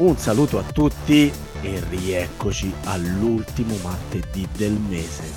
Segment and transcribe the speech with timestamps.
[0.00, 1.30] Un saluto a tutti
[1.60, 5.30] e rieccoci all'ultimo martedì del mese,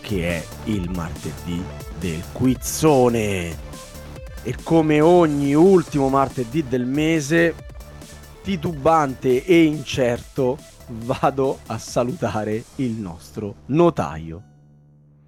[0.00, 1.60] che è il martedì
[1.98, 3.56] del quizzone.
[4.44, 7.56] E come ogni ultimo martedì del mese,
[8.40, 14.42] titubante e incerto, vado a salutare il nostro notaio.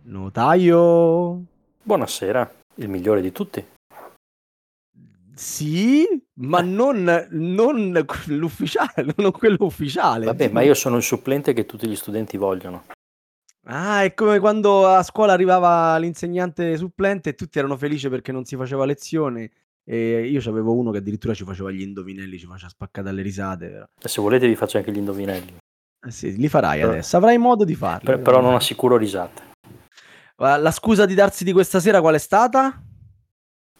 [0.02, 1.42] Notaio?
[1.82, 3.66] Buonasera, il migliore di tutti.
[5.40, 10.26] Sì, ma non, non l'ufficiale, non quello ufficiale.
[10.26, 12.84] Vabbè, ma io sono il supplente che tutti gli studenti vogliono.
[13.64, 18.44] Ah, è come quando a scuola arrivava l'insegnante supplente e tutti erano felici perché non
[18.44, 19.50] si faceva lezione.
[19.82, 23.88] E io avevo uno che addirittura ci faceva gli indovinelli, ci faceva spaccare dalle risate.
[23.98, 25.56] E se volete vi faccio anche gli indovinelli.
[26.06, 28.04] Eh sì, li farai però, adesso, avrai modo di farli.
[28.04, 29.42] Per, però non assicuro risate.
[30.36, 32.78] La scusa di darsi di questa sera qual è stata?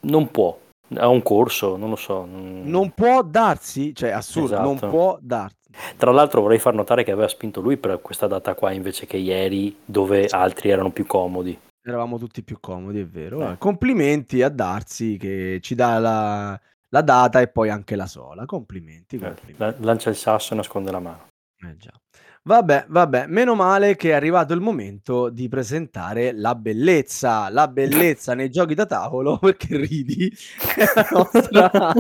[0.01, 0.59] Non può.
[0.97, 2.27] Ha un corso, non lo so.
[2.27, 4.63] Non può darsi, cioè assurdo, esatto.
[4.63, 5.59] non può darsi.
[5.97, 9.17] Tra l'altro vorrei far notare che aveva spinto lui per questa data qua invece che
[9.17, 11.59] ieri dove altri erano più comodi.
[11.83, 13.53] Eravamo tutti più comodi, è vero.
[13.53, 13.59] Eh.
[13.59, 18.45] Complimenti a Darsi che ci dà la, la, data e poi anche la sola.
[18.45, 19.17] Complimenti.
[19.17, 19.83] Eh, complimenti.
[19.85, 21.29] lancia il sasso e nasconde la mano.
[21.67, 21.93] Eh già.
[22.43, 28.33] Vabbè, vabbè, meno male che è arrivato il momento di presentare la bellezza, la bellezza
[28.35, 30.35] nei giochi da tavolo, perché ridi,
[30.75, 31.93] è la nostra,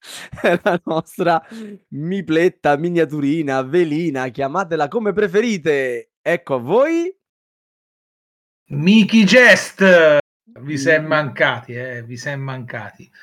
[0.40, 1.46] è la nostra
[1.88, 6.12] mipletta, miniaturina, velina, chiamatela come preferite.
[6.22, 7.14] Ecco a voi.
[8.70, 9.84] Mickey Jest,
[10.60, 13.10] vi siamo mancati, eh, vi siamo mancati.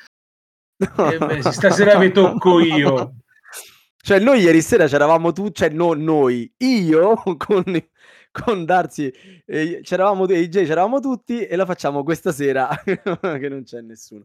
[0.79, 3.16] Eh, beh, stasera vi tocco io.
[4.07, 7.66] Cioè, noi ieri sera c'eravamo tutti, cioè no, noi, io con,
[8.31, 9.13] con Darsi,
[9.45, 14.23] eh, c'eravamo AJ, c'eravamo tutti e la facciamo questa sera che non c'è nessuno.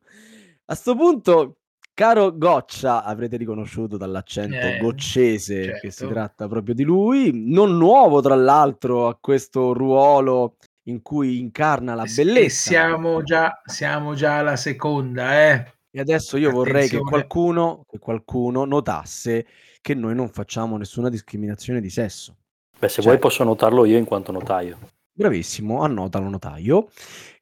[0.66, 1.56] A sto punto,
[1.94, 5.81] caro Goccia, avrete riconosciuto dall'accento eh, goccese certo.
[5.81, 6.14] che si certo.
[6.14, 12.04] tratta proprio di lui, non nuovo tra l'altro a questo ruolo in cui incarna la
[12.04, 12.38] bellezza.
[12.38, 15.75] E siamo già, siamo già alla seconda, eh.
[15.91, 16.72] E adesso io Attenzione.
[16.72, 19.44] vorrei che qualcuno, che qualcuno notasse
[19.82, 22.37] che noi non facciamo nessuna discriminazione di sesso.
[22.78, 24.78] Beh, se cioè, vuoi posso notarlo io in quanto notaio.
[25.12, 26.88] Bravissimo, annotalo notaio.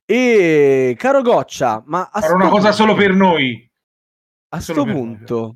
[0.04, 2.08] E caro Goccia, ma...
[2.10, 3.70] Farò una cosa solo per noi.
[4.48, 5.54] A questo punto, noi.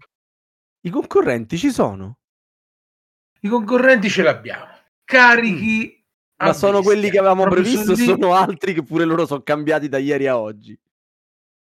[0.83, 2.19] i concorrenti ci sono?
[3.41, 4.67] I concorrenti ce l'abbiamo.
[5.03, 5.99] Carichi...
[5.99, 6.47] Mm.
[6.47, 9.99] Ma sono quelli che avevamo previsto o sono altri che pure loro sono cambiati da
[9.99, 10.79] ieri a oggi?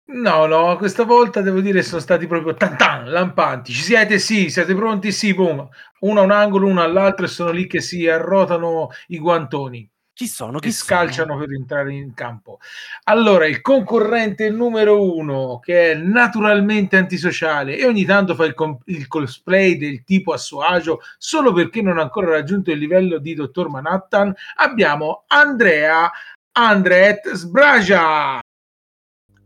[0.05, 3.71] No, no, questa volta devo dire sono stati proprio tan tan, lampanti.
[3.71, 4.19] Ci siete?
[4.19, 5.11] Sì, siete pronti?
[5.13, 5.67] Sì, boom.
[6.01, 9.89] Uno a un angolo, uno all'altro e sono lì che si arrotano i guantoni.
[10.11, 10.59] Chi sono?
[10.59, 11.45] Chi scalciano sono?
[11.45, 12.59] per entrare in campo.
[13.05, 18.87] Allora, il concorrente numero uno, che è naturalmente antisociale e ogni tanto fa il, comp-
[18.87, 23.17] il cosplay del tipo a suo agio solo perché non ha ancora raggiunto il livello
[23.17, 26.11] di Dottor Manhattan, abbiamo Andrea
[26.51, 28.39] Andret Sbragia.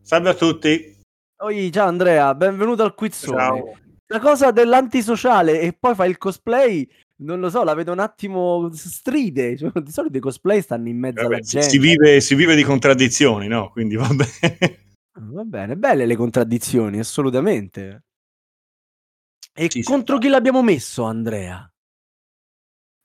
[0.08, 0.96] Salve a tutti.
[1.42, 3.38] Oi, ciao Andrea, benvenuto al quizzone.
[3.38, 3.78] Ciao.
[4.06, 6.88] La cosa dell'antisociale e poi fa il cosplay,
[7.24, 9.58] non lo so, la vedo un attimo stride.
[9.60, 11.68] Cioè, di solito i cosplay stanno in mezzo Vabbè, alla gente.
[11.68, 13.70] Si vive, si vive, di contraddizioni, no?
[13.70, 14.96] Quindi va bene.
[15.12, 18.06] Va bene, belle le contraddizioni, assolutamente.
[19.54, 20.22] E sì, contro sì.
[20.22, 21.70] chi l'abbiamo messo, Andrea?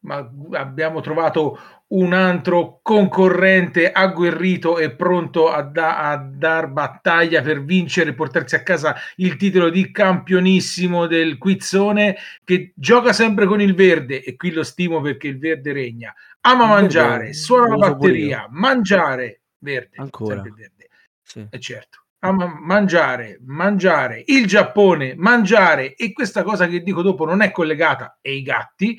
[0.02, 1.58] Ma abbiamo trovato
[1.92, 8.54] un altro concorrente agguerrito e pronto a, da- a dar battaglia per vincere e portarsi
[8.54, 14.36] a casa il titolo di campionissimo del quizzone che gioca sempre con il verde e
[14.36, 20.42] qui lo stimo perché il verde regna ama mangiare, suona la batteria mangiare, verde ancora
[20.42, 20.88] verde.
[21.22, 21.46] Sì.
[21.48, 27.42] E certo ama mangiare, mangiare, il Giappone, mangiare e questa cosa che dico dopo non
[27.42, 28.96] è collegata ai gatti,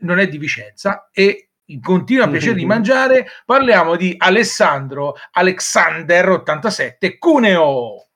[0.00, 1.50] non è di Vicenza e
[1.82, 8.08] continua a piacere di mangiare, parliamo di Alessandro Alexander 87 Cuneo.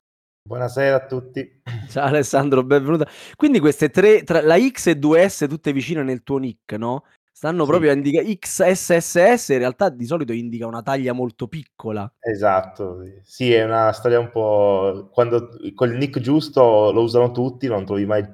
[0.45, 1.61] Buonasera a tutti.
[1.89, 3.07] Ciao Alessandro, benvenuta.
[3.37, 7.05] Quindi queste tre, tra la X e 2S tutte vicine nel tuo nick, no?
[7.31, 7.71] Stanno sì.
[7.71, 12.13] proprio a indicare XSSS, in realtà di solito indica una taglia molto piccola.
[12.21, 15.11] Esatto, sì, è una storia un po'...
[15.13, 18.25] Quando col nick giusto lo usano tutti, non trovi mai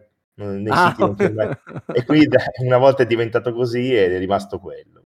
[0.45, 0.95] nei ah.
[0.97, 1.33] siti.
[1.33, 1.57] Mai...
[1.93, 5.03] e quindi una volta è diventato così ed è rimasto quello.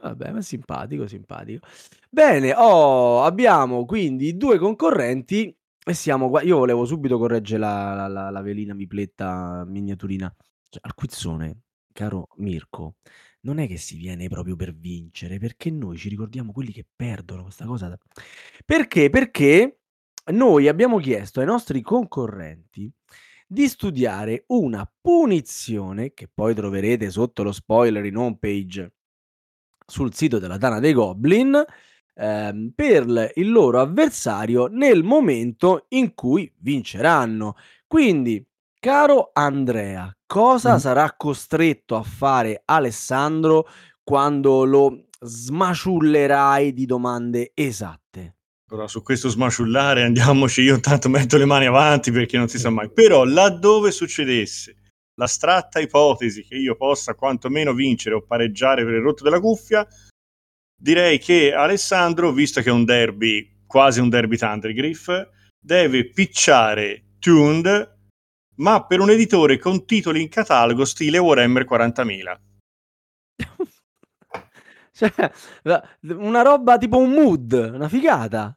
[0.00, 1.66] Vabbè, ma simpatico, simpatico.
[2.08, 5.54] Bene, oh, abbiamo quindi due concorrenti
[5.84, 6.42] e siamo qua.
[6.42, 10.34] Io volevo subito correggere la, la, la, la velina mipletta miniaturina.
[10.68, 11.62] Cioè, al quizzone,
[11.92, 12.94] caro Mirko,
[13.42, 17.42] non è che si viene proprio per vincere, perché noi ci ricordiamo quelli che perdono
[17.42, 17.94] questa cosa.
[18.64, 19.10] Perché?
[19.10, 19.80] Perché
[20.32, 22.90] noi abbiamo chiesto ai nostri concorrenti
[23.52, 28.92] di studiare una punizione, che poi troverete sotto lo spoiler in home page
[29.86, 31.60] sul sito della Tana dei Goblin,
[32.14, 37.56] ehm, per il loro avversario nel momento in cui vinceranno.
[37.88, 38.46] Quindi,
[38.78, 40.78] caro Andrea, cosa Mh.
[40.78, 43.66] sarà costretto a fare Alessandro
[44.04, 48.34] quando lo smaciullerai di domande esatte?
[48.70, 52.70] Però su questo smaciullare andiamoci, io intanto metto le mani avanti perché non si sa
[52.70, 52.88] mai.
[52.88, 54.76] Però laddove succedesse
[55.16, 59.84] l'astratta ipotesi che io possa quantomeno vincere o pareggiare per il rotto della cuffia,
[60.72, 65.10] direi che Alessandro, visto che è un derby, quasi un derby Thundergriff,
[65.58, 67.98] deve picciare Tuned,
[68.58, 72.40] ma per un editore con titoli in catalogo stile Warhammer 40.000.
[74.92, 75.32] Cioè,
[76.02, 78.54] una roba tipo un mood, una figata.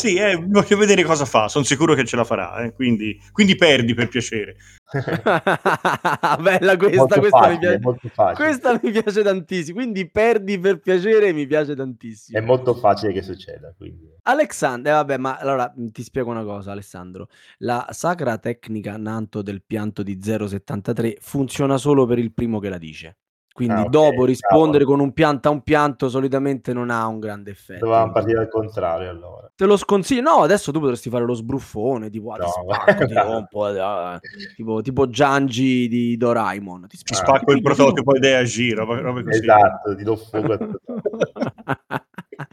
[0.00, 3.54] Sì, eh, voglio vedere cosa fa, son sicuro che ce la farà, eh, quindi quindi
[3.56, 4.56] perdi per piacere.
[6.40, 8.34] Bella questa, questa mi facile, piace molto facile.
[8.48, 12.44] questa mi piace tantissimo, quindi perdi per piacere mi piace È tantissimo.
[12.44, 14.08] molto facile che succeda, quindi.
[14.22, 19.42] Alexand eh vabbè, ma allora, mhmm, ti spiego una cosa Alessandro, la sacra tecnica Nanto
[19.42, 23.16] del pianto di 073 funziona solo per il primo che la dice.
[23.60, 24.96] Quindi Ah, okay, dopo rispondere cavolo.
[24.96, 27.84] con un pianta a un pianto solitamente non ha un grande effetto.
[27.84, 29.52] Dovevamo partire al contrario allora.
[29.54, 33.04] Te lo sconsiglio no, adesso tu potresti fare lo sbruffone, tipo: "Ah, ti No, spacco,
[33.04, 33.22] ti no.
[33.22, 34.18] rompo, ah",
[34.56, 36.86] tipo tipo Janji di Doraemon.
[36.88, 37.14] Ti Ti Ah.
[37.16, 39.38] spacco, spacco il ti ti prototipo idea G, roba robe così.
[39.40, 40.56] Esatto, ti do fuoco.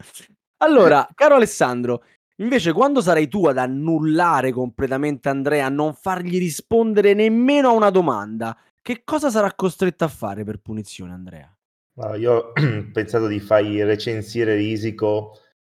[0.60, 2.02] Allora, caro Alessandro,
[2.42, 7.88] invece quando sarai tu ad annullare completamente Andrea, a non fargli rispondere nemmeno a una
[7.90, 8.54] domanda,
[8.88, 11.54] che cosa sarà costretto a fare per punizione Andrea?
[11.96, 15.32] No, io ho pensato di fargli recensire Risico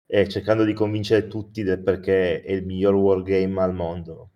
[0.06, 4.30] e cercando di convincere tutti del perché è il miglior wargame al mondo.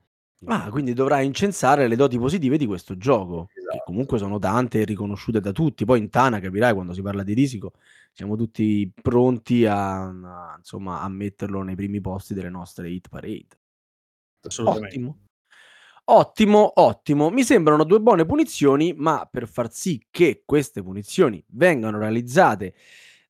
[0.48, 3.84] Ah, quindi dovrai incensare le doti positive di questo gioco, che Esatto.
[3.86, 5.86] comunque sono tante e riconosciute da tutti.
[5.86, 7.72] Poi in Tana, capirai, quando si parla di Risico,
[8.12, 13.48] siamo tutti pronti a, a, insomma, a metterlo nei primi posti delle nostre hit parade.
[14.42, 14.88] Assolutamente.
[14.88, 15.25] Ottimo.
[16.08, 17.32] Ottimo, ottimo.
[17.32, 22.76] Mi sembrano due buone punizioni, ma per far sì che queste punizioni vengano realizzate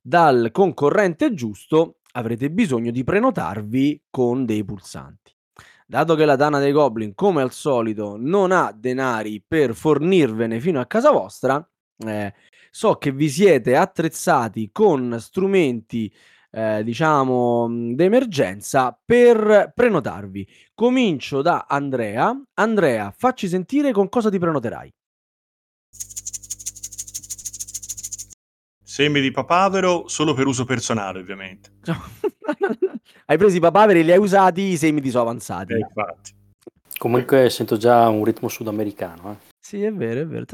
[0.01, 5.33] dal concorrente giusto, avrete bisogno di prenotarvi con dei pulsanti.
[5.88, 10.81] Dato che la Dana dei Goblin, come al solito, non ha denari per fornirvene fino
[10.81, 11.66] a casa vostra,
[12.06, 12.33] eh,
[12.72, 16.12] so che vi siete attrezzati con strumenti,
[16.55, 20.47] eh, diciamo, mh, d'emergenza per prenotarvi.
[20.73, 22.33] Comincio da Andrea.
[22.53, 24.93] Andrea, facci sentire con cosa ti prenoterai.
[28.81, 31.71] Semi di papavero solo per uso personale, ovviamente.
[33.25, 35.73] hai preso i papaveri e li hai usati i semi di so avanzati.
[35.73, 36.33] Eh, infatti.
[36.97, 39.31] Comunque sento già un ritmo sudamericano.
[39.31, 39.54] Eh.
[39.65, 40.45] Sì, è vero, è vero.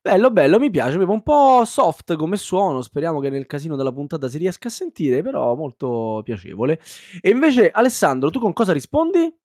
[0.00, 0.96] Bello, bello, mi piace.
[0.96, 2.82] Un po' soft come suono.
[2.82, 6.78] Speriamo che nel casino della puntata si riesca a sentire, però molto piacevole.
[7.20, 9.36] E invece, Alessandro, tu con cosa rispondi?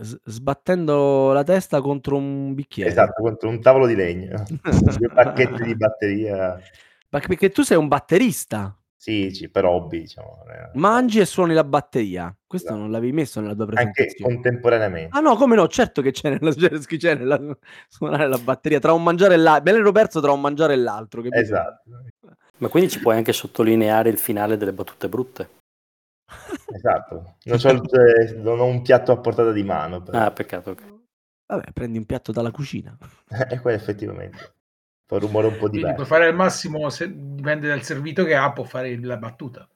[0.00, 2.88] S- sbattendo la testa contro un bicchiere.
[2.88, 4.44] Esatto, contro un tavolo di legno.
[4.96, 6.58] Due pacchetti di batteria.
[7.10, 8.74] Ma perché tu sei un batterista.
[9.00, 10.42] Sì, sì, per hobby, diciamo.
[10.74, 12.34] Mangi e suoni la batteria.
[12.44, 12.82] Questo Esatto.
[12.82, 14.34] non l'avevi messo nella tua Anche presentazione.
[14.34, 15.16] contemporaneamente.
[15.16, 17.40] Ah no, come no, certo che c'è nella, c'è, c'è nella
[17.88, 19.70] suonare la batteria tra un mangiare e l'altro.
[19.70, 21.22] Me l'ero perso tra un mangiare e l'altro.
[21.22, 21.40] capito?
[21.40, 21.82] Esatto,
[22.56, 25.48] Ma quindi ci puoi anche sottolineare il finale delle battute brutte.
[26.72, 27.36] esatto.
[27.44, 27.58] Non,
[27.92, 30.02] eh, non ho un piatto a portata di mano.
[30.02, 30.18] però.
[30.24, 30.70] Ah, peccato.
[30.70, 30.96] ok.
[31.46, 32.96] Vabbè, prendi un piatto dalla cucina.
[33.48, 34.54] E quello effettivamente.
[35.08, 36.14] Fa un rumore un po' Quindi puoi diverso.
[36.14, 39.66] fare al massimo, se, dipende dal servito che ha, può fare la battuta.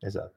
[0.00, 0.34] Esatto.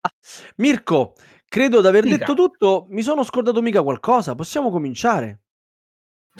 [0.00, 0.14] Ah,
[0.56, 1.12] Mirko,
[1.46, 2.86] credo di aver detto tutto.
[2.88, 4.34] Mi sono scordato mica qualcosa.
[4.34, 5.40] Possiamo cominciare?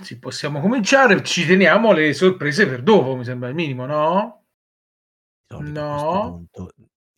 [0.01, 4.45] Sì, possiamo cominciare, ci teniamo le sorprese per dopo, mi sembra il minimo, no?
[5.49, 6.47] No.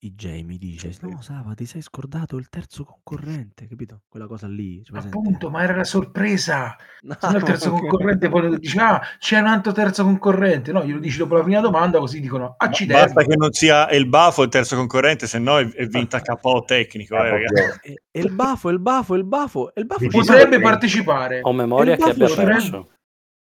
[0.04, 4.00] IJ mi dice: No, Sava, ti sei scordato il terzo concorrente, capito?
[4.08, 4.82] Quella cosa lì.
[4.92, 6.76] Appunto, ma era la sorpresa.
[7.02, 7.80] No, Se no il terzo ok.
[7.80, 10.70] concorrente poi dice, ah, c'è un altro terzo concorrente.
[10.70, 13.12] No, glielo dici dopo la prima domanda, così dicono, accidenti.
[13.12, 16.62] Basta che non sia il Bafo il terzo concorrente, se no è, è vinta KO
[16.64, 17.16] tecnico.
[17.22, 17.92] Ah, eh, ragazzi.
[18.12, 21.40] E, il bafo, il bafo, il bafo, il bafo, Potrebbe partecipare.
[21.42, 22.90] Ho memoria che abbia perso.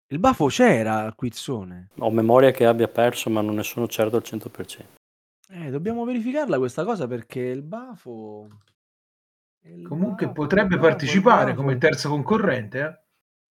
[0.08, 1.90] Il bafo c'era al quizzone.
[2.00, 5.02] Ho memoria che abbia perso, ma non ne sono certo al 100%.
[5.56, 8.48] Eh, dobbiamo verificarla questa cosa perché il bafo.
[9.66, 11.62] il Comunque bafo, potrebbe il bafo, il partecipare bafo.
[11.62, 12.80] come terzo concorrente.
[12.80, 13.02] eh.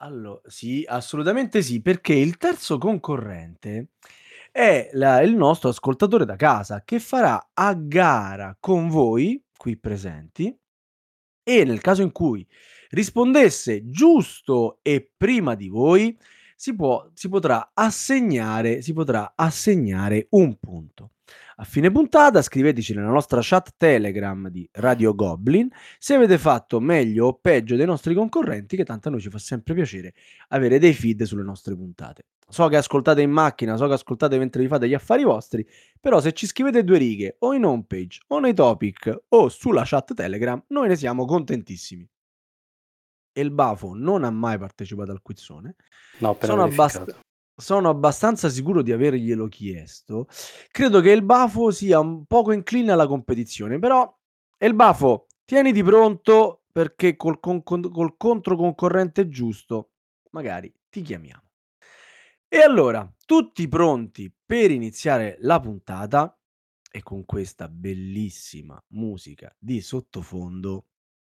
[0.03, 3.91] Allora, sì, assolutamente sì, perché il terzo concorrente
[4.51, 10.55] è la- il nostro ascoltatore da casa che farà a gara con voi qui presenti
[11.45, 12.45] e nel caso in cui
[12.91, 16.19] rispondesse giusto e prima di voi,
[16.57, 21.13] si, può, si potrà assegnare, si potrà assegnare un punto.
[21.63, 27.27] A fine puntata scriveteci nella nostra chat Telegram di Radio Goblin se avete fatto meglio
[27.27, 30.13] o peggio dei nostri concorrenti, che tanto a noi ci fa sempre piacere
[30.49, 32.27] avere dei feed sulle nostre puntate.
[32.49, 35.65] So che ascoltate in macchina, so che ascoltate mentre vi fate gli affari vostri,
[36.01, 40.15] però se ci scrivete due righe o in homepage o nei topic o sulla chat
[40.15, 42.05] Telegram, noi ne siamo contentissimi.
[43.35, 45.77] E il Bafo non ha mai partecipato al quizzone.
[46.19, 47.21] No, Sono, abbast-
[47.55, 50.27] sono abbastanza sicuro di averglielo chiesto.
[50.71, 54.13] Credo che il Bafo sia un poco incline alla competizione, però
[54.59, 59.91] il Bafo, tieniti pronto perché col, con- col controconcorrente giusto
[60.31, 61.43] magari ti chiamiamo.
[62.49, 66.39] E allora, tutti pronti per iniziare la puntata
[66.91, 70.89] e con questa bellissima musica di sottofondo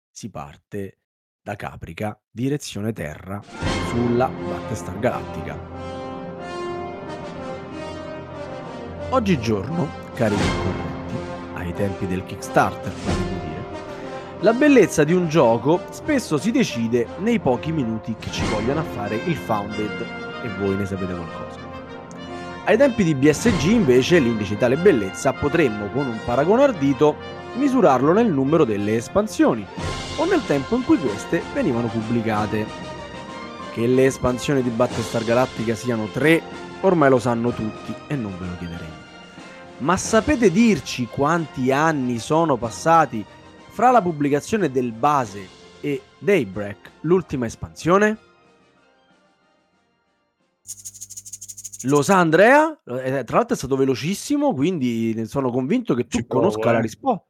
[0.10, 1.00] si parte
[1.42, 3.42] da Caprica, direzione terra,
[3.90, 5.89] sulla Battlestar Galactica.
[9.12, 11.16] Oggigiorno, cari concorrenti,
[11.56, 13.66] ai tempi del Kickstarter, potremmo dire,
[14.42, 18.84] la bellezza di un gioco spesso si decide nei pochi minuti che ci vogliono a
[18.84, 20.06] fare il Founded
[20.44, 21.60] e voi ne sapete qualcosa.
[22.66, 27.16] Ai tempi di BSG invece l'indice di tale bellezza potremmo con un paragone ardito
[27.56, 29.66] misurarlo nel numero delle espansioni
[30.18, 32.64] o nel tempo in cui queste venivano pubblicate.
[33.74, 36.44] Che le espansioni di Battlestar Galactica siano tre,
[36.82, 38.99] ormai lo sanno tutti e non ve lo chiederemo.
[39.80, 43.24] Ma sapete dirci quanti anni sono passati
[43.70, 45.48] fra la pubblicazione del base
[45.80, 48.18] e Daybreak, l'ultima espansione?
[51.84, 52.78] Lo sa Andrea?
[52.84, 56.72] Eh, Tra l'altro è stato velocissimo, quindi ne sono convinto che tu Ci provo, conosca
[56.74, 56.82] la eh.
[56.82, 57.26] risposta.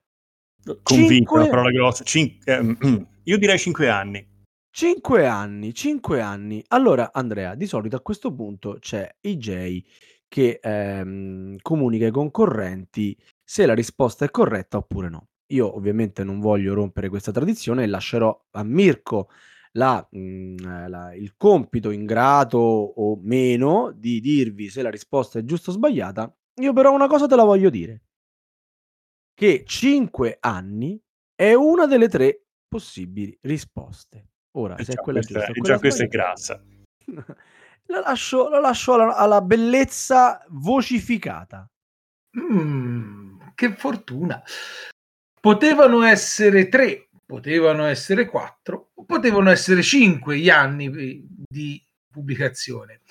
[0.81, 2.03] Convinto, Cinque- una parola grossa.
[2.03, 4.27] Cin- ehm, io direi 5 anni.
[4.71, 6.63] Cinque anni, cinque anni.
[6.69, 9.83] Allora, Andrea, di solito a questo punto c'è IJ
[10.29, 15.27] che ehm, comunica ai concorrenti se la risposta è corretta oppure no.
[15.51, 19.29] Io ovviamente non voglio rompere questa tradizione e lascerò a Mirko
[19.73, 25.43] la, mm, eh, la- il compito ingrato o meno di dirvi se la risposta è
[25.43, 26.31] giusta o sbagliata.
[26.61, 28.03] Io però una cosa te la voglio dire.
[29.33, 31.01] Che 5 anni
[31.33, 34.27] è una delle tre possibili risposte.
[34.57, 36.63] Ora, E se è quella giusta o e quella già questa è grassa.
[37.89, 41.67] la lascio, la lascio alla, alla bellezza vocificata.
[42.39, 44.41] Mm, che fortuna.
[45.39, 53.01] Potevano essere tre, potevano essere quattro, o potevano essere cinque gli anni eh, di pubblicazione.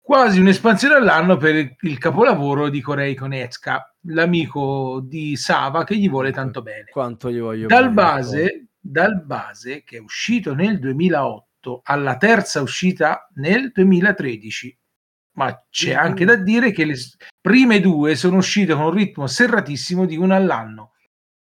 [0.00, 6.32] Quasi un'espansione all'anno per il capolavoro di Korei Konechka, l'amico di Sava che gli vuole
[6.32, 6.86] tanto bene.
[6.90, 11.51] Quanto gli voglio Dal bene, base, dal base che è uscito nel 2008
[11.84, 14.78] alla terza uscita nel 2013.
[15.34, 16.94] Ma c'è anche da dire che le
[17.40, 20.92] prime due sono uscite con un ritmo serratissimo di una all'anno.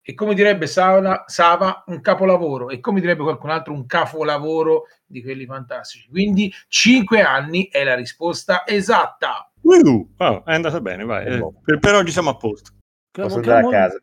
[0.04, 2.70] E come direbbe Sava, Sava, un capolavoro.
[2.70, 6.08] E come direbbe qualcun altro, un capolavoro di quelli fantastici.
[6.10, 9.52] Quindi cinque anni è la risposta esatta.
[9.62, 11.26] Uh, oh, è andata bene, vai.
[11.26, 12.72] Eh, per, per oggi siamo a posto.
[13.12, 14.02] Posso andare a casa.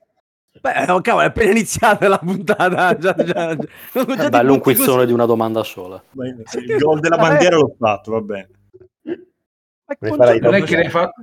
[0.60, 2.96] Beh, oh, cavolo, è appena iniziata la puntata.
[2.98, 6.02] Già, già, già, È bello un quizzone di una domanda sola.
[6.12, 8.48] Il gol della bandiera l'ho fatto, va bene.
[10.00, 11.22] Non è che l'hai fatto.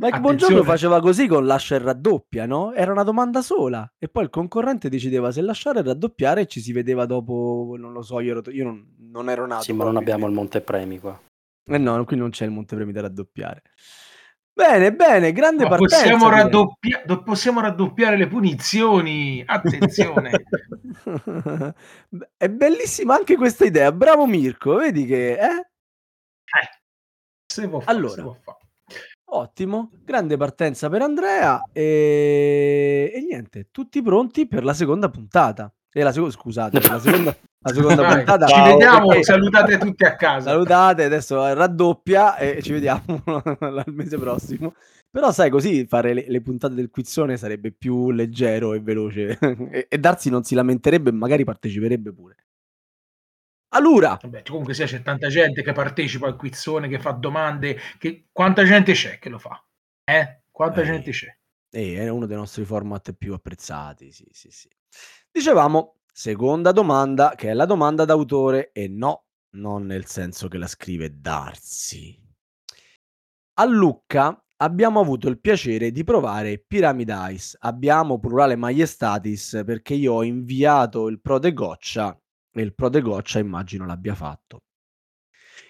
[0.00, 0.20] Mike Attenzione.
[0.20, 2.72] Bongiorno faceva così con lascia e raddoppia, no?
[2.72, 6.62] Era una domanda sola e poi il concorrente decideva se lasciare e raddoppiare e ci
[6.62, 9.62] si vedeva dopo, non lo so, io, ero, io non, non ero nato.
[9.62, 11.20] Sì, ma non abbiamo il montepremi qua.
[11.66, 13.62] Eh no, qui non c'è il montepremi da raddoppiare.
[14.52, 16.00] Bene, bene, grande Ma partenza.
[16.00, 19.42] possiamo, raddoppia- do- possiamo raddoppiare le punizioni.
[19.46, 20.30] Attenzione.
[22.36, 23.90] È bellissima anche questa idea.
[23.92, 25.46] Bravo Mirko, vedi che eh?
[26.44, 26.68] Eh,
[27.46, 28.22] si può fare, Allora.
[28.22, 28.58] può fare.
[29.32, 33.12] Ottimo, grande partenza per Andrea e...
[33.14, 35.72] e niente, tutti pronti per la seconda puntata.
[35.92, 38.46] E la seconda, scusate, la seconda, la seconda Vai, puntata.
[38.46, 40.50] ci vediamo, perché- salutate tutti a casa.
[40.50, 43.02] Salutate, adesso raddoppia e ci vediamo
[43.60, 44.74] il mese prossimo.
[45.10, 49.36] Però sai, così fare le, le puntate del quizzone sarebbe più leggero e veloce
[49.70, 52.36] e, e Darsi non si lamenterebbe e magari parteciperebbe pure.
[53.72, 57.78] Allora, Vabbè, comunque sia, c'è tanta gente che partecipa al quizzone, che fa domande.
[57.98, 58.26] Che...
[58.32, 59.62] Quanta gente c'è che lo fa?
[60.04, 60.42] Eh?
[60.50, 60.84] Quanta Eh.
[60.84, 61.36] gente c'è?
[61.72, 64.68] Eh, è uno dei nostri format più apprezzati, sì, sì, sì.
[65.30, 69.24] Dicevamo, seconda domanda, che è la domanda d'autore, e no,
[69.54, 72.14] non nel senso che la scrive Darsi.
[73.54, 77.56] A Lucca abbiamo avuto il piacere di provare Pyramid Ice.
[77.60, 82.14] Abbiamo plurale maiestatis perché io ho inviato il prode goccia
[82.52, 84.58] e il prode goccia immagino l'abbia fatto.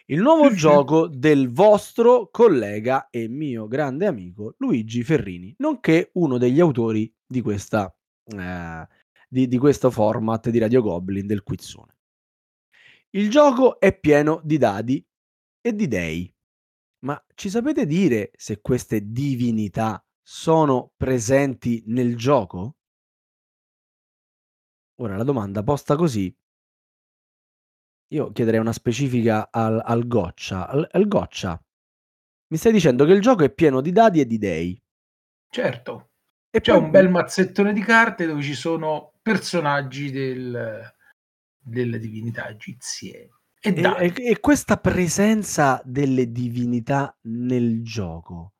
[0.06, 6.58] Il nuovo gioco del vostro collega e mio grande amico Luigi Ferrini, nonché uno degli
[6.58, 8.88] autori di, questa, eh,
[9.30, 11.98] di, di questo format di Radio Goblin del quizzone.
[13.10, 15.04] Il gioco è pieno di dadi
[15.60, 16.32] e di dei.
[17.04, 22.76] Ma ci sapete dire se queste divinità sono presenti nel gioco?
[25.00, 26.34] Ora la domanda posta così
[28.12, 30.68] io chiederei una specifica al, al goccia.
[30.68, 31.62] Al, al goccia,
[32.48, 34.82] mi stai dicendo che il gioco è pieno di dadi e di dei.
[35.48, 36.10] Certo.
[36.50, 40.94] E C'è poi- un bel mazzettone di carte dove ci sono personaggi del-
[41.58, 43.30] delle divinità egizie.
[43.60, 48.54] E, E, e- e questa presenza delle divinità nel gioco,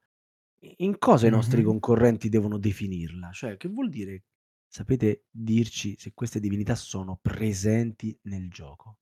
[0.79, 1.67] in cosa i nostri Mhm.
[1.67, 3.31] concorrenti devono definirla?
[3.33, 4.25] Cioè, che vuol dire?
[4.69, 8.99] Sapete dirci se queste divinità sono presenti nel gioco?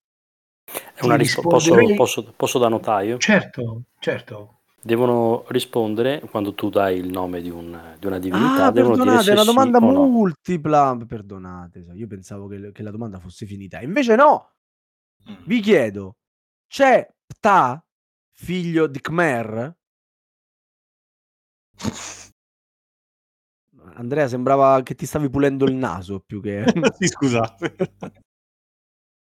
[0.65, 1.75] È una risposta.
[1.75, 3.19] Posso, posso, posso da notaio?
[3.19, 4.58] Certo, certo.
[4.81, 8.67] Devono rispondere quando tu dai il nome di, un- di una divinità.
[8.67, 10.07] Ah, devono dire perdonate, se è una sì domanda o no.
[10.07, 10.97] multipla.
[11.07, 13.81] Perdonate, io pensavo che, che la domanda fosse finita.
[13.81, 14.53] Invece no,
[15.45, 16.17] vi chiedo,
[16.69, 17.85] c'è Ptah,
[18.33, 19.77] figlio di Khmer?
[23.95, 26.65] Andrea, sembrava che ti stavi pulendo il naso più che...
[26.99, 27.75] sì, scusate.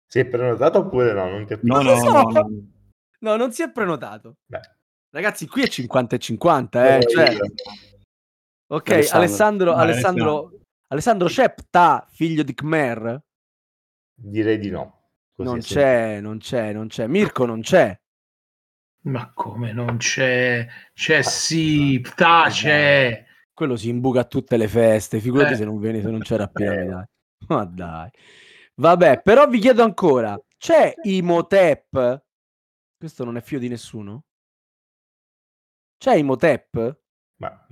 [0.06, 1.28] Si è prenotato oppure no?
[1.28, 1.66] Non capisco.
[1.66, 2.72] No, no, no, no.
[3.20, 4.36] No, non si è prenotato.
[4.46, 4.60] Beh,
[5.14, 6.98] Ragazzi, qui è 50 e 50, eh.
[6.98, 7.40] però Cioè, io-
[8.66, 9.20] ok, Alessandro.
[9.20, 10.50] Alessandro, Vai, Alessandro,
[10.88, 13.22] Alessandro, c'è Ptah, figlio di Khmer?
[14.16, 15.02] direi di no.
[15.36, 17.06] Così Non c'è, non c'è, non c'è.
[17.06, 17.96] Mirko non c'è.
[19.02, 20.66] Ma come non c'è?
[20.92, 23.24] C'è sì, Ptah c'è.
[23.52, 25.20] Quello si imbuca a tutte le feste.
[25.20, 25.56] Figurati Eh.
[25.56, 26.64] se non viene, se non c'era più.
[26.70, 26.84] Eh.
[26.86, 27.04] dai.
[27.46, 28.10] Ma dai.
[28.76, 32.22] Vabbè, però vi chiedo ancora: c'è Imhotep?
[32.98, 34.24] Questo non è figlio di nessuno?
[36.04, 36.98] C'è Imhotep?
[37.38, 37.66] Ma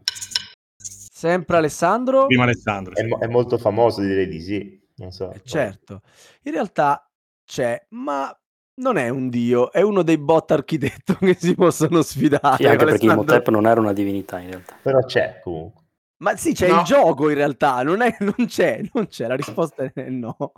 [0.79, 2.25] Sempre Alessandro?
[2.25, 2.95] Prima Alessandro.
[2.95, 3.07] è, sì.
[3.07, 4.81] mo- è molto famoso, direi di sì.
[4.97, 5.31] Non so.
[5.33, 6.01] Eh, certo.
[6.45, 7.07] In realtà
[7.45, 8.35] c'è, ma
[8.77, 12.57] non è un dio, è uno dei bot architetto che si possono sfidare.
[12.57, 13.05] Sì, anche perché.
[13.05, 14.79] Imhotep non era una divinità in realtà.
[14.81, 15.83] Però c'è comunque.
[16.23, 16.79] Ma sì, c'è No.
[16.79, 20.35] il gioco in realtà, non, è, non c'è, non c'è, la risposta è no.
[20.39, 20.53] No.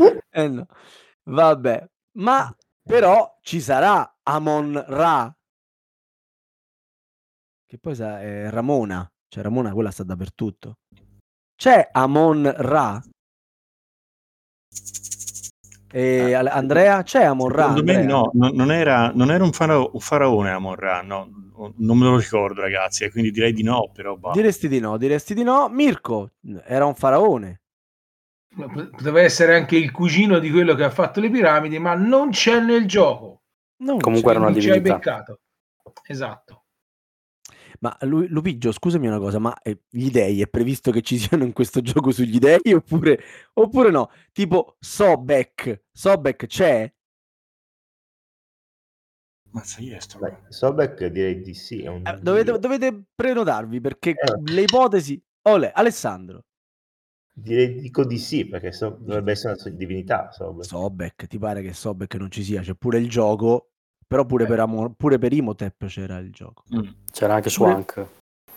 [0.30, 0.66] Eh no.
[1.24, 2.50] Vabbè, ma
[2.82, 5.36] però ci sarà Amon Ra,
[7.70, 10.78] che poi sa- è Ramona, cioè Ramona quella sta dappertutto.
[11.54, 13.00] C'è Amon Ra?
[15.92, 17.04] E Ale- Andrea?
[17.04, 17.68] C'è Amon Ra?
[17.68, 18.16] Secondo me Andrea?
[18.16, 21.28] no, non, era, non era un, farao- un faraone Amon-Ra, no,
[21.76, 24.32] non me lo ricordo ragazzi, e quindi direi di no, però bah.
[24.32, 25.68] Diresti di no, diresti di no.
[25.68, 26.30] Mirko
[26.64, 27.60] era un faraone.
[28.52, 32.58] Poteva essere anche il cugino di quello che ha fatto le piramidi, ma non c'è
[32.60, 33.42] nel gioco.
[33.84, 34.36] Non Comunque c'è.
[34.38, 34.96] era una Non ci hai divinità.
[34.96, 35.40] beccato.
[36.06, 36.59] Esatto.
[37.82, 41.44] Ma Lu- Lupigio, scusami una cosa, ma eh, gli dei è previsto che ci siano
[41.44, 43.18] in questo gioco sugli dei oppure,
[43.54, 44.10] oppure no?
[44.32, 46.92] Tipo Sobek, Sobek c'è?
[49.52, 50.18] Mazza, io sto...
[50.18, 51.82] Beh, Sobek direi di sì.
[51.82, 54.52] È un Eh, dovete, dovete prenotarvi perché Eh.
[54.52, 55.20] le ipotesi...
[55.44, 56.44] Ole, Alessandro,
[57.32, 60.30] Direi dico di sì, perché so- dovrebbe essere una divinità.
[60.30, 60.64] Sobek.
[60.66, 62.60] Sobek, ti pare che Sobek non ci sia?
[62.60, 63.69] C'è pure il gioco,
[64.10, 64.46] però pure, Eh.
[64.48, 66.64] per, Amon- pure per Imhotep c'era il gioco.
[66.74, 66.88] Mm.
[67.12, 68.06] C'era anche Pure- Swank.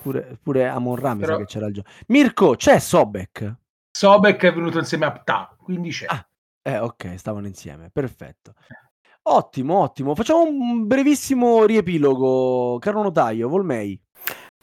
[0.01, 1.87] Pure, pure Amon Ra Però- che c'era il gioco.
[2.07, 3.53] Mirko, c'è Sobek?
[3.95, 6.07] Sobek è venuto insieme a Ptah, quindi c'è.
[6.09, 6.25] Ah.
[6.63, 8.55] Eh, ok, stavano insieme, perfetto.
[9.29, 10.15] Ottimo, ottimo.
[10.15, 12.79] Facciamo un brevissimo riepilogo.
[12.79, 13.99] Caro notaio, Volmei.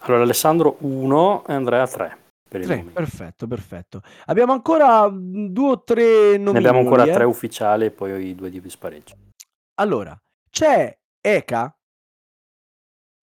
[0.03, 2.19] Allora Alessandro 1 e Andrea 3.
[2.51, 2.91] Per il Tre, nome.
[2.91, 4.03] perfetto, perfetto.
[4.27, 6.53] Abbiamo ancora due o tre nomi.
[6.53, 7.13] Ne abbiamo ancora eh.
[7.13, 9.15] tre ufficiali e poi i due di spareggio.
[9.81, 10.19] Allora,
[10.51, 11.75] c'è Eka.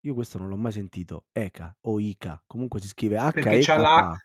[0.06, 1.24] Io questo non l'ho mai sentito.
[1.32, 2.40] Eka o Ica.
[2.46, 4.16] Comunque si scrive H Perché E c'ha la-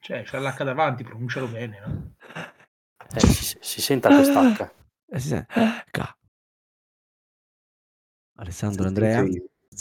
[0.00, 1.80] Cioè, c'è l'H davanti, pronuncialo bene.
[1.80, 2.14] No?
[3.14, 4.70] Eh, si, si senta quest'H.
[5.06, 5.54] Eh, si sente.
[5.90, 6.16] K.
[8.36, 9.24] Alessandro, Sì, Andrea.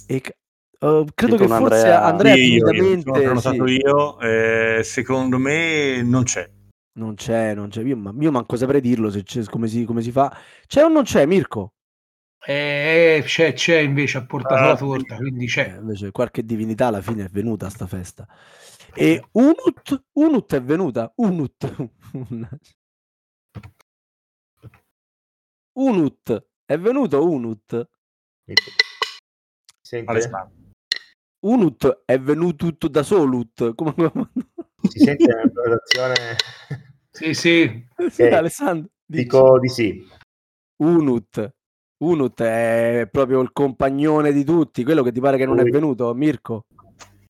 [0.08, 0.32] Eka.
[0.80, 3.50] Uh, credo che forse Andrea- Andrea Sì, io, io, sì.
[3.82, 6.50] io, eh, secondo me non c'è.
[7.00, 7.82] Non c'è, non c'è.
[7.84, 10.36] Io, ma- io manco saprei dirlo se c'è, come, si, come si fa.
[10.68, 11.74] C'è o non c'è, Mirko?
[12.46, 15.78] Eh, c'è, c'è invece, ha portato Ah, la torta, quindi Eh, c'è.
[15.78, 18.28] invece qualche divinità alla fine è venuta a sta festa.
[18.94, 21.12] E Unut, Unut è venuta.
[21.18, 21.90] Unut.
[25.78, 26.48] Unut.
[26.66, 27.90] È venuto Unut.
[29.82, 30.12] Sente?
[30.12, 30.56] Alessandro.
[31.46, 33.76] Unut è venuto tutto da solut.
[33.76, 33.94] Come...
[34.90, 36.36] Si sente la pronunciazione?
[37.12, 37.88] Sì, sì.
[38.10, 38.32] sì Ok.
[38.32, 38.90] Alessandro.
[39.06, 39.24] dici.
[39.24, 40.08] Dico di sì.
[40.78, 41.56] Unut.
[42.00, 45.72] Unut è proprio il compagnone di tutti, quello che ti pare che non è Lui.
[45.72, 46.66] venuto, Mirko.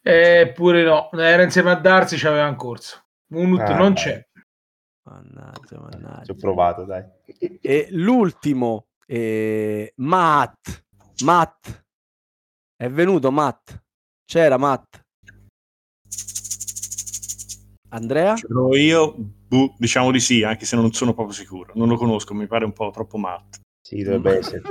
[0.02, 3.04] Eppure no, era insieme a Darsi, c'aveva un corso.
[3.34, 4.04] Unut Ah, non dai.
[4.04, 4.28] c'è.
[5.10, 6.32] Mannaggia, Ci mannaggia.
[6.32, 7.04] ho provato, dai.
[7.62, 10.84] E l'ultimo, eh, Matt.
[11.24, 11.84] Matt.
[12.76, 13.82] È venuto Matt.
[14.26, 15.02] C'era Matt.
[17.90, 18.34] Andrea?
[18.34, 21.72] Però io, boh, diciamo di sì, anche se non sono proprio sicuro.
[21.76, 23.60] Non lo conosco, mi pare un po' troppo matto.
[23.88, 24.64] Sì, dovrebbe essere.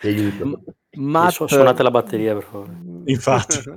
[0.00, 0.62] Ti aiuto.
[0.92, 1.32] Matt...
[1.32, 2.72] Su- suonate la batteria, per favore.
[3.04, 3.58] Infatti.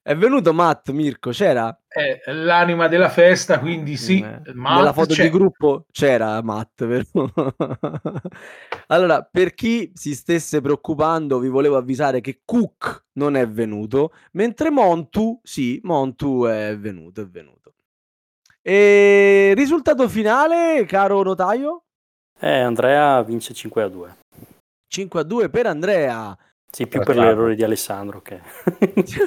[0.00, 1.76] È venuto Matt, Mirko, c'era?
[1.88, 4.20] È l'anima della festa, quindi sì.
[4.20, 5.24] Eh, Matt Nella foto c'è.
[5.24, 7.04] di gruppo c'era Matt, vero?
[8.86, 14.70] allora, per chi si stesse preoccupando, vi volevo avvisare che Cook non è venuto, mentre
[14.70, 17.74] Montu, sì, Montu è venuto, è venuto.
[18.62, 21.82] E risultato finale, caro notaio?
[22.40, 24.16] Eh, Andrea vince 5 a 2.
[24.86, 26.36] 5 a 2 per Andrea.
[26.70, 28.40] Sì, più per l'errore di Alessandro che...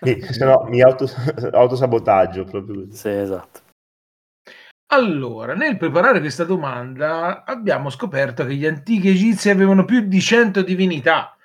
[0.00, 1.06] Sì, se no mi auto,
[1.52, 2.96] autosabotaggio proprio così.
[2.96, 3.60] sì, esatto.
[4.94, 10.62] Allora, nel preparare questa domanda abbiamo scoperto che gli antichi egizi avevano più di 100
[10.62, 11.36] divinità.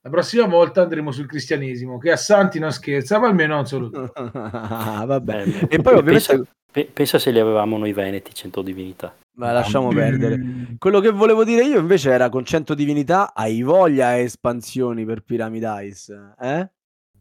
[0.00, 3.88] La prossima volta andremo sul cristianesimo, che a santi non scherza, ma almeno non solo
[3.88, 4.12] due.
[4.14, 5.66] Vabbè.
[5.68, 6.44] E poi ovviamente...
[6.78, 9.16] pensa, pe- pensa se li avevamo noi veneti 100 divinità.
[9.38, 10.76] Ma lasciamo perdere.
[10.78, 15.22] Quello che volevo dire io invece era con 100 divinità hai voglia a espansioni per
[15.22, 16.70] Pyramid Ice, eh?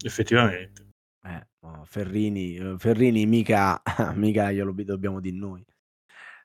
[0.04, 0.88] Effettivamente.
[1.24, 3.82] Eh, no, Ferrini, Ferrini mica,
[4.16, 5.64] mica glielo bi- dobbiamo di noi.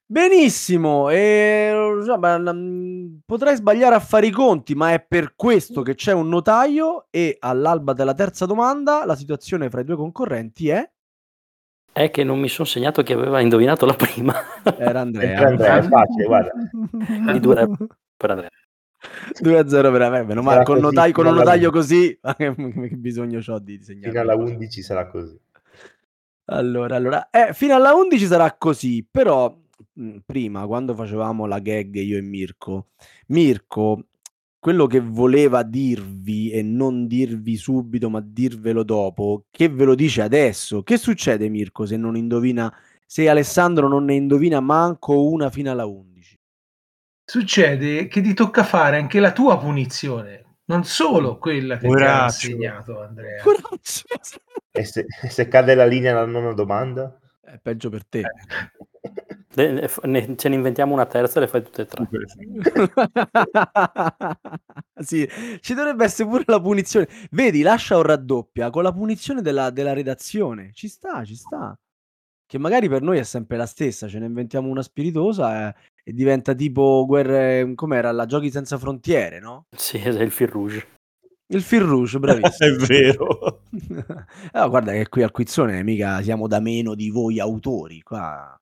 [0.04, 5.94] Benissimo, e, insomma, mm, potrei sbagliare a fare i conti, ma è per questo che
[5.94, 10.86] c'è un notaio e all'alba della terza domanda la situazione fra i due concorrenti è
[11.92, 14.34] È che non mi sono segnato che aveva indovinato la prima.
[14.78, 15.38] era Andrea.
[15.38, 16.52] Sempre Andrea, è facile, guarda.
[17.06, 17.68] Quindi due
[18.16, 18.50] per Andrea.
[19.40, 22.54] 2 a 0 per me, meno male, con, così notai- con un notaio così, che,
[22.54, 24.10] che bisogno ho di disegnare?
[24.10, 25.38] Fino alla 11 sarà così.
[26.46, 29.54] Allora, allora, eh, fino alla 11 sarà così, però
[29.94, 32.88] mh, prima, quando facevamo la gag io e Mirko,
[33.28, 34.04] Mirko,
[34.62, 40.22] quello che voleva dirvi e non dirvi subito, ma dirvelo dopo, che ve lo dice
[40.22, 40.84] adesso.
[40.84, 42.72] Che succede, Mirko, se non indovina,
[43.04, 46.38] se Alessandro non ne indovina manco una fino alla 11?
[47.24, 52.24] Succede che ti tocca fare anche la tua punizione, non solo quella che ti ha
[52.26, 53.42] assegnato Andrea.
[54.70, 57.18] E se, se cade la linea alla nona domanda?
[57.40, 58.20] È peggio per te.
[58.20, 58.90] Ne-
[59.54, 62.06] ne- ne- ce ne inventiamo una terza e le fai tutte e tre.
[65.02, 65.28] sì,
[65.60, 67.08] ci dovrebbe essere pure la punizione.
[67.30, 70.70] Vedi, lascia o raddoppia con la punizione della, della redazione.
[70.72, 71.76] Ci sta, ci sta.
[72.46, 74.08] Che magari per noi è sempre la stessa.
[74.08, 77.72] Ce ne inventiamo una spiritosa e, e diventa tipo guerre.
[77.74, 78.12] Com'era?
[78.12, 79.66] La giochi senza frontiere, no?
[79.74, 80.86] Sì, è il fil rouge.
[81.46, 82.72] Il fil rouge, bravissimo.
[82.72, 83.62] È vero.
[84.52, 88.00] Ah, guarda che qui al quizzone mica siamo da meno di voi autori.
[88.00, 88.56] Qua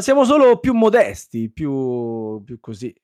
[0.00, 2.94] siamo solo più modesti, più, più così.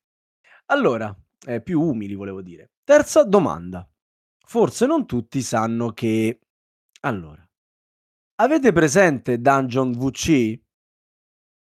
[0.67, 1.15] Allora,
[1.47, 2.73] eh, più umili volevo dire.
[2.85, 3.89] Terza domanda.
[4.47, 6.41] Forse non tutti sanno che...
[7.03, 7.47] Allora,
[8.37, 10.61] avete presente Dungeon VC?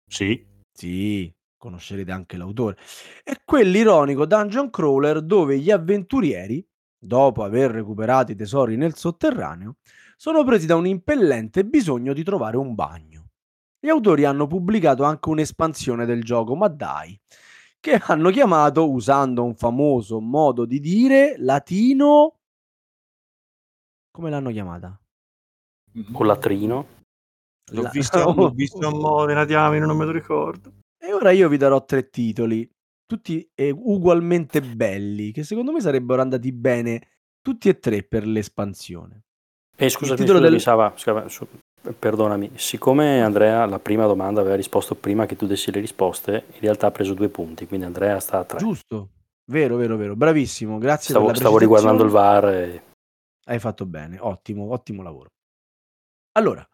[0.06, 0.46] Sì.
[0.78, 2.78] Sì, conoscerete anche l'autore.
[3.24, 6.64] È quell'ironico dungeon crawler dove gli avventurieri,
[6.96, 9.78] dopo aver recuperato i tesori nel sotterraneo,
[10.16, 13.17] sono presi da un impellente bisogno di trovare un bagno.
[13.80, 17.20] Gli autori hanno pubblicato anche un'espansione del gioco, ma dai,
[17.80, 22.40] che hanno chiamato, usando un famoso modo di dire latino...
[24.12, 25.00] Come l'hanno chiamata?
[26.12, 26.88] Con latrino.
[27.72, 30.74] L'ho La- visto, l'ho visto a mo' della diamine, non me lo ricordo.
[30.98, 32.68] E ora io vi darò tre titoli,
[33.06, 37.10] tutti eh, ugualmente belli, che secondo me sarebbero andati bene
[37.42, 39.26] tutti e tre per l'espansione.
[39.76, 41.30] E scusami, titolo scusami, del- Sava, scusami,
[41.94, 46.60] perdonami, siccome Andrea la prima domanda aveva risposto prima che tu dessi le risposte, in
[46.60, 48.60] realtà ha preso due punti, quindi Andrea sta a tre.
[48.60, 49.10] Giusto?
[49.46, 50.16] Vero, vero, vero.
[50.16, 52.10] Bravissimo, grazie Stavo, stavo riguardando il.
[52.10, 52.84] VAR e
[53.46, 55.30] Hai fatto bene, ottimo, ottimo lavoro.
[56.34, 56.68] Allora,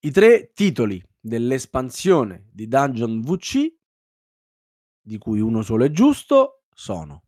[0.00, 3.74] i tre titoli dell'espansione di Dungeon VC,
[5.00, 7.22] di cui uno solo è giusto, sono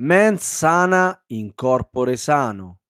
[0.00, 2.80] Mens Sana in Corpore Sano,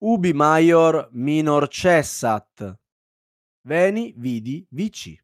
[0.00, 2.78] Ubi Maior Minor Cessat,
[3.66, 5.18] Veni Vidi VC.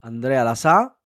[0.00, 0.96] Andrea la sa?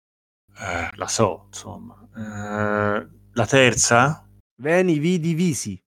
[0.55, 1.97] Eh, la so, insomma.
[2.15, 4.29] Eh, la terza?
[4.61, 5.81] Veni, vidi, visi.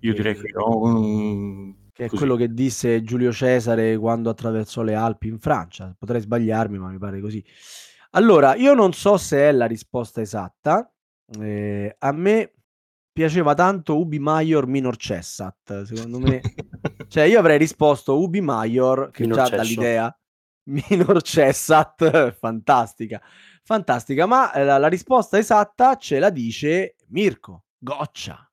[0.00, 1.90] Io direi che un...
[1.92, 2.16] Che è Così.
[2.16, 5.94] quello che disse Giulio Cesare quando attraversò le Alpi in Francia.
[5.96, 7.44] Potrei sbagliarmi, ma mi pare così.
[8.10, 10.90] Allora, io non so se è la risposta esatta.
[11.38, 12.55] Eh, a me
[13.16, 15.84] piaceva tanto Ubi Maior Minor Cessat.
[15.84, 16.42] Secondo me,
[17.08, 19.56] cioè, io avrei risposto Ubi Maior, che Minor già Cesso.
[19.56, 20.18] dall'idea
[20.68, 23.18] Minor Cessat, fantastica,
[23.62, 24.26] fantastica.
[24.26, 28.45] Ma eh, la, la risposta esatta ce la dice Mirko Goccia.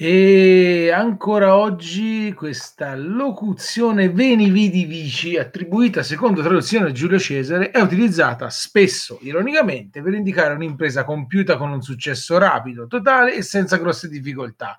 [0.00, 7.80] E ancora oggi questa locuzione veni vidi vici, attribuita secondo traduzione a Giulio Cesare, è
[7.80, 14.08] utilizzata spesso, ironicamente, per indicare un'impresa compiuta con un successo rapido, totale e senza grosse
[14.08, 14.76] difficoltà.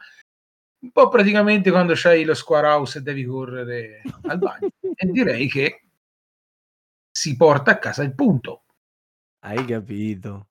[0.84, 4.69] Un po' praticamente quando c'hai lo square house e devi correre al bagno.
[4.95, 5.82] e direi che
[7.12, 8.63] si porta a casa il punto.
[9.39, 10.48] Hai capito?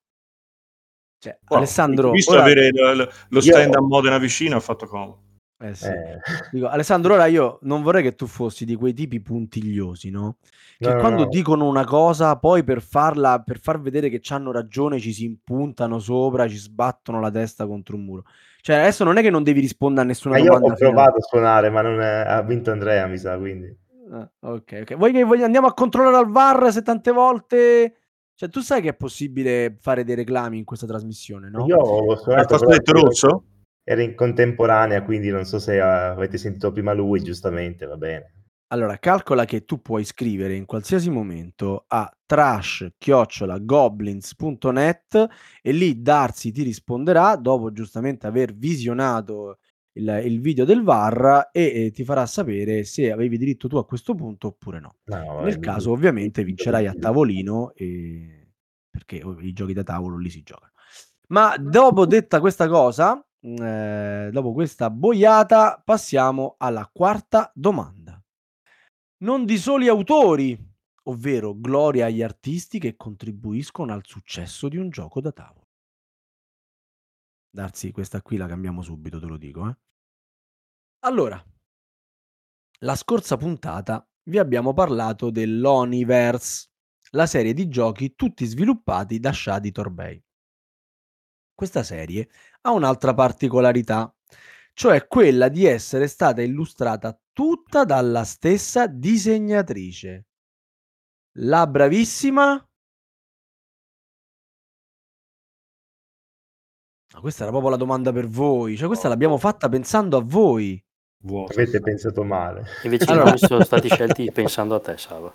[1.19, 5.23] Cioè, Wow, Alessandro, Visto ora- avere lo, lo- stand a Modena vicino ha fatto comodo.
[5.61, 5.87] eh sì.
[5.89, 6.19] Eh,
[6.53, 10.37] Dico, Alessandro, ora io non vorrei che tu fossi di quei tipi puntigliosi, no?
[10.79, 11.29] Che No, quando no.
[11.29, 15.99] dicono una cosa, poi per farla, per far vedere che hanno ragione, ci si impuntano
[15.99, 18.23] sopra, ci sbattono la testa contro un muro.
[18.61, 20.95] Cioè, adesso non è che non devi rispondere a nessuna ma io domanda ho finale.
[20.95, 23.77] provato a suonare, ma non è- ha vinto Andrea, mi sa, quindi.
[24.13, 24.95] Ah, ok, ok.
[24.97, 27.95] Vuoi che voglio- andiamo a controllare al VAR se tante volte...
[28.39, 31.67] Cioè, tu sai che è possibile fare dei reclami in questa trasmissione, no?
[31.67, 33.43] Io ho detto rosso?
[33.83, 38.35] era in contemporanea, quindi non so se eh, avete sentito prima lui, giustamente, va bene.
[38.69, 45.27] Allora, calcola che tu puoi scrivere in qualsiasi momento a trash-goblins.net
[45.61, 49.59] e lì Darsi ti risponderà dopo giustamente aver visionato
[49.99, 53.85] il, il video del VAR e, eh, ti farà sapere se avevi diritto tu a
[53.87, 54.97] questo punto oppure no.
[55.05, 58.53] No, Nel mi- caso ovviamente vincerai a tavolino e-
[58.91, 60.73] perché oh, i giochi da tavolo lì si giocano.
[61.29, 68.21] Ma dopo detta questa cosa, eh, dopo questa boiata, passiamo alla quarta domanda.
[69.19, 70.57] Non di soli autori,
[71.05, 75.68] ovvero gloria agli artisti che contribuiscono al successo di un gioco da tavolo.
[77.51, 79.69] Darsi, questa qui la cambiamo subito, te lo dico.
[79.69, 79.77] eh.
[81.01, 81.43] Allora,
[82.81, 86.69] la scorsa puntata vi abbiamo parlato dell'Oniverse,
[87.13, 90.23] la serie di giochi tutti sviluppati da Shadi Torbey.
[91.55, 92.29] Questa serie
[92.63, 94.15] ha un'altra particolarità,
[94.75, 100.27] cioè quella di essere stata illustrata tutta dalla stessa disegnatrice.
[101.39, 102.68] La bravissima...
[107.15, 110.83] Ma questa era proprio la domanda per voi, cioè questa l'abbiamo fatta pensando a voi.
[111.25, 111.53] Vuoto.
[111.53, 112.67] Avete pensato male.
[112.85, 115.35] Invece Allora- sono stati scelti pensando a te, Sava.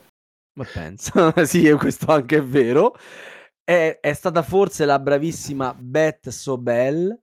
[0.55, 2.95] Ma pensa, sì, e questo anche è vero.
[3.63, 7.17] È, è stata forse la bravissima Beth Sobel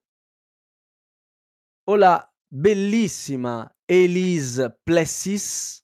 [1.88, 5.82] o la bellissima Elise Plessis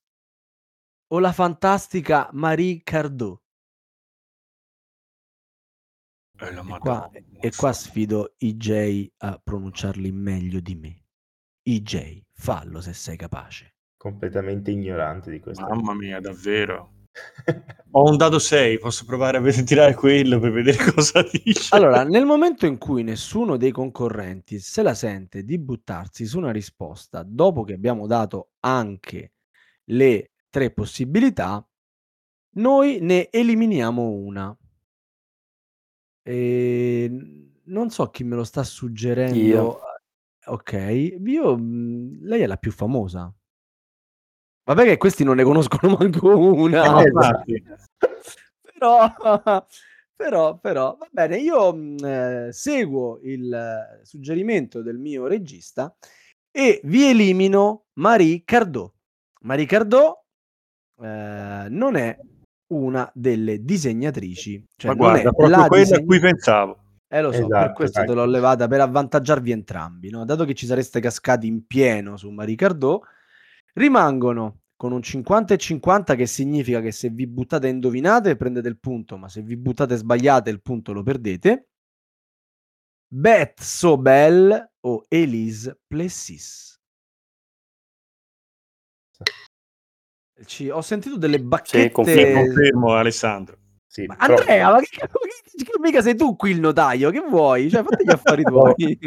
[1.12, 3.40] o la fantastica Marie Cardot.
[6.38, 11.04] Eh, la E Madonna, qua, e qua sfido IJ a pronunciarli meglio di me.
[11.62, 13.74] IJ, fallo se sei capace.
[13.96, 15.66] Completamente ignorante di questo.
[15.66, 16.92] Mamma mia, davvero.
[17.92, 21.74] Ho un dado 6, posso provare a vedere- tirare quello per vedere cosa dice.
[21.74, 26.52] Allora, nel momento in cui nessuno dei concorrenti se la sente di buttarsi su una
[26.52, 29.32] risposta dopo che abbiamo dato anche
[29.84, 31.66] le tre possibilità,
[32.56, 34.56] noi ne eliminiamo una.
[36.28, 37.08] E
[37.66, 39.38] non so chi me lo sta suggerendo.
[39.38, 39.80] Io.
[40.46, 43.32] Ok, io, mh, lei è la più famosa.
[44.64, 47.04] Vabbè che questi non ne conoscono manco una.
[48.80, 49.66] No, però,
[50.16, 55.96] però, però, va bene, io mh, eh, seguo il suggerimento del mio regista
[56.50, 58.92] e vi elimino Marie Cardot.
[59.42, 60.22] Marie Cardot
[61.00, 62.18] eh, non è
[62.68, 66.78] una delle disegnatrici, cioè Ma guarda, proprio la quella a disegna- cui pensavo.
[67.08, 68.14] eh, lo so, per Esatto, questo te dai.
[68.16, 70.24] l'ho levata per avvantaggiarvi entrambi, no?
[70.24, 73.02] Dato che ci sareste cascati in pieno su Marie Cardot,
[73.74, 78.68] rimangono con un 50 e 50 che significa che se vi buttate e indovinate prendete
[78.68, 81.68] il punto, ma se vi buttate sbagliate il punto lo perdete.
[83.08, 86.75] Beth Sobel o Elise Plessis.
[90.44, 91.90] Ci- ho sentito delle Sì, bacchette.
[91.92, 92.44] confermo.
[92.44, 93.56] Confermo, Alessandro.
[93.86, 95.08] Sì, Ma però- Andrea, ma che, che-
[95.64, 97.70] che- mica sei tu qui il notaio, che vuoi?
[97.70, 98.98] Cioè, fatti gli affari tuoi.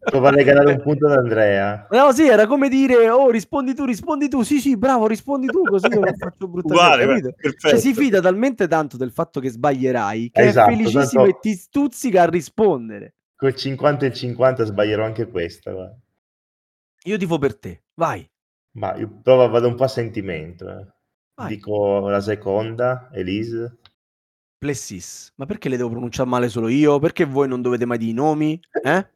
[0.00, 1.86] Prova a regalare un punto ad Andrea.
[1.90, 4.42] No, sì, era come dire, oh, rispondi tu, rispondi tu.
[4.42, 7.34] Sì, sì, bravo, rispondi tu, così io non faccio brutta Uguale.
[7.56, 11.38] Cioè, si fida talmente tanto del fatto che sbaglierai che Esatto, è felicissimo tanto- e
[11.40, 13.14] ti stuzzica a rispondere.
[13.36, 15.70] Col 50 e 50 sbaglierò anche questa.
[15.70, 15.96] guarda.
[17.04, 18.28] Io tifo per te, vai.
[18.72, 20.68] Ma io provo, vado un po' a sentimento.
[20.68, 20.86] eh.
[21.34, 21.48] Vai.
[21.48, 23.78] Dico la seconda, Elise.
[24.58, 25.32] Plessis.
[25.36, 26.98] Ma perché le devo pronunciare male solo io?
[26.98, 28.60] Perché voi non dovete mai dire i nomi?
[28.82, 29.06] Eh?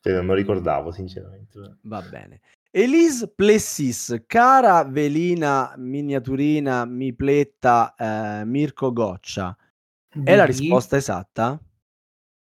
[0.00, 1.78] Cioè, non me lo ricordavo, sinceramente.
[1.82, 2.40] Va bene.
[2.70, 9.56] Elise Plessis, cara velina, miniaturina, mipletta, eh, Mirko Goccia.
[10.08, 11.58] È la Di- risposta esatta?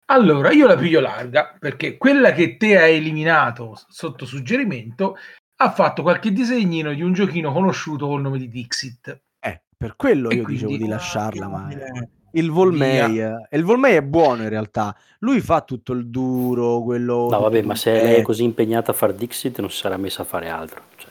[0.07, 5.17] Allora, io la piglio larga perché quella che te hai eliminato sotto suggerimento
[5.63, 9.23] ha fatto qualche disegnino di un giochino conosciuto col nome di Dixit.
[9.39, 13.65] Eh, per quello E io quindi- dicevo di lasciarla, ma Eh, il Volmei, eh, il
[13.65, 14.97] Volmei è buono in realtà.
[15.19, 18.27] Lui fa tutto il duro, quello No, vabbè, ma se lei è completo.
[18.27, 20.83] così impegnata a fare Dixit non si sarà messa a fare altro.
[20.97, 21.09] Cioè,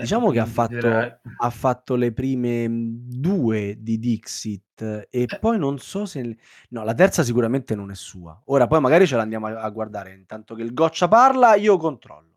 [0.00, 5.38] Diciamo che ha fatto, ha fatto le prime mh, due di Dixit e Eh.
[5.40, 6.36] poi non so se...
[6.70, 8.38] No, la terza sicuramente non è sua.
[8.46, 10.12] Ora poi magari ce l'andiamo a, a guardare.
[10.14, 12.27] Intanto che il Goccia parla, io controllo.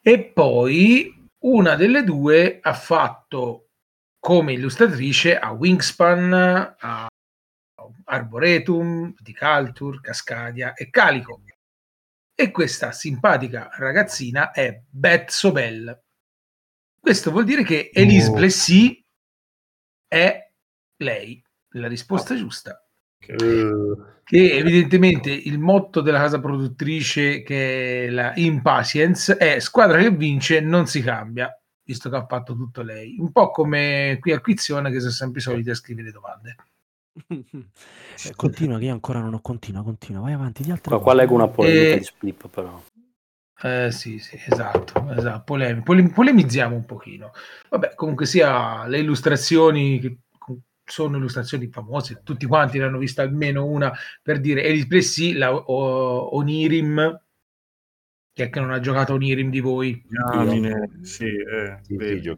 [0.00, 3.70] E poi una delle due ha fatto
[4.18, 6.32] come illustratrice a Wingspan,
[6.78, 7.06] a
[8.04, 11.42] Arboretum, Viticulture, Cascadia e Calico.
[12.34, 16.02] E questa simpatica ragazzina è Beth Sobel.
[16.98, 18.32] Questo vuol dire che Elise Oh.
[18.32, 19.00] Plessis
[20.08, 20.50] è
[20.96, 22.83] lei, la risposta giusta.
[23.26, 30.10] Eh, Che evidentemente il motto della casa produttrice, che è la Impatience, è squadra che
[30.10, 31.50] vince non si cambia,
[31.84, 33.16] visto che ha fatto tutto lei.
[33.18, 36.56] Un po' come qui a Quizione, che sono sempre i soliti a scrivere domande.
[38.26, 39.40] Eh, continua, che io ancora non ho.
[39.40, 40.62] Continua, continua, vai avanti.
[40.62, 42.80] Di altre qua, leggo una polemica Eh, di Splip, però.
[43.62, 45.42] Eh, sì, sì, esatto, esatto.
[45.44, 47.32] Polemi- pole- polemizziamo un pochino.
[47.70, 50.18] Vabbè, comunque sia, le illustrazioni che
[50.84, 53.92] sono illustrazioni famose, tutti quanti ne hanno vista almeno una
[54.22, 57.20] per dire Elise Plessis, la o- Onirim,
[58.32, 60.02] chi è che non ha giocato Onirim di voi?
[60.08, 62.36] Diamine, sì, eh, sì, sì.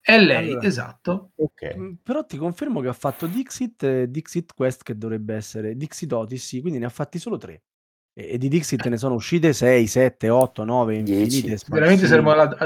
[0.00, 0.66] È lei, Allora.
[0.66, 1.30] esatto.
[1.36, 1.76] Ok.
[1.76, 6.12] Mm, Però ti confermo che ha fatto Dixit e Dixit Quest che dovrebbe essere Dixit
[6.12, 7.62] Odyssey, quindi ne ha fatti solo tre.
[8.20, 11.36] E, di Dixit ne sono uscite 6, 7, 8, 9, Dieci.
[11.36, 12.56] infinite Veramente saremmo alla-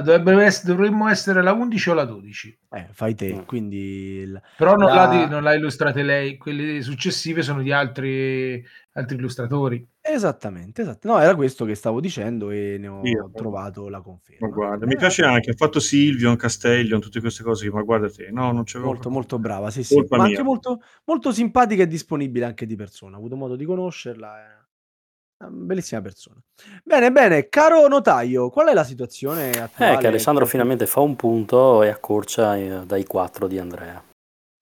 [0.43, 2.59] essere- dovremmo essere la 11 o la 12.
[2.71, 3.41] Eh, fai te, Mm.
[3.45, 9.17] quindi il- Però non, La- non l'ha illustrate lei, quelle successive sono di altri, altri
[9.17, 9.87] illustratori.
[10.01, 11.07] Esattamente, esatto.
[11.07, 14.49] No, era questo che stavo dicendo e ne ho Sì, trovato la Ma conferma.
[14.49, 18.31] guarda, mi Eh, piace anche, ha fatto Silvion, Castellion, tutte queste cose, ma guarda te,
[18.31, 19.97] no, non c'avevo Molto, proprio- molto brava, sì, sì.
[19.97, 20.33] Colpa Ma mia.
[20.33, 23.17] anche molto, molto simpatica e disponibile anche di persona.
[23.17, 24.29] Ho avuto modo di conoscerla.
[24.29, 24.62] Una
[25.49, 26.41] bellissima persona.
[26.85, 29.95] Bene, bene, caro notaio, qual è la situazione attuale?
[29.95, 34.03] Eh, che Alessandro finalmente fa un punto e accorcia eh, dai 4 di Andrea.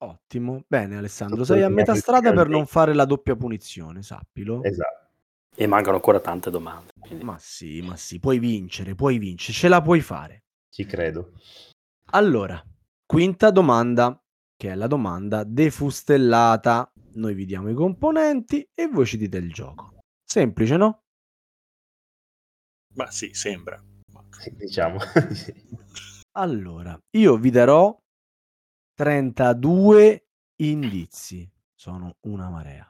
[0.03, 0.63] Ottimo.
[0.67, 4.63] Bene, Alessandro, sei a metà strada per non fare la doppia punizione, sappilo.
[4.63, 5.09] Esatto.
[5.55, 6.93] E mancano ancora tante domande.
[6.99, 10.45] quindi- Ma sì, ma sì, puoi vincere, puoi vincere, ce la puoi fare.
[10.71, 11.33] Ci credo.
[12.13, 12.63] Allora,
[13.05, 14.19] quinta domanda,
[14.57, 16.91] che è la domanda defustellata.
[17.13, 19.99] Noi vi diamo i componenti e voi ci dite il gioco.
[20.33, 21.03] Semplice, no?
[22.95, 23.83] Ma sì, sembra.
[24.53, 24.99] Diciamo.
[26.39, 28.01] Allora, io vi darò
[28.95, 30.29] 32
[30.63, 31.51] indizi.
[31.75, 32.89] Sono una marea.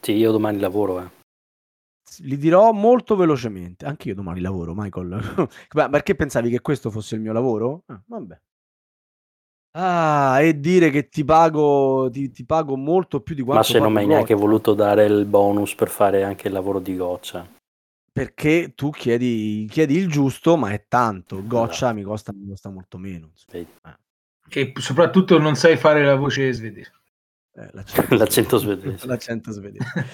[0.00, 1.10] Sì, io domani lavoro, eh.
[2.20, 3.84] Li dirò molto velocemente.
[3.84, 5.48] Anche io domani lavoro, Michael.
[5.76, 7.82] Ma perché pensavi che questo fosse il mio lavoro?
[7.88, 8.40] Ah, vabbè.
[9.72, 13.78] Ah, e dire che ti pago, ti, ti pago molto più di quanto Ma se
[13.78, 17.46] non mi hai neanche voluto dare il bonus per fare anche il lavoro di goccia.
[18.12, 21.46] Perché tu chiedi, chiedi il giusto, ma è tanto.
[21.46, 21.94] Goccia Esatto.
[21.94, 23.30] mi, costa, mi costa molto meno.
[23.32, 23.64] insomma.
[24.48, 24.72] Vedi.
[24.72, 26.92] E soprattutto non sai fare la voce svedese.
[27.54, 29.06] Eh, l'accento, L'accento svedese.
[29.08, 30.06] L'accento svedese.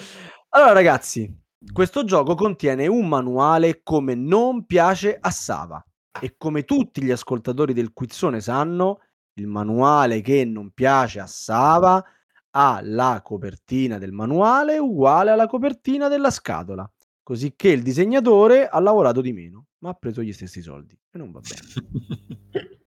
[0.49, 1.35] Allora, ragazzi,
[1.73, 5.83] questo gioco contiene un manuale come non piace a Sava.
[6.19, 9.01] E come tutti gli ascoltatori del Quizzone sanno,
[9.37, 12.03] il manuale che non piace a Sava
[12.51, 16.89] ha la copertina del manuale uguale alla copertina della scatola.
[17.21, 20.97] Così che il disegnatore ha lavorato di meno, ma ha preso gli stessi soldi.
[21.11, 22.79] E non va bene.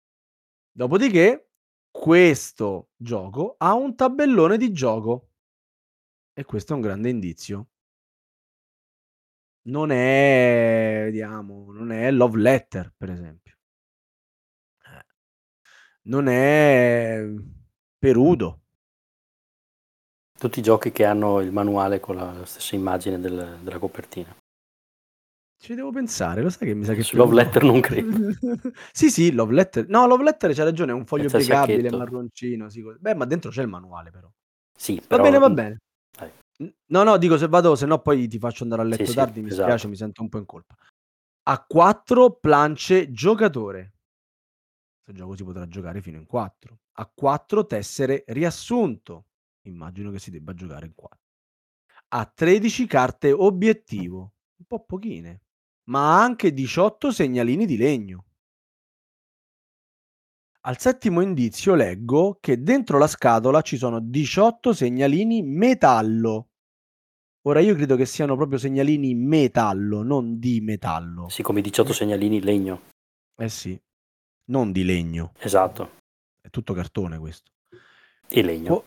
[0.71, 1.49] Dopodiché,
[1.91, 5.29] questo gioco ha un tabellone di gioco.
[6.33, 7.67] E questo è un grande indizio.
[9.65, 13.52] Non è, vediamo, non è Love Letter, per esempio.
[16.05, 17.23] Non è
[17.97, 18.59] Perudo.
[20.37, 24.35] Tutti i giochi che hanno il manuale con la stessa immagine del- della copertina.
[25.57, 28.09] Ci devo pensare, lo sai che mi sa che Su Love Letter non credo.
[28.91, 29.87] sì, sì, Love Letter.
[29.87, 32.69] No, Love Letter c'ha ragione, è un foglio Senza il piegabile, marroncino.
[32.69, 32.83] Sì.
[32.99, 34.29] Beh, ma dentro c'è il manuale però.
[34.77, 35.77] Sì, Va però- bene, va bene.
[36.17, 36.29] Dai.
[36.87, 39.15] No, no, dico se vado, se no poi ti faccio andare a letto Sì, sì,
[39.15, 39.63] tardi, mi esatto.
[39.63, 40.75] spiace, mi sento un po' in colpa.
[41.43, 43.92] A 4 plance giocatore.
[45.03, 46.79] Questo gioco si potrà giocare fino in 4.
[46.93, 49.25] A 4 tessere riassunto.
[49.63, 51.19] Immagino che si debba giocare in 4.
[52.09, 54.33] A 13 carte obiettivo.
[54.55, 55.41] Un po' pochine.
[55.89, 58.25] Ma ha anche 18 segnalini di legno.
[60.61, 66.47] Al settimo indizio leggo che dentro la scatola ci sono 18 segnalini metallo.
[67.41, 71.27] Ora io credo che siano proprio segnalini metallo, non di metallo.
[71.27, 72.83] Sì, come i 18 segnalini legno.
[73.35, 73.77] Eh sì,
[74.45, 75.31] non di legno.
[75.39, 75.97] Esatto.
[76.41, 77.51] È tutto cartone questo.
[78.27, 78.73] E legno.
[78.73, 78.85] Oh,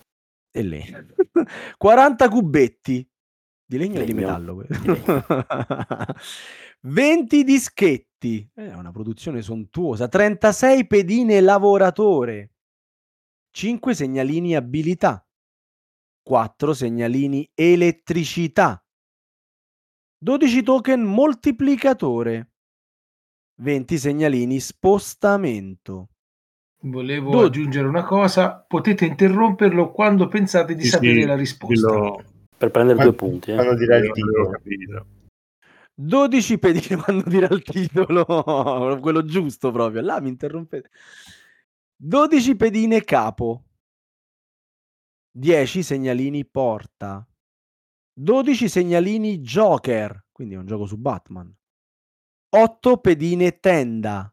[0.50, 1.06] e legno.
[1.76, 3.08] 40 cubetti.
[3.68, 4.26] Di legno o di Legno.
[4.26, 4.62] metallo?
[4.62, 5.24] Di legno.
[6.82, 8.48] 20 dischetti.
[8.54, 10.06] È una produzione sontuosa.
[10.08, 12.52] 36 pedine lavoratore.
[13.50, 15.26] 5 segnalini abilità.
[16.22, 18.80] 4 segnalini elettricità.
[20.18, 22.52] 12 token moltiplicatore.
[23.56, 26.08] 20 segnalini spostamento.
[26.82, 31.88] Volevo Do- aggiungere una cosa, potete interromperlo quando pensate di Sì, sapere sì, la risposta.
[31.88, 32.24] quello-
[32.56, 33.50] Per prendere Ma- due punti.
[33.50, 33.54] eh.
[33.54, 34.48] Quando dirà il titolo.
[34.50, 35.06] capito.
[35.94, 38.24] 12 pedine quando dirà il titolo,
[39.00, 40.00] quello giusto proprio.
[40.02, 40.90] Là mi interrompete.
[41.96, 43.62] 12 pedine capo.
[45.32, 47.26] 10 segnalini porta.
[48.18, 51.54] 12 segnalini Joker, quindi è un gioco su Batman.
[52.48, 54.32] 8 pedine tenda.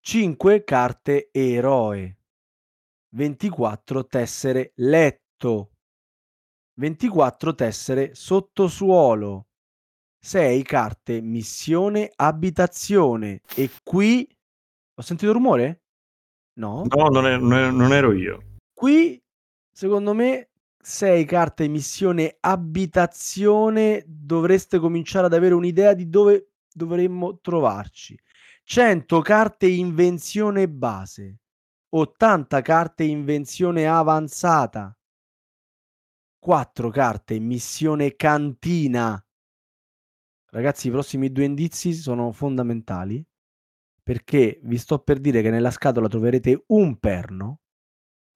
[0.00, 2.16] 5 carte eroe.
[3.14, 5.72] 24 tessere letto.
[6.78, 9.48] 24 tessere sottosuolo.
[10.18, 13.40] 6 carte missione abitazione.
[13.56, 14.28] E qui
[14.94, 15.82] ho sentito rumore?
[16.58, 16.84] No.
[16.88, 18.58] No, non, è- non è- non ero io.
[18.72, 19.20] Qui,
[19.70, 28.18] secondo me, 6 carte missione abitazione dovreste cominciare ad avere un'idea di dove dovremmo trovarci.
[28.64, 31.38] 100 carte invenzione base,
[31.90, 34.96] 80 carte invenzione avanzata,
[36.38, 39.20] 4 carte missione cantina.
[40.50, 43.24] Ragazzi, i prossimi due indizi sono fondamentali
[44.02, 47.60] perché vi sto per dire che nella scatola troverete un perno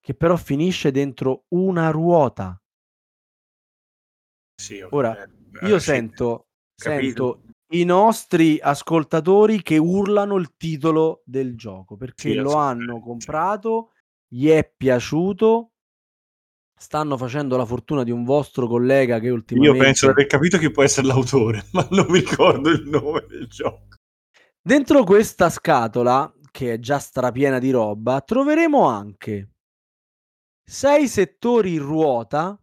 [0.00, 2.60] che però finisce dentro una ruota.
[4.56, 4.92] Sì, ok.
[4.92, 11.96] Ora, Eh, Io sì, sento, sento i nostri ascoltatori che urlano il titolo del gioco
[11.96, 13.92] perché Sì, lo hanno comprato,
[14.26, 15.72] gli è piaciuto,
[16.76, 19.78] stanno facendo la fortuna di un vostro collega che Io ultimamente...
[19.78, 23.46] penso di aver capito chi può essere l'autore, ma non mi ricordo il nome del
[23.46, 23.88] gioco.
[24.62, 29.50] Dentro questa scatola, che è già strapiena di roba, troveremo anche
[30.70, 32.60] sei settori ruota,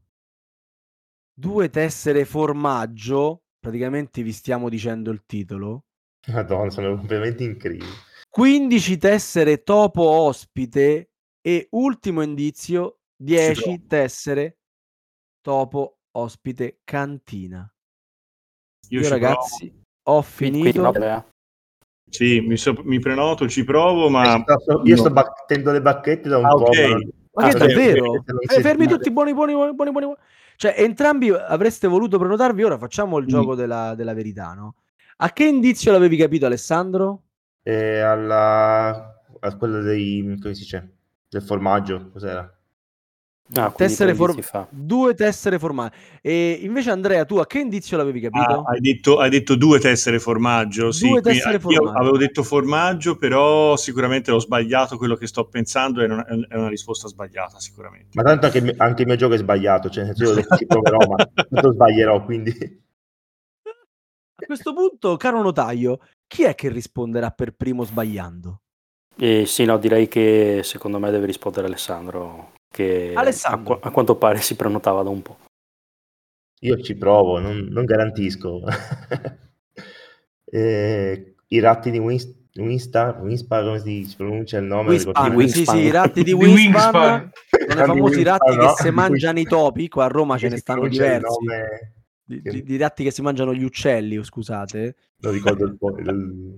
[1.34, 5.84] due tessere formaggio, praticamente vi stiamo dicendo il titolo,
[6.28, 7.86] Madonna, sono completamente in crisi.
[8.30, 11.10] 15 tessere topo ospite
[11.42, 13.84] e ultimo indizio 10 provo.
[13.88, 14.58] tessere
[15.42, 17.70] topo ospite cantina.
[18.90, 20.92] Io, Io, ragazzi ho Quindi, finito.
[20.92, 21.32] provo.
[22.10, 24.36] Sì, mi, so- mi prenoto, ci provo, ma...
[24.38, 26.70] io sto, io sto battendo le bacchette da un Ah, po'.
[26.70, 26.78] ok.
[26.78, 26.98] ma-
[27.34, 28.06] Ma che Ah, davvero?
[28.06, 30.16] ok, non Eh, fermi tutti, buoni, buoni, buoni, buoni, buoni.
[30.58, 32.64] Cioè, entrambi avreste voluto prenotarvi.
[32.64, 33.30] Ora facciamo il Mm.
[33.30, 34.76] gioco della, della verità, no?
[35.18, 37.24] A che indizio l'avevi capito, Alessandro?
[37.64, 40.96] E alla a quello dei come si dice
[41.30, 42.52] del formaggio cos'era
[43.54, 44.68] Ah, Tessere for-.
[44.70, 45.92] Due tessere formali.
[46.22, 48.44] E invece, Andrea, tu a che indizio l'avevi capito?
[48.44, 50.92] Ah, hai, detto, hai detto due tessere formaggio.
[50.92, 51.98] sì, Due quindi tessere formaggio.
[51.98, 56.68] avevo detto formaggio, però sicuramente ho sbagliato quello che sto pensando e non- è una
[56.68, 58.10] risposta sbagliata sicuramente.
[58.14, 60.98] ma tanto anche, il mio- anche il mio gioco è sbagliato cioè io ci proverò
[61.08, 61.16] ma
[61.50, 62.52] tanto sbaglierò quindi
[64.40, 68.62] A questo punto, caro notaio, chi è che risponderà per primo sbagliando?
[69.18, 73.80] Eh, sì, no, direi che secondo me deve rispondere Alessandro, che Alessandro.
[73.80, 75.38] A, a quanto pare si prenotava da un po'.
[76.62, 78.62] io ci provo non, non garantisco
[80.50, 85.64] Eh, i ratti di Winst- Winstar Winspa come si pronuncia il nome Wingspan, Wingspan.
[85.66, 87.32] sì, sì, i ratti di Wingspan.
[87.68, 88.92] sono i famosi ratti che si no?
[88.94, 89.90] mangiano i topi.
[89.90, 91.26] Qua a Roma ce ne stanno diversi.
[91.28, 91.94] nome?
[92.24, 94.96] Di, di- di ratti che si mangiano gli uccelli, oh, scusate.
[95.20, 96.58] non ricordo il, po- il-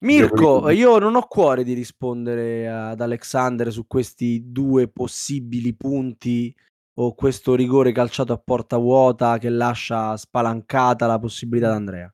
[0.00, 6.54] Mirko, io non ho cuore di rispondere ad Alexander su questi due possibili punti
[7.00, 12.12] o questo rigore calciato a porta vuota che lascia spalancata la possibilità d'Andrea?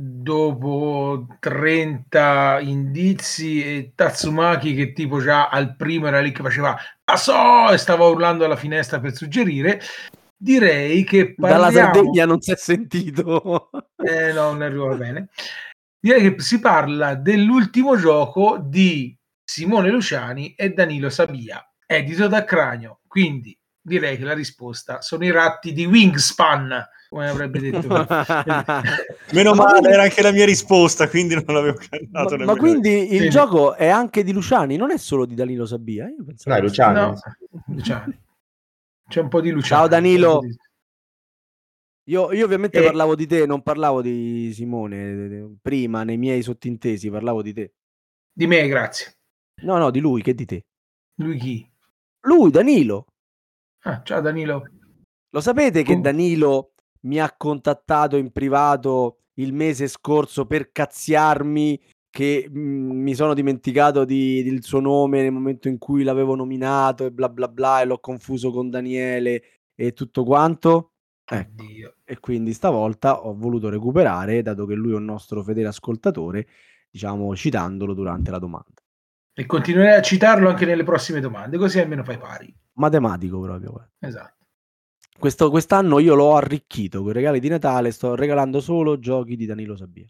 [0.00, 7.16] dopo 30 indizi e Tatsumaki che tipo già al primo era lì che faceva ah
[7.16, 7.70] so!
[7.70, 9.80] e stava urlando alla finestra per suggerire
[10.36, 11.70] direi che parliamo...
[11.70, 13.68] dalla Sardegna non si è sentito.
[14.02, 15.28] Eh no non arriva bene
[16.00, 23.00] direi che si parla dell'ultimo gioco di Simone Luciani e Danilo Sabia edito da Cranio
[23.06, 27.88] quindi direi che la risposta sono i ratti di Wingspan come avrebbe detto.
[29.34, 32.36] Meno male, era anche la mia risposta, quindi non l'avevo cantato.
[32.36, 33.30] Ma, ma quindi il sì.
[33.30, 36.06] gioco è anche di Luciani, non è solo di Danilo Sabia?
[36.06, 36.94] Io pensavo no, Luciani.
[36.94, 37.20] No,
[37.66, 38.20] Luciani.
[39.08, 39.80] C'è un po' di Luciani.
[39.80, 40.40] Ciao Danilo.
[42.10, 42.82] Io, io ovviamente e...
[42.82, 45.58] parlavo di te, non parlavo di Simone.
[45.62, 47.74] Prima, nei miei sottintesi, parlavo di te.
[48.32, 49.18] Di me, grazie.
[49.62, 50.66] No, no, di lui, che di te?
[51.20, 51.70] Lui chi?
[52.22, 53.06] Lui, Danilo.
[53.82, 54.64] Ah, ciao Danilo.
[55.30, 61.80] Lo sapete che Danilo mi ha contattato in privato il mese scorso per cazziarmi
[62.10, 66.34] che mh, mhmm, mi sono dimenticato di, del suo nome nel momento in cui l'avevo
[66.34, 69.42] nominato e bla bla bla e l'ho confuso con Daniele
[69.76, 70.89] e tutto quanto.
[71.32, 71.64] Ecco.
[72.04, 76.48] E quindi stavolta ho voluto recuperare, dato che lui è un nostro fedele ascoltatore,
[76.90, 78.82] diciamo citandolo durante la domanda.
[79.32, 82.52] E continuerai a citarlo anche nelle prossime domande, così almeno fai pari.
[82.72, 83.90] Matematico proprio.
[84.00, 84.44] Esatto.
[85.16, 89.46] Questo, quest'anno io l'ho arricchito con i regali di Natale, sto regalando solo giochi di
[89.46, 90.08] Danilo Sabia.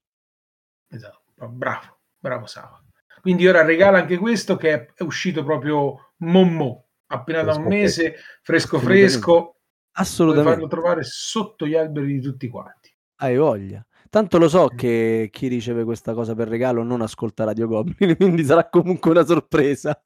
[0.89, 2.83] Esatto, bravo, bravo Sava.
[3.21, 8.79] Quindi ora regala anche questo che è uscito proprio mommo, appena da un mese, fresco
[8.79, 9.57] fresco.
[9.93, 10.53] Assolutamente.
[10.53, 12.95] farlo trovare sotto gli alberi di tutti quanti.
[13.17, 13.85] Hai voglia.
[14.09, 18.45] Tanto lo so che chi riceve questa cosa per regalo non ascolta Radio Goblin, quindi
[18.45, 20.01] sarà comunque una sorpresa.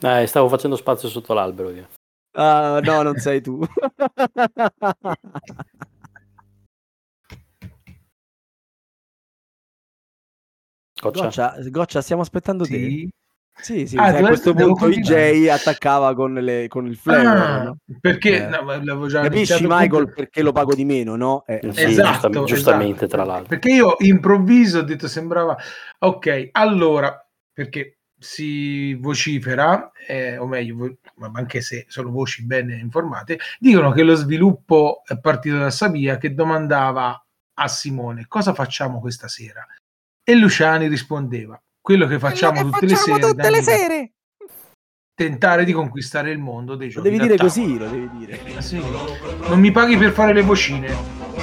[0.00, 1.88] Eh, stavo facendo spazio sotto l'albero io.
[2.32, 3.58] Ah, no, non sei tu.
[11.00, 11.22] Goccia.
[11.22, 12.70] Goccia, Goccia, stiamo aspettando sì.
[12.70, 13.08] te.
[13.60, 17.26] Sì, sì, ah, a questo punto IJ attaccava con, le, con il flavor.
[17.26, 17.76] Ah, no?
[18.00, 18.80] Perché eh.
[18.80, 20.12] no, già capisci, Michael, punto...
[20.14, 21.44] perché lo pago di meno, no?
[21.46, 23.16] Eh, sì, esatto, giustamente, esatto.
[23.16, 23.48] tra l'altro.
[23.48, 25.56] Perché io improvviso ho detto sembrava
[25.98, 27.20] ok, allora
[27.52, 30.98] perché si vocifera, eh, o meglio,
[31.32, 36.34] anche se sono voci ben informate, dicono che lo sviluppo è partito da Sabia che
[36.34, 37.20] domandava
[37.60, 39.66] a Simone cosa facciamo questa sera.
[40.22, 44.12] E Luciani rispondeva, quello che facciamo, quello che tutte, facciamo le sere, tutte le sere.
[45.14, 47.08] Tentare di conquistare il mondo dei giochi.
[47.08, 48.40] Lo devi dire così, lo devi dire.
[48.54, 48.78] Ah, sì.
[49.48, 50.94] Non mi paghi per fare le vocine.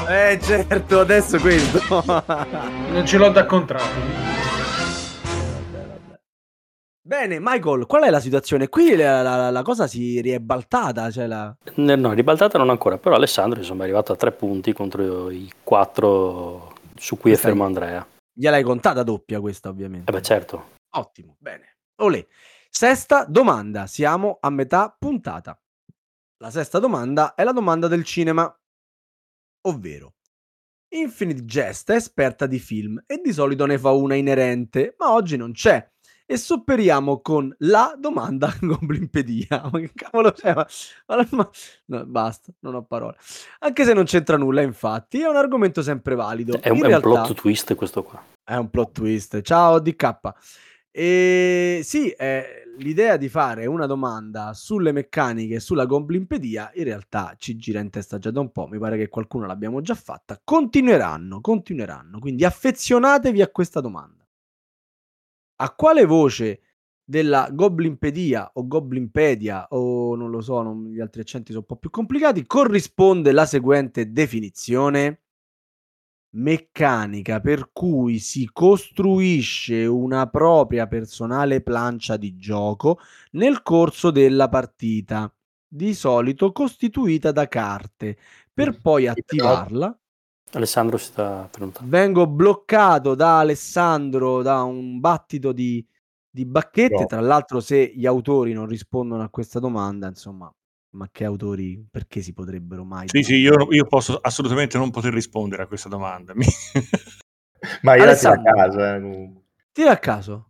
[0.08, 1.82] Eh certo, adesso questo.
[2.06, 4.34] non ce l'ho da contratto.
[7.02, 8.70] Bene, Michael, qual è la situazione?
[8.70, 11.10] Qui la, la, la cosa si è ribaltata.
[11.10, 11.56] Cioè la...
[11.74, 16.76] No, ribaltata non ancora, però Alessandro insomma, è arrivato a tre punti contro i quattro
[16.96, 18.06] su cui questa è fermo Andrea.
[18.38, 20.12] Gliel'hai contata doppia questa, ovviamente.
[20.12, 20.74] Eh beh, certo.
[20.96, 21.78] Ottimo, bene.
[22.02, 22.26] Olè.
[22.70, 25.58] Sesta domanda, siamo a metà puntata.
[26.40, 28.54] La sesta domanda è la domanda del cinema,
[29.62, 30.16] ovvero
[30.90, 35.38] Infinite Jest è esperta di film e di solito ne fa una inerente, ma oggi
[35.38, 35.90] non c'è
[36.26, 39.70] e supperiamo con la domanda Goblinpedia.
[39.72, 40.54] Ma che cavolo c'è?
[40.54, 40.66] Ma,
[41.30, 41.50] ma,
[41.86, 43.18] no, basta, non ho parole.
[43.60, 46.60] Anche se non c'entra nulla, infatti, è un argomento sempre valido.
[46.60, 48.24] È un, è realtà, un plot twist questo qua.
[48.44, 49.42] È un plot twist.
[49.42, 50.20] Ciao DK.
[50.92, 57.58] E sì, eh, l'idea di fare una domanda sulle meccaniche sulla Goblinpedia in realtà ci
[57.58, 58.68] gira in testa già da un po'.
[58.68, 60.40] Mi pare che qualcuno l'abbiamo già fatta.
[60.44, 62.20] Continueranno, continueranno.
[62.20, 64.25] Quindi affezionatevi a questa domanda
[65.58, 66.62] a quale voce
[67.03, 71.80] della Goblinpedia o Goblinpedia o non lo so, non, gli altri accenti sono un po'
[71.80, 75.22] più complicati, corrisponde la seguente definizione?
[76.36, 82.99] Meccanica per cui si costruisce una propria personale plancia di gioco
[83.32, 85.34] nel corso della partita,
[85.68, 88.18] di solito costituita da carte,
[88.53, 89.97] per poi attivarla
[90.56, 91.89] Alessandro si sta prenotando.
[91.89, 95.86] Vengo bloccato da Alessandro da un battito di,
[96.30, 97.01] di bacchette.
[97.01, 97.06] No.
[97.06, 100.51] Tra l'altro, se gli autori non rispondono a questa domanda, insomma,
[100.91, 103.08] ma che autori perché si potrebbero mai.
[103.10, 106.34] Sì, sì, io, io, posso assolutamente non poter rispondere a questa domanda.
[107.84, 108.80] ma io la tiro a caso.
[108.80, 109.32] Eh.
[109.74, 110.49] Tira a caso.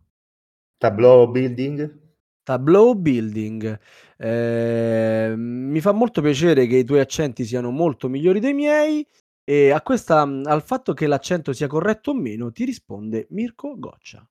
[0.78, 2.04] Tableau building.
[2.44, 3.80] Tableau building.
[4.16, 9.04] Eh, mi fa molto piacere che i tuoi accenti siano molto migliori dei miei.
[9.48, 13.78] E a questa, mhmm, al fatto che l'accento sia corretto o meno, ti risponde Mirko
[13.78, 14.26] Goccia.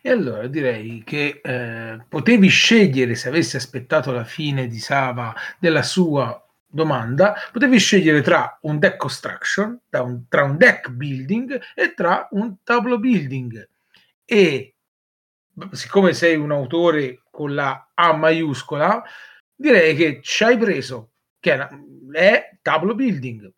[0.00, 5.82] E allora direi che eh, potevi scegliere, se avessi aspettato la fine di Sava della
[5.82, 11.92] sua domanda, potevi scegliere tra un deck construction, tra un, tra un deck building e
[11.92, 13.68] tra un tableau building.
[14.24, 14.76] E
[15.72, 19.04] siccome sei un autore con la A maiuscola,
[19.54, 21.68] direi che ci hai preso, che è,
[22.12, 23.52] è tableau building.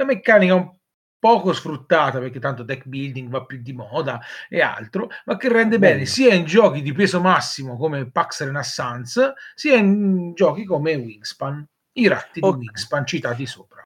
[0.00, 0.74] La meccanica un
[1.18, 5.78] poco sfruttata perché tanto deck building va più di moda e altro, ma che rende
[5.78, 5.92] Bello.
[5.92, 11.66] bene sia in giochi di peso massimo come Pax Renaissance, sia in giochi come Wingspan,
[11.98, 12.58] i ratti okay.
[12.58, 13.82] di Wingspan citati sopra.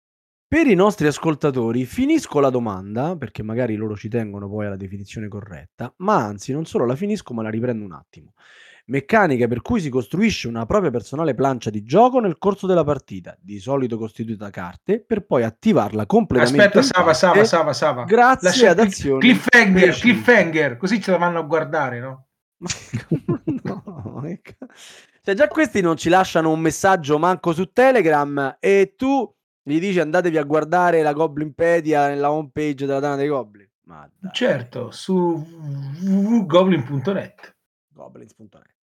[0.46, 5.26] Per i nostri ascoltatori finisco la domanda, perché magari loro ci tengono poi alla definizione
[5.26, 8.34] corretta, ma anzi non solo la finisco ma la riprendo un attimo
[8.86, 13.36] meccanica per cui si costruisce una propria personale plancia di gioco nel corso della partita,
[13.40, 16.78] di solito costituita da carte, per poi attivarla completamente.
[16.78, 18.04] Aspetta, Sava, Sava, Sava, Sava.
[18.04, 19.20] Grazie Lascia ad azioni.
[19.20, 22.26] Cliffhanger, cliffhanger, così ce la vanno a guardare, no?
[23.62, 24.22] no,
[25.22, 29.98] cioè già questi non ci lasciano un messaggio manco su Telegram e tu gli dici
[29.98, 33.68] andatevi a guardare la Goblinpedia nella home page della Dana dei Goblin.
[33.86, 35.46] Ma certo, su
[36.02, 37.54] www.goblin.net
[37.94, 38.73] goblins.net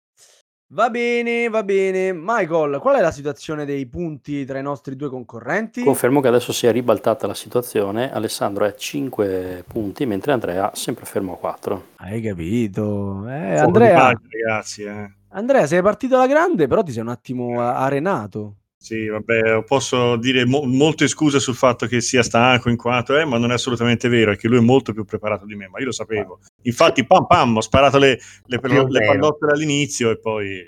[0.74, 2.14] Va bene, va bene.
[2.14, 5.84] Michael, qual è la situazione dei punti tra i nostri due concorrenti?
[5.84, 8.10] Confermo che adesso si è ribaltata la situazione.
[8.10, 11.88] Alessandro è a 5 punti, mentre Andrea sempre fermo a 4.
[11.98, 13.28] Hai capito?
[13.28, 15.12] Eh, Andrea, pace, ragazzi, eh.
[15.32, 18.56] Andrea, sei partito alla grande, però ti sei un attimo arenato.
[18.82, 23.24] Sì, vabbè, posso dire mo- molte scuse sul fatto che sia stanco in quanto è,
[23.26, 25.78] ma non è assolutamente vero, è che lui è molto più preparato di me, ma
[25.78, 26.40] io lo sapevo.
[26.64, 30.64] Infatti, pam pam, ho sparato le, le, le, le pallottole all'inizio e poi...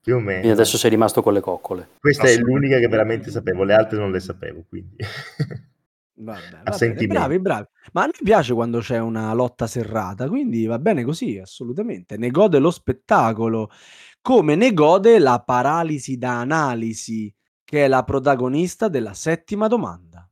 [0.00, 0.46] Più o meno.
[0.46, 1.90] E adesso sei rimasto con le coccole.
[2.00, 4.96] Questa è l'unica che veramente sapevo, le altre non le sapevo, quindi...
[6.14, 7.66] Vabbè, vabbè, bravi, bravi.
[7.92, 12.16] Ma a noi piace quando c'è una lotta serrata, quindi va bene così, assolutamente.
[12.16, 13.70] Ne gode lo spettacolo,
[14.22, 17.30] come ne gode la paralisi da analisi
[17.68, 20.26] che è la protagonista della settima domanda.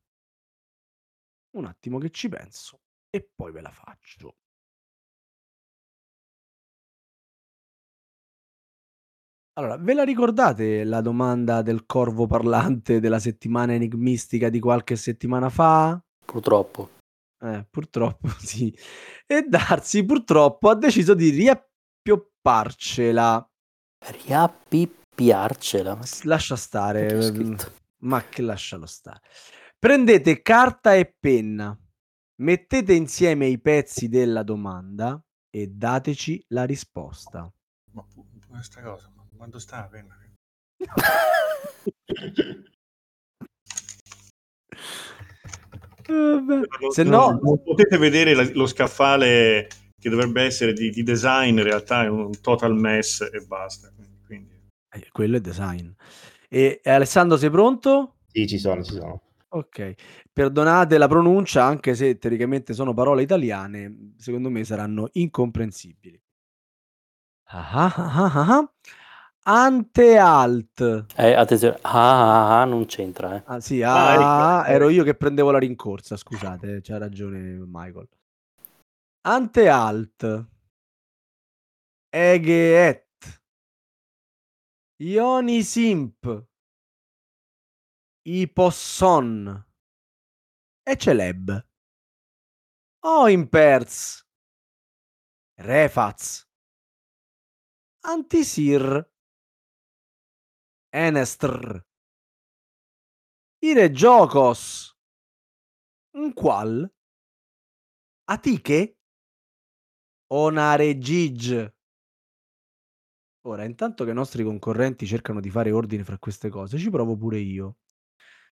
[1.51, 2.81] Un attimo che ci penso
[3.11, 4.37] e poi ve la faccio.
[9.59, 15.51] Allora, ve la ricordate la domanda del corvo parlante della settimana enigmistica di qualche settimana
[15.51, 16.03] fa?
[16.25, 16.93] Purtroppo.
[17.39, 18.75] Eh, purtroppo sì.
[19.27, 23.47] E Darsi purtroppo ha deciso di riappiopparcela.
[24.07, 25.99] Riappiopparcela Piarcela.
[26.25, 27.09] Lascia stare.
[27.09, 27.57] Ehm,
[28.01, 29.21] ma che lascialo stare.
[29.79, 31.77] Prendete carta e penna,
[32.43, 37.51] mettete insieme i pezzi della domanda e dateci la risposta.
[37.93, 38.07] Ma
[38.49, 40.19] questa cosa, quando sta la penna?
[46.91, 49.67] Se no, non potete vedere la, lo scaffale
[49.99, 53.93] che dovrebbe essere di, di, design, in realtà è un total mess e basta.
[54.91, 55.91] Eh, quello è design.
[56.49, 58.17] E, e Alessandro, sei pronto?
[58.29, 59.23] Sì, ci sono, ci sono.
[59.49, 59.95] Ok,
[60.33, 66.21] perdonate la pronuncia, anche se teoricamente sono parole italiane, secondo me saranno incomprensibili.
[67.49, 68.73] Ah, ah, ah,
[69.49, 71.07] Ante-alt.
[71.17, 73.37] Eh, attenzione, ah, non c'entra.
[73.37, 73.43] Eh.
[73.47, 74.71] Ah, sì, ah, ecco.
[74.71, 78.09] ero io che prendevo la rincorsa, scusate, c'ha ragione Michael.
[79.23, 80.47] Ante-alt.
[82.11, 83.06] Egeet.
[84.99, 86.25] Ioni Simp,
[88.25, 89.65] Iposson.
[90.89, 91.51] E Celeb.
[93.05, 94.25] Oimperz,
[95.59, 96.49] Refaz,
[98.05, 99.07] Antisir,
[100.91, 101.85] Enestr,
[103.61, 104.97] Ire Giocos,
[106.15, 106.91] Nqual,
[108.29, 108.97] Atike,
[110.31, 111.76] Onare Gig.
[113.47, 117.17] Ora, intanto che i nostri concorrenti cercano di fare ordine fra queste cose, ci provo
[117.17, 117.77] pure io.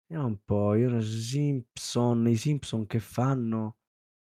[0.06, 3.76] Vediamo un po', io Simpson, i Simpson che fanno?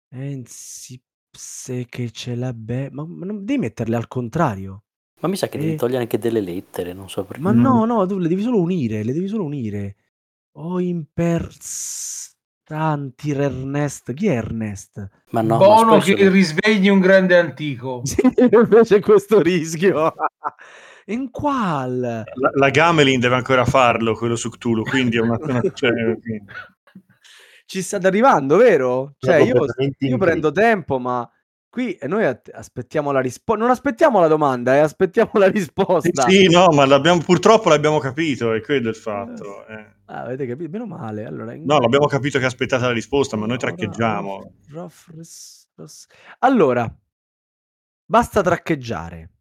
[0.07, 2.89] Ensipse che ce l'abbe...
[2.89, 4.85] Ma, ma non devi metterle al contrario.
[5.19, 5.75] Ma mi sa che devi eh.
[5.75, 7.41] togliere anche delle lettere, non so perché.
[7.41, 9.97] Ma no, no, tu le devi solo unire, le devi solo unire.
[10.53, 12.34] O impers...
[12.65, 15.07] Tantir Ernest, chi è Ernest?
[15.29, 18.01] Ma no, Bono ma che risvegli un grande antico.
[18.51, 20.11] Invece questo rischio.
[21.07, 21.99] In qual?
[21.99, 22.23] La,
[22.55, 25.37] la, Gamelin deve ancora farlo, quello su Cthulhu, quindi è una...
[25.75, 25.91] cioè,
[27.67, 29.13] Ci state arrivando, vero?
[29.19, 29.65] Cioè, io,
[29.99, 31.29] io prendo tempo, ma
[31.75, 32.23] Qui e noi
[32.53, 33.61] aspettiamo la risposta.
[33.61, 36.23] Non aspettiamo la domanda, eh, aspettiamo la risposta.
[36.23, 39.67] Sì, sì no, ma l'abbiamo, purtroppo l'abbiamo capito, è quello il fatto.
[39.67, 39.85] Eh.
[40.05, 40.69] Ah, avete capito?
[40.69, 41.25] Meno male.
[41.25, 41.65] Allora, in...
[41.65, 44.53] No, l'abbiamo capito che aspettate la risposta, ma noi traccheggiamo.
[46.39, 46.89] Allora,
[48.07, 49.31] Basta traccheggiare.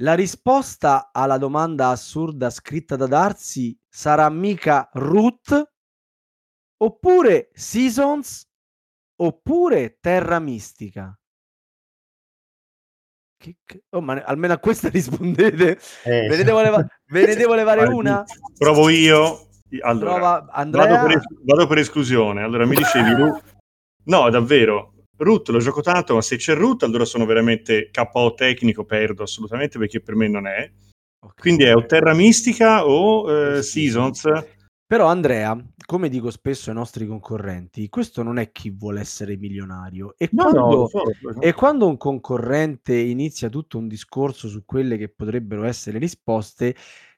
[0.00, 5.72] La risposta alla domanda assurda scritta da Darsi sarà mica Root
[6.76, 8.48] oppure Seasons
[9.20, 11.17] oppure Terra Mistica.
[13.64, 13.82] Che...
[13.90, 15.78] Oh, ma almeno a questa rispondete.
[16.04, 16.86] Eh, Ve ne devo, leva...
[17.06, 18.24] Ve ne devo levare una?
[18.56, 19.46] Provo io.
[19.80, 20.86] Allora, Prova Andrea.
[20.86, 22.42] vado, per, es- vado per esclusione.
[22.42, 23.40] Allora mi dicevi, Ru-
[24.04, 24.94] no, davvero.
[25.20, 29.76] Root lo gioco tanto, ma se c'è Root allora sono veramente KO tecnico, perdo assolutamente
[29.78, 30.70] perché per me non è.
[31.26, 31.40] Ok.
[31.40, 34.28] Quindi è o Terra Mistica o eh, Seasons.
[34.88, 40.14] Però Andrea, come dico spesso ai nostri concorrenti, questo non è chi vuole essere milionario.
[40.16, 41.40] E No, quando, no, so, so.
[41.42, 46.74] e quando un concorrente inizia tutto un discorso su quelle che potrebbero essere risposte,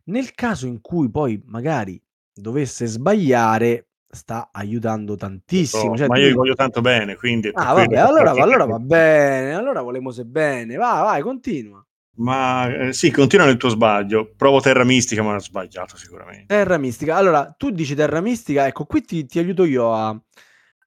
[0.07, 2.03] nel caso in cui poi magari
[2.35, 5.93] dovesse sbagliare, sta aiutando tantissimo.
[5.93, 7.53] So, Cioè, ma io gli voglio tanto bene, quindi...
[7.55, 10.75] Ah, vabbè, allora, allora va bene, allora volemo se bene.
[10.75, 11.87] Vai, vai, continua.
[12.17, 14.33] Ma eh, sì, continua nel tuo sbaglio.
[14.37, 16.47] Provo Terra Mistica, ma ho sbagliato sicuramente.
[16.47, 17.17] Terra mistica.
[17.17, 20.21] Allora, tu dici terra mistica, ecco, qui ti, ti aiuto io a,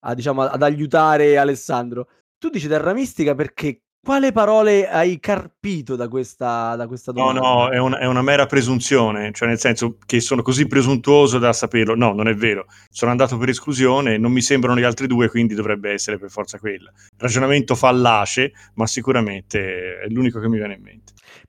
[0.01, 2.07] a, diciamo, ad aiutare Alessandro.
[2.38, 7.41] Tu dici terra mistica perché quale parole hai carpito da questa, da questa No, domanda?
[7.41, 11.53] no, è una, è una mera presunzione, cioè nel senso che sono così presuntuoso da
[11.53, 11.95] saperlo.
[11.95, 12.65] No, non è vero.
[12.89, 16.57] Sono andato per esclusione, non mi sembrano gli altri due, quindi dovrebbe essere per forza
[16.57, 16.91] quella.
[17.17, 21.03] Ragionamento fallace, ma sicuramente è l'unico che mi viene in mente.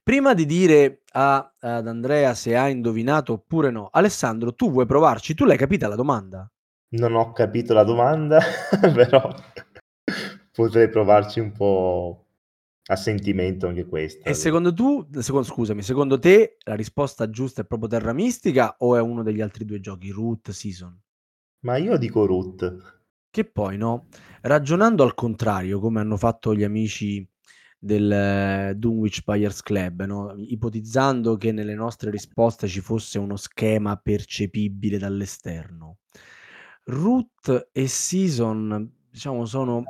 [0.04, 5.32] Prima di dire a- ad Andrea se ha indovinato oppure no, Alessandro, tu vuoi provarci?
[5.32, 6.46] Tu l'hai capita la domanda?
[6.90, 8.38] Non ho capito la domanda,
[8.92, 9.34] però
[10.52, 12.26] potrei provarci un po'
[12.88, 14.28] a sentimento anche questa.
[14.28, 18.96] E secondo tu, secondo, scusami, secondo te la risposta giusta è proprio terra mistica o
[18.96, 20.94] è uno degli altri due giochi, Root, Season?
[21.60, 23.00] Ma io dico root.
[23.30, 24.08] Che poi, no,
[24.42, 27.26] ragionando al contrario, come hanno fatto gli amici
[27.84, 30.34] del eh, Dunwich Buyers Club, no?
[30.38, 35.98] ipotizzando che nelle nostre risposte ci fosse uno schema percepibile dall'esterno.
[36.84, 39.82] Root e Season, diciamo, sono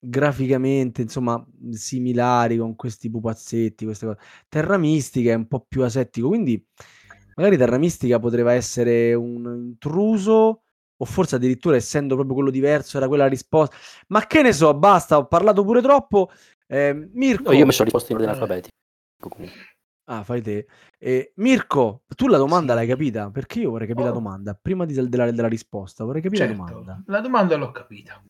[0.00, 4.18] graficamente, insomma, similari con questi pupazzetti, queste cose.
[4.48, 6.64] Terra Mistica è un po' più asettico, quindi
[7.36, 10.62] magari Terra Mistica poteva essere un intruso
[11.02, 13.76] o forse addirittura essendo proprio quello diverso era quella la risposta.
[14.08, 16.30] Ma che ne so, basta, ho parlato pure troppo.
[16.70, 18.74] Eh, Mirko, No, io ho messo risposte in ordine alfabetico.
[19.20, 19.58] comunque.
[20.04, 20.66] ah, fai te.
[20.98, 23.30] Eh, Mirko, tu la domanda l'hai capita?
[23.30, 24.14] Perché io vorrei capire la Oh.
[24.18, 26.04] domanda prima di- della, della risposta.
[26.04, 27.02] Vorrei capire Certo, la domanda.
[27.06, 28.22] la domanda l'ho capita.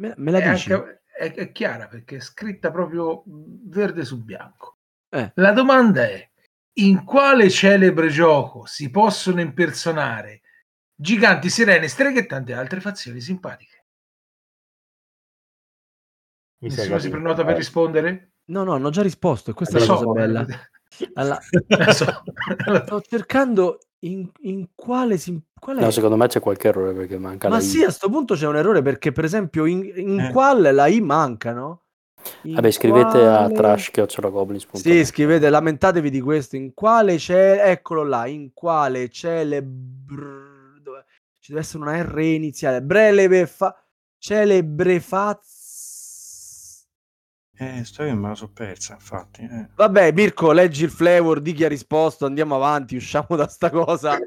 [0.00, 0.72] Me, me la È, dici?
[0.72, 4.78] anche- è- è chiara perché è scritta proprio verde su bianco.
[5.08, 5.32] Eh.
[5.36, 6.28] La domanda è:
[6.78, 10.42] in quale celebre gioco si possono impersonare
[10.94, 13.75] giganti, sirene, streghe e tante altre fazioni simpatiche?
[16.58, 18.32] Mi Nessuno si prenota per rispondere?
[18.46, 20.46] No, no, hanno già risposto e questa Lo è la so, cosa bella.
[21.14, 21.38] Alla-
[22.84, 25.80] sto cercando in, in quale, sim- qual è?
[25.80, 27.64] No, secondo me c'è qualche errore perché manca Ma la I.
[27.66, 30.30] sì, a sto punto c'è un errore perché per esempio in, in Eh.
[30.32, 31.82] qual la I manca, no?
[32.42, 34.82] In Vabbè, scrivete a quale- trash.goblins.net.
[34.82, 36.56] Sì, scrivete, lamentatevi di questo.
[36.56, 40.80] In quale c'è, eccolo là, in quale celebr...
[40.82, 41.04] dove-
[41.38, 42.82] Ci deve essere una R iniziale.
[42.82, 43.76] Breleve fa...
[44.18, 45.55] Celebrefaz...
[47.58, 49.42] Eh, sto io me la so persa, infatti.
[49.42, 49.68] eh.
[49.74, 54.18] Vabbè, Mirko, leggi il flavor di chi ha risposto, andiamo avanti, usciamo da sta cosa.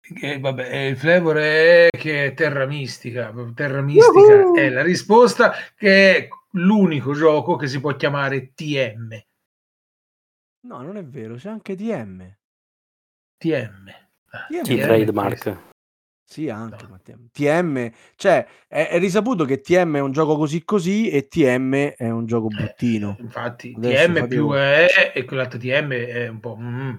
[0.00, 3.32] Che, vabbè, eh, il flavor è che è Terra Mistica.
[3.54, 4.56] Terra Mistica Yuhu!
[4.56, 9.22] è la risposta, che è l'unico gioco che si può chiamare TM.
[10.66, 12.36] No, non è vero, c'è anche TM.
[13.38, 13.88] TM.
[14.30, 14.62] Ah, TM.
[14.62, 15.71] TM, trademark.
[16.32, 16.88] Sì, anche No.
[16.88, 17.18] Matteo.
[17.30, 22.08] TM, cioè è, è risaputo che TM è un gioco così così e TM è
[22.08, 23.16] un gioco bruttino.
[23.20, 26.56] Infatti, Adesso TM più è e quell'altro TM è un po'.
[26.58, 26.90] mm?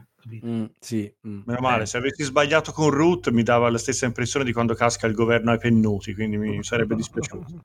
[0.46, 1.42] Mm, sì, mm.
[1.46, 1.86] Meno male, Eh.
[1.88, 5.50] se avessi sbagliato con Root mi dava la stessa impressione di quando casca il governo
[5.52, 7.64] ai pennuti, quindi mi sarebbe dispiaciuto.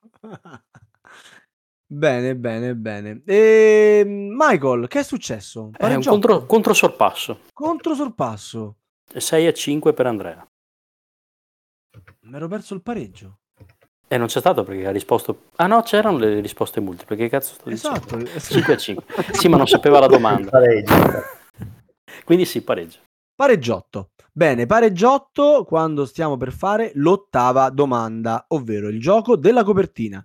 [1.86, 3.22] bene, bene, bene.
[3.26, 5.70] E, Michael, che è successo?
[5.76, 7.40] È un contro, controsorpasso.
[7.52, 8.76] Contro sorpasso.
[9.14, 10.48] 6 a 5 per Andrea.
[12.28, 13.38] Mi ero perso il pareggio.
[14.06, 15.44] E non c'è stato perché ha risposto...
[15.56, 17.16] Ah no, c'erano le risposte multiple.
[17.16, 18.16] Che cazzo sto Esatto.
[18.16, 18.40] dicendo?
[18.40, 19.04] 5 a 5.
[19.32, 20.50] Sì, ma non sapeva la domanda.
[20.50, 20.94] Pareggio.
[22.24, 22.98] Quindi sì, pareggio.
[23.34, 24.10] Pareggiotto.
[24.30, 30.22] Bene, pareggiotto quando stiamo per fare l'ottava domanda, ovvero il gioco della copertina.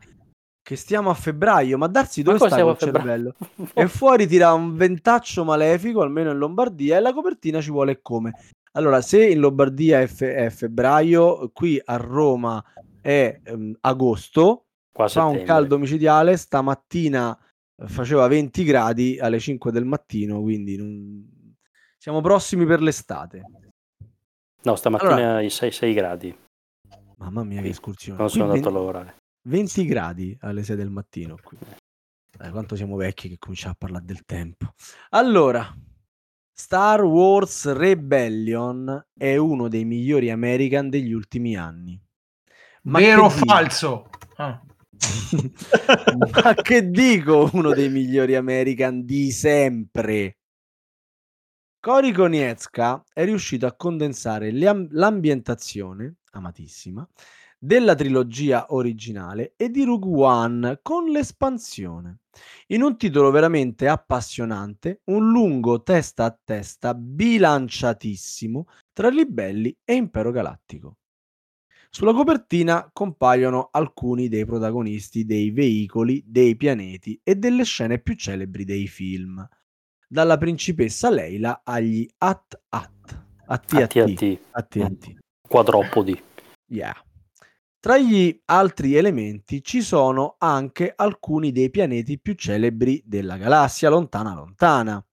[0.63, 2.77] Che stiamo a febbraio, ma darsi dove qua sta febbraio?
[2.77, 3.35] cervello?
[3.75, 8.33] E fuori tira un ventaccio malefico, almeno in Lombardia, e la copertina ci vuole come?
[8.71, 12.63] Allora, se in Lombardia è, fe- è febbraio, qui a Roma
[13.01, 17.37] è ehm, agosto, Qua fa un caldo micidiale, stamattina
[17.85, 21.55] faceva 20 gradi alle 5 del mattino, quindi non...
[21.97, 23.43] siamo prossimi per l'estate.
[24.61, 26.33] No, stamattina Allora- ai 6, gradi.
[27.17, 28.17] Mamma mia, che escursione.
[28.17, 29.21] Non sono andato a 20 lavorare.
[29.43, 31.37] 20 gradi alle 6 del mattino.
[31.41, 31.57] Qui.
[32.39, 34.73] Eh, quanto siamo vecchi che cominciamo a parlare del tempo.
[35.09, 35.75] Allora,
[36.51, 41.99] Star Wars Rebellion è uno dei migliori American degli ultimi anni.
[42.83, 44.09] Ma Vero o falso?
[44.35, 44.61] Ah.
[46.43, 50.37] Ma che dico uno dei migliori American di sempre?
[51.79, 57.05] Cory Konietzka è riuscito a condensare am- l'ambientazione, amatissima,
[57.63, 62.23] della trilogia originale e di Rogue One con l'espansione.
[62.67, 70.31] In un titolo veramente appassionante, un lungo testa a testa bilanciatissimo tra ribelli e impero
[70.31, 70.97] galattico.
[71.89, 78.65] Sulla copertina compaiono alcuni dei protagonisti dei veicoli, dei pianeti e delle scene più celebri
[78.65, 79.47] dei film,
[80.05, 84.39] dalla principessa Leila agli At-At, AT-AT.
[84.51, 85.13] AT-AT.
[85.47, 86.21] Quadropodi.
[86.67, 86.93] Yeah.
[87.83, 94.33] Tra gli altri elementi ci sono anche alcuni dei pianeti più celebri della galassia lontana
[94.33, 95.05] lontana.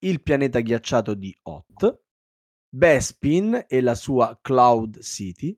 [0.00, 2.00] Il pianeta ghiacciato di Hoth,
[2.68, 5.56] Bespin e la sua Cloud City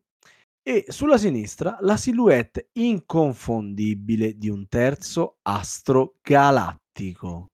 [0.62, 7.53] e sulla sinistra la silhouette inconfondibile di un terzo astro galattico.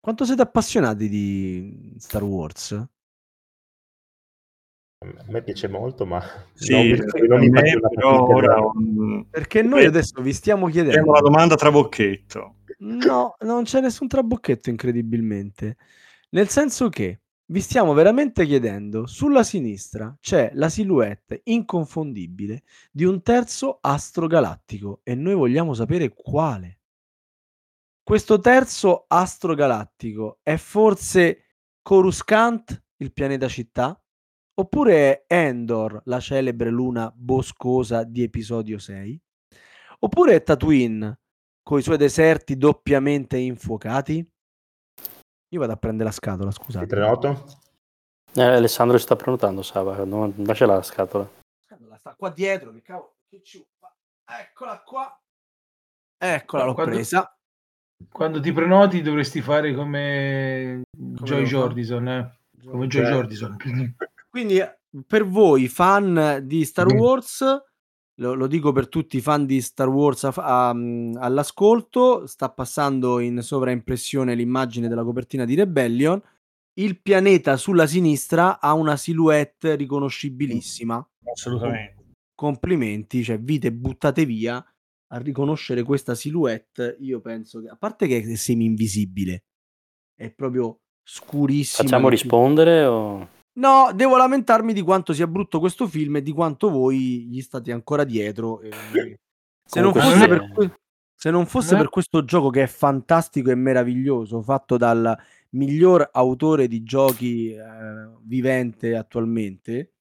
[0.00, 2.88] Quanto siete appassionati di Star Wars?
[5.00, 6.20] A me piace molto, ma
[6.54, 7.62] Sì, non, mi- non mi me,
[7.94, 8.72] però ora da-
[9.30, 11.12] Perché noi adesso vi stiamo chiedendo.
[11.12, 12.56] la domanda trabocchetto.
[12.78, 15.76] No, non c'è nessun trabocchetto incredibilmente.
[16.30, 23.22] Nel senso che vi stiamo veramente chiedendo, sulla sinistra c'è la silhouette inconfondibile di un
[23.22, 26.80] terzo astro galattico e noi vogliamo sapere quale.
[28.02, 31.44] Questo terzo astro galattico è forse
[31.82, 33.98] Coruscant, il pianeta città?
[34.58, 39.20] Oppure Endor, la celebre luna boscosa di episodio 6?
[40.00, 41.16] Oppure Tatooine,
[41.62, 44.28] con i suoi deserti doppiamente infuocati?
[45.50, 46.86] Io vado a prendere la scatola, Ti scusate.
[46.86, 47.44] prenoto?
[48.34, 50.04] Eh, Alessandro si sta prenotando, Sava.
[50.04, 51.28] Non, lasciala la scatola.
[51.88, 53.94] La sta qua dietro, che cavolo, che ciuffa.
[54.40, 55.20] Eccola qua.
[56.18, 57.32] Eccola, l'ho Quando- presa.
[58.10, 62.38] Quando ti prenoti dovresti fare come, Joy devo Jordison, eh?
[62.64, 63.08] come Joy Ok.
[63.10, 63.56] Jordison.
[64.38, 64.60] Quindi
[65.04, 66.96] per voi fan di Star Mm.
[66.96, 67.44] Wars,
[68.20, 73.18] lo, lo dico per tutti i fan di Star Wars a- a- all'ascolto, sta passando
[73.18, 76.22] in sovraimpressione l'immagine della copertina di Rebellion.
[76.74, 81.04] Il pianeta sulla sinistra ha una silhouette riconoscibilissima.
[81.32, 82.12] Assolutamente.
[82.32, 84.64] Complimenti, cioè vite buttate via
[85.08, 86.96] a riconoscere questa silhouette.
[87.00, 89.42] Io penso che, a parte che è semi invisibile,
[90.14, 91.88] è proprio scurissima.
[91.88, 93.28] Facciamo rispondere o...
[93.58, 97.72] No, devo lamentarmi di quanto sia brutto questo film e di quanto voi gli state
[97.72, 98.60] ancora dietro.
[98.60, 98.70] e-
[99.68, 100.50] Se non eh.
[100.54, 100.72] que-
[101.14, 101.80] se non fosse No.
[101.80, 105.14] per questo gioco che è fantastico e meraviglioso, fatto dal
[105.50, 107.60] miglior autore di giochi eh,
[108.22, 109.94] vivente attualmente,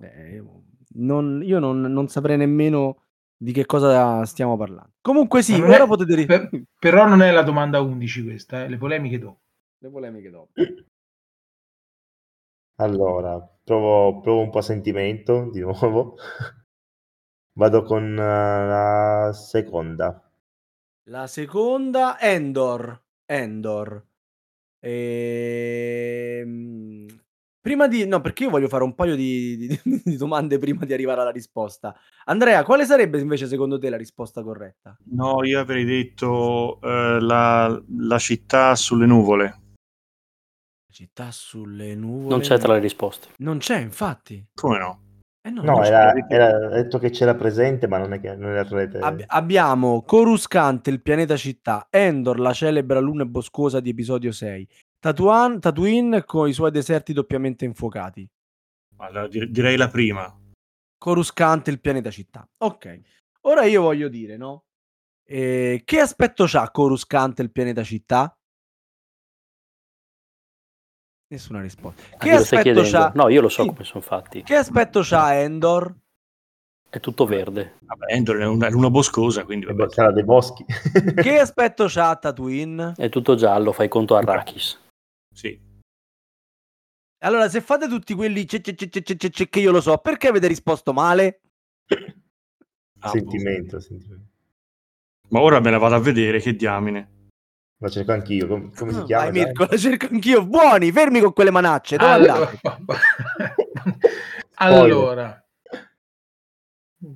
[0.00, 0.42] eh,
[0.94, 3.02] non- io non, non saprei nemmeno
[3.36, 4.94] di che cosa stiamo parlando.
[5.02, 8.68] Comunque sì, Non è- ora potete Per- però non è la domanda 11 questa, eh,
[8.70, 9.40] le polemiche dopo.
[9.78, 10.50] le polemiche dopo.
[12.76, 16.14] Allora, provo, provo un po' a sentimento di nuovo.
[17.60, 18.16] Vado con eh,
[18.72, 20.22] la seconda.
[21.06, 23.00] La seconda, Endor.
[23.26, 24.04] Endor.
[24.80, 25.86] Ehm,
[27.60, 28.06] Prima di...
[28.06, 31.30] No, perché io voglio fare un paio di, di- di domande prima di arrivare alla
[31.30, 31.96] risposta.
[32.26, 34.98] Andrea, quale sarebbe invece secondo te la risposta corretta?
[35.18, 39.60] No, io avrei detto eh, la, la città sulle nuvole.
[40.94, 42.28] Città sulle nuvole.
[42.28, 43.26] Non c'è tra le risposte.
[43.38, 44.46] Non c'è, infatti.
[44.54, 45.00] Come no?
[45.42, 48.64] Eh no, No, era, era- detto che c'era presente, ma non è che non era
[48.64, 49.00] tra le tre.
[49.00, 54.68] Ab- abbiamo Coruscant, il pianeta città, Endor, la celebre luna boscosa di episodio 6,
[55.00, 58.30] Tatuan, Tatooine con i suoi deserti doppiamente infuocati,
[58.98, 60.32] Allora, dir- direi la prima.
[60.96, 62.48] Coruscant, il pianeta città.
[62.58, 63.00] Ok,
[63.40, 64.66] ora io voglio dire, no?
[65.26, 68.32] Eh, che aspetto c'ha Coruscant, il pianeta città?
[71.34, 72.00] Nessuna risposta.
[72.14, 73.10] Ah, Che stai aspetto c'ha?
[73.16, 73.68] No, io lo so Sì.
[73.68, 74.42] come sono fatti.
[74.44, 75.92] Che aspetto c'ha Endor?
[76.88, 77.78] È tutto verde.
[77.80, 79.90] Vabbè, Endor è una luna boscosa, quindi vabbè.
[79.90, 80.64] sarà dei boschi.
[81.20, 82.92] Che aspetto c'ha Tatooine?
[82.96, 84.80] È tutto giallo, fai conto Arrakis.
[85.34, 85.60] Sì.
[87.24, 91.40] Allora, se fate tutti quelli ce- che io lo so, perché avete risposto male?
[93.00, 94.28] Ah, sentimento, sentimento.
[95.30, 97.13] Ma ora me la vado a vedere, che diamine.
[97.84, 98.46] La cerco anch'io.
[98.46, 99.22] Com- come si Ah, chiama?
[99.24, 99.32] Vai?
[99.32, 100.46] Mirko, la cerco anch'io.
[100.46, 101.98] Buoni, fermi con quelle manacce.
[101.98, 102.50] Dove Allora,
[104.54, 105.44] allora,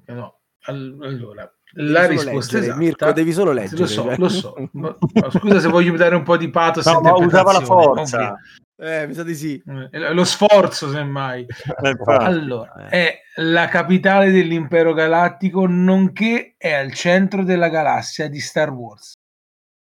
[0.09, 3.81] no, all- allora, la risposta leggere, esatta, Mirko, devi solo leggere.
[3.81, 4.17] Lo so, cioè.
[4.19, 4.69] lo so.
[4.73, 6.85] Ma- ma scusa se voglio dare un po' di pathos.
[6.85, 8.35] No, ma usava la forza.
[8.81, 9.61] Eh, mi sa di sì.
[9.91, 11.47] Eh, Lo sforzo, semmai.
[11.83, 11.97] Eh.
[12.07, 19.15] Allora, è la capitale dell'impero galattico, nonché è al centro della galassia di Star Wars.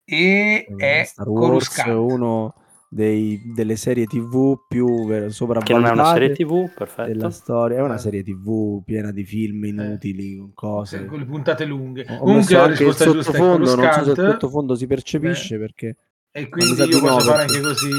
[0.05, 2.11] E è Star Wars, Coruscant.
[2.11, 2.53] uno
[2.89, 4.85] dei- delle serie TV più
[5.29, 7.07] sopravvalutate Che non è una serie TV, perfetto.
[7.07, 7.77] della storia.
[7.77, 7.99] È una Eh.
[7.99, 11.05] serie TV piena di film inutili, con cose.
[11.05, 12.05] con le puntate lunghe.
[12.09, 14.87] Ho Comunque la anche il risposta giusta è sottofondo, non so se il sottofondo si
[14.87, 15.97] percepisce perché
[16.31, 17.89] e quindi io no, posso fare anche così.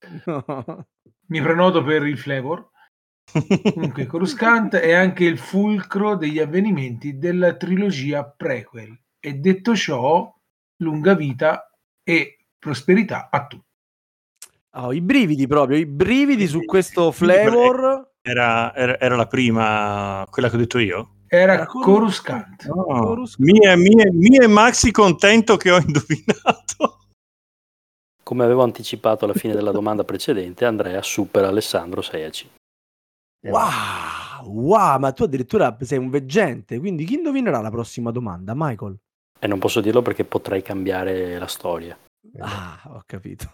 [1.28, 2.70] Mi prenoto per il flavor.
[3.74, 10.32] Comunque Coruscant è anche il fulcro degli avvenimenti della trilogia prequel e detto ciò,
[10.78, 11.70] lunga vita
[12.02, 13.64] e prosperità a tutti.
[14.76, 18.12] Ho i brividi proprio, i brividi su questo flavor.
[18.20, 21.14] Era, era- era la prima, quella che ho detto io?
[21.28, 22.66] Era Era Corus- Coruscant.
[22.66, 22.84] No.
[22.84, 23.38] Coruscant.
[23.50, 27.06] Mi è, mi è- mi è Maxi contento che ho indovinato.
[28.22, 32.56] Come avevo anticipato alla fine della domanda precedente, Andrea supera Alessandro 6 a 5.
[33.40, 38.52] Eh, Wow, wow, ma tu addirittura sei un veggente, quindi chi indovinerà la prossima domanda?
[38.54, 38.98] Michael.
[39.40, 41.96] E non posso dirlo perché potrei cambiare la storia.
[42.40, 43.48] Ah, ho capito.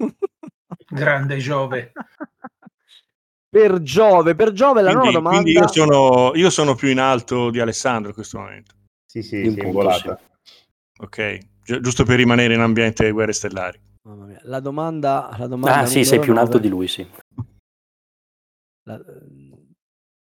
[0.89, 1.93] Grande Giove.
[3.49, 5.41] per Giove, per Giove la Quindi, nuova domanda.
[5.43, 8.74] quindi io, sono, io sono più in alto di Alessandro in questo momento.
[9.07, 10.20] Sì, sì, sì, punto, volata.
[11.01, 13.78] Ok, Gi- giusto per rimanere in ambiente guerre stellari.
[14.03, 17.09] Mamma mia, la domanda, la domanda Ah sì, sei più in alto di lui, sì.
[18.87, 19.01] La-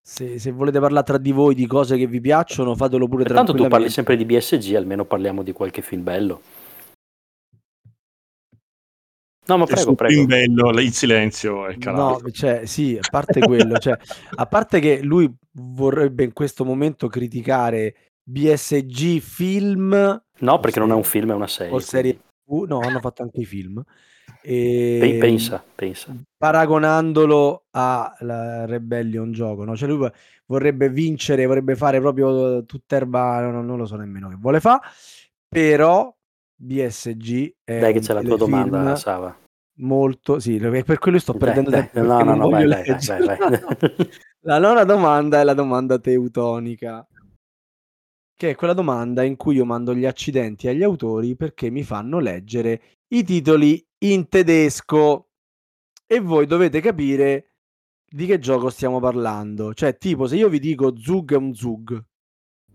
[0.09, 3.53] se, se volete parlare tra di voi di cose che vi piacciono, fatelo pure Pertanto
[3.53, 6.41] tu parli sempre di BSG, almeno parliamo di qualche film bello.
[9.47, 10.13] No, ma prego, prego.
[10.13, 12.31] film bello il silenzio è No, calato.
[12.31, 13.97] cioè, sì, a parte quello, cioè,
[14.35, 20.93] a parte che lui vorrebbe in questo momento criticare BSG film No, perché non è
[20.93, 21.73] un film, è una serie.
[21.73, 22.13] o serie.
[22.45, 23.83] TV, no, hanno fatto anche i film.
[24.41, 26.15] E, pensa, pensa.
[26.37, 29.75] paragonandolo a la Rebellion gioco, no?
[29.75, 30.11] Cioè lui vo-
[30.45, 34.81] vorrebbe vincere, vorrebbe fare proprio tutt'erba, non, non lo so nemmeno che vuole fare,
[35.47, 36.13] però
[36.55, 39.37] BSG è Dai che c'è la tua domanda, Sava.
[39.79, 43.25] molto, sì, per quello sto Dai, perdendo dai, tempo no, perché no, no, vai, vai,
[43.25, 44.09] vai.
[44.41, 47.05] La nona domanda è la domanda teutonica,
[48.33, 52.19] che è quella domanda in cui io mando gli accidenti agli autori perché mi fanno
[52.19, 55.29] leggere i titoli in tedesco
[56.05, 57.51] e voi dovete capire
[58.09, 59.73] di che gioco stiamo parlando.
[59.73, 62.03] Cioè, tipo, se io vi dico Zug è un Zug,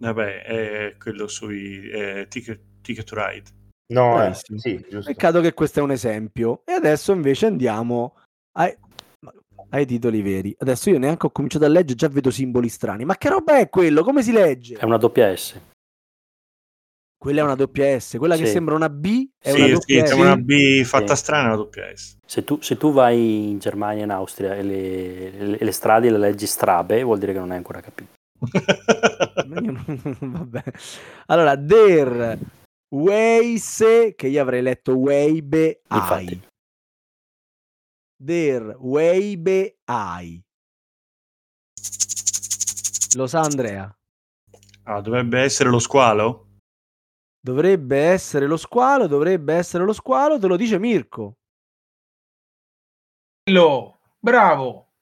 [0.02, 3.50] Vabbè, è quello sui eh, ticket, ticket to Ride.
[3.92, 5.10] No, eh, sì, giusto.
[5.12, 6.62] peccato che questo è un esempio.
[6.64, 8.16] E adesso invece andiamo
[8.56, 8.76] ai,
[9.70, 10.54] ai titoli veri.
[10.58, 13.04] Adesso io neanche ho cominciato a leggere, già vedo simboli strani.
[13.04, 14.02] Ma che roba è quello?
[14.02, 14.76] Come si legge?
[14.76, 15.60] È una doppia S.
[17.22, 18.50] Quella è una doppia S, quella che Sì.
[18.50, 20.18] sembra una B è sì, una è doppia scritta S.
[20.18, 21.22] una B fatta Sì.
[21.22, 22.16] strana, una doppia S.
[22.26, 26.10] Se tu, se tu vai in Germania e in Austria e le, le- le strade
[26.10, 28.10] le leggi strabe, vuol dire che non hai ancora capito.
[30.18, 30.62] Vabbè.
[31.26, 32.36] Allora, der
[32.92, 35.82] Weise, che io avrei letto Weibe.
[35.86, 36.42] Ai.
[38.16, 40.42] Der Weibe Ai.
[43.14, 43.96] Lo sa Andrea.
[44.82, 46.46] Ah, dovrebbe essere lo squalo?
[47.44, 51.38] Dovrebbe essere lo squalo, dovrebbe essere lo squalo, te lo dice Mirko.
[53.42, 54.92] Bello, bravo.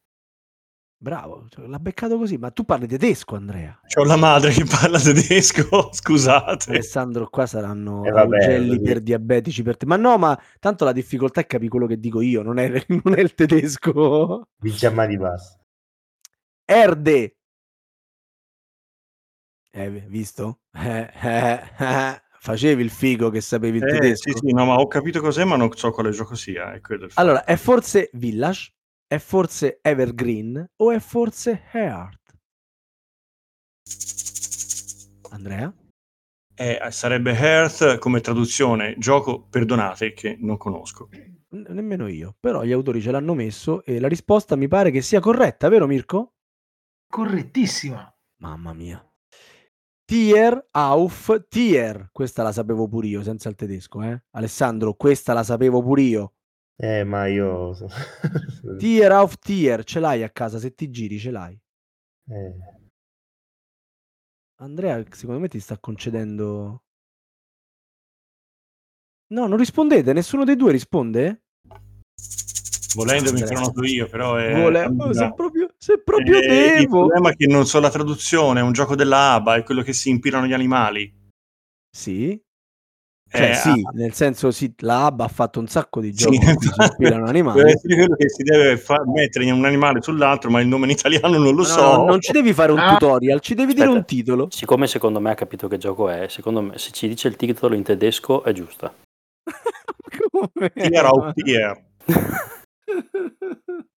[0.97, 3.79] Bravo, cioè, l'ha beccato così, ma tu parli tedesco, Andrea.
[3.87, 6.71] C'ho la madre che parla tedesco, scusate.
[6.71, 9.85] Alessandro, qua saranno Eh, per diabetici per te.
[9.85, 12.69] Ma no, ma tanto la difficoltà è capire quello che dico io, non è,
[13.05, 14.49] non è il tedesco.
[14.61, 15.59] Vince a mani basse.
[16.65, 17.37] Erde.
[19.73, 20.61] Eh, visto?
[20.73, 22.23] Eh, eh, eh.
[22.43, 24.31] Facevi il figo che sapevi il Eh, tedesco.
[24.31, 26.73] sì, sì, no, ma ho capito cos'è, ma non so quale gioco sia.
[26.73, 26.81] È.
[27.15, 28.73] Allora, è forse Village?
[29.07, 30.65] È forse Evergreen?
[30.77, 32.19] O è forse Heart?
[35.31, 35.71] Andrea?
[36.55, 41.11] Eh, sarebbe Hearth come traduzione, gioco, perdonate, che non conosco.
[41.51, 42.37] Nemmeno io.
[42.41, 45.87] Però gli autori ce l'hanno messo e la risposta mi pare che sia corretta, vero
[45.87, 46.37] Mirko?
[47.07, 48.11] Correttissima.
[48.39, 49.05] Mamma mia.
[50.11, 52.09] Tier auf Tier.
[52.11, 54.21] Questa la sapevo pure io, senza il tedesco, eh?
[54.31, 56.35] Alessandro, questa la sapevo pure io.
[56.75, 57.77] Eh, ma io...
[58.77, 61.57] Tier auf Tier, ce l'hai a casa, se ti giri ce l'hai.
[62.27, 62.55] Eh,
[64.57, 66.83] Andrea, secondo me ti sta concedendo
[69.29, 71.45] No, non rispondete, nessuno dei due risponde?
[72.95, 74.53] Volendo mi prenoto io, però è...
[74.55, 76.99] Vuole- oh, se proprio, se proprio Eh, Il devo.
[77.07, 79.93] problema è che non so la traduzione, è un gioco della ABA, è quello che
[79.93, 81.13] si impilano gli animali.
[81.97, 82.41] Sì.
[83.33, 86.15] Cioè, Eh, sì, ah, nel senso, sì, la ABBA ha fatto un sacco di sì,
[86.25, 87.71] giochi in cui si ispirano deve animali.
[87.71, 91.39] essere quello che si deve fa- mettere un animale sull'altro, ma il nome in italiano
[91.39, 91.81] non lo No, so.
[91.97, 92.91] no, non ci devi fare un Ah.
[92.95, 93.99] tutorial, ci devi dire Aspetta.
[94.01, 94.49] un titolo.
[94.51, 97.77] Siccome secondo me ha capito che gioco è, secondo me se ci dice il titolo
[97.77, 98.93] in tedesco è giusta.
[100.33, 100.73] Come?
[100.75, 101.81] Tier au tier.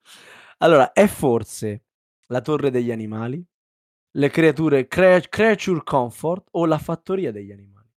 [0.60, 1.84] allora, è forse
[2.28, 3.44] la torre degli animali,
[4.16, 7.90] le creature crea- Creature Comfort o la fattoria degli animali?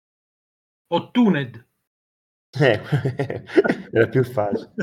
[0.87, 1.67] O Tuned.
[2.57, 2.81] Eh,
[3.91, 4.73] era più facile.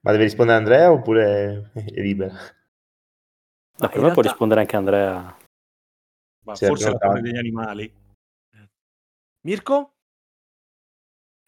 [0.00, 2.32] Ma deve rispondere Andrea oppure è libera?
[2.32, 5.36] Ma in per me può realtà- rispondere anche Andrea.
[6.44, 7.92] Ma forse la torre degli animali.
[9.40, 9.93] Mirko?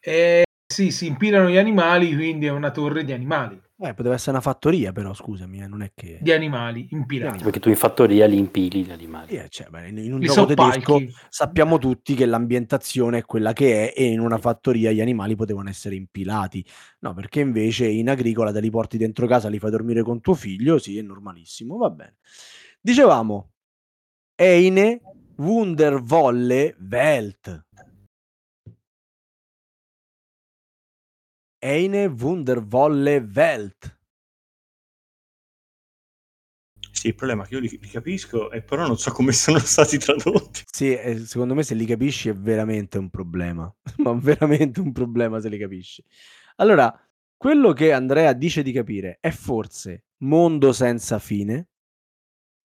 [0.09, 3.61] Eh, sì, si impilano gli animali, quindi è una torre di animali.
[3.78, 6.18] Eh, poteva essere una fattoria, però scusami, eh, non è che.
[6.20, 7.42] Di animali impilati.
[7.42, 9.36] Perché tu in fattoria li impili gli animali.
[9.36, 13.92] Eh, cioè, beh, in un I gioco tedesco sappiamo tutti che l'ambientazione è quella che
[13.92, 16.64] è e in una fattoria gli animali potevano essere impilati.
[17.00, 20.34] No, perché invece in agricola te li porti dentro casa, li fai dormire con tuo
[20.34, 22.14] figlio, sì, è normalissimo, va bene.
[22.80, 23.50] Dicevamo,
[24.36, 25.00] Eine
[25.36, 27.64] Wundervolle Welt.
[31.66, 33.98] Eine Wundervolle Welt.
[36.92, 39.58] Sì, il problema è che io li, li capisco, e però non so come sono
[39.58, 40.62] stati tradotti.
[40.64, 45.40] Sì, eh, secondo me se li capisci è veramente un problema, ma veramente un problema
[45.40, 46.04] se li capisci.
[46.58, 46.96] Allora,
[47.36, 51.66] quello che Andrea dice di capire è forse Mondo senza fine,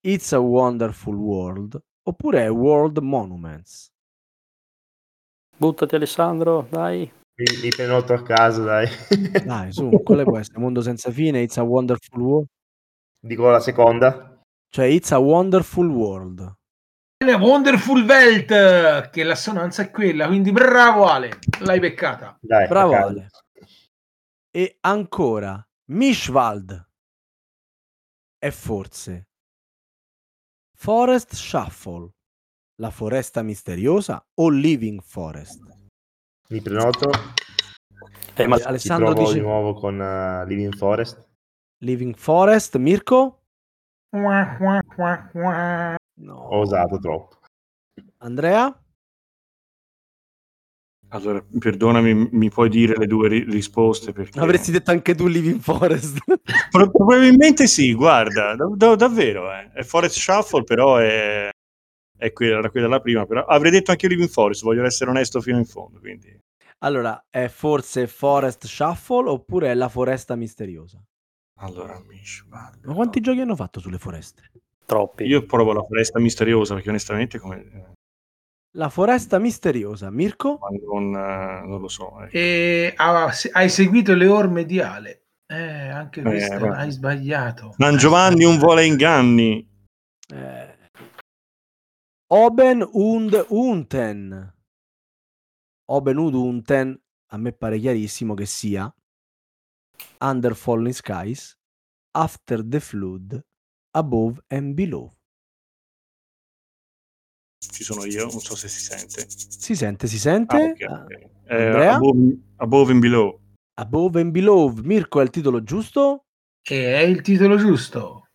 [0.06, 3.90] It's a Wonderful World, oppure è World Monuments.
[5.56, 7.20] Buttati Alessandro, dai.
[7.34, 8.86] Mi, mi prenoto a caso, dai.
[9.44, 10.58] Dai, su, quale può essere?
[10.58, 12.46] Mondo senza fine, It's a Wonderful World,
[13.18, 14.42] Dico la seconda.
[14.68, 16.54] cioè It's a Wonderful World.
[17.24, 22.36] La Wonderful Welt, che l'assonanza è quella, quindi bravo Ale, l'hai beccata.
[22.40, 22.94] Dai, Bravo.
[22.94, 23.28] Ale.
[24.50, 26.88] E ancora, Mishwald
[28.38, 29.28] è forse
[30.76, 32.10] Forest Shuffle,
[32.80, 35.60] la foresta misteriosa o Living Forest?
[36.52, 37.10] Mi prenoto.
[38.34, 41.26] Eh, ma Ci Alessandro provo dice di nuovo con eh, Living Forest.
[41.78, 43.44] Living Forest, Mirko?
[44.10, 45.96] No.
[46.34, 47.38] Ho osato troppo.
[48.18, 48.78] Andrea?
[51.08, 54.12] Allora, perdonami, mi puoi dire le due ri- risposte?
[54.12, 54.38] Perché...
[54.38, 56.18] Avresti detto anche tu Living Forest.
[56.70, 59.50] Pro- probabilmente sì, guarda, da- da- davvero.
[59.50, 59.70] eh.
[59.72, 61.48] È Forest Shuffle, però è,
[62.22, 63.26] è quella, era quella la prima.
[63.26, 65.98] Però avrei detto anche Living Forest, voglio essere onesto fino in fondo.
[65.98, 66.38] Quindi.
[66.78, 71.02] allora, è forse Forest Shuffle oppure è la foresta misteriosa?
[71.60, 72.84] Allora, Mishwald.
[72.84, 74.50] Ma quanti giochi hanno fatto sulle foreste?
[74.84, 75.24] troppi.
[75.24, 77.94] Io provo la foresta misteriosa perché onestamente come,
[78.76, 80.58] La foresta misteriosa, Mirko?
[80.92, 82.20] non, eh, non lo so.
[82.22, 82.36] ecco.
[82.36, 85.22] E ah, se- hai seguito le orme di Ale.
[85.46, 86.76] Eh, anche Eh, questo guarda.
[86.78, 87.74] hai sbagliato.
[87.78, 89.66] San Giovanni un vuole inganni.
[90.34, 90.71] Eh.
[92.34, 94.50] Oben und Unten.
[95.86, 96.98] Oben und Unten,
[97.28, 98.90] a me pare chiarissimo che sia
[100.18, 101.58] Under Falling Skies,
[102.12, 103.44] After the Flood,
[103.90, 105.12] Above and Below.
[107.58, 109.28] Ci sono io, non so se si sente.
[109.28, 110.56] Si sente, si sente?
[110.86, 111.28] Ah, ok.
[111.50, 113.42] Eh, above, above and below.
[113.74, 114.72] Above and Below.
[114.82, 116.24] Mirko è il titolo giusto?
[116.62, 118.30] E è il titolo giusto.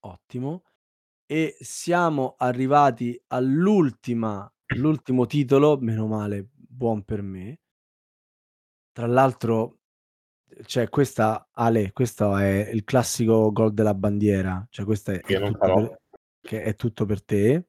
[0.00, 0.65] Ottimo.
[1.28, 7.58] E siamo arrivati all'ultima, l'ultimo titolo, meno male, buon per me.
[8.92, 9.80] Tra l'altro,
[10.66, 15.58] cioè questa, Ale, questo è il classico gol della bandiera, cioè questo è, è tutto
[15.58, 16.00] per,
[16.40, 17.66] che è tutto per te.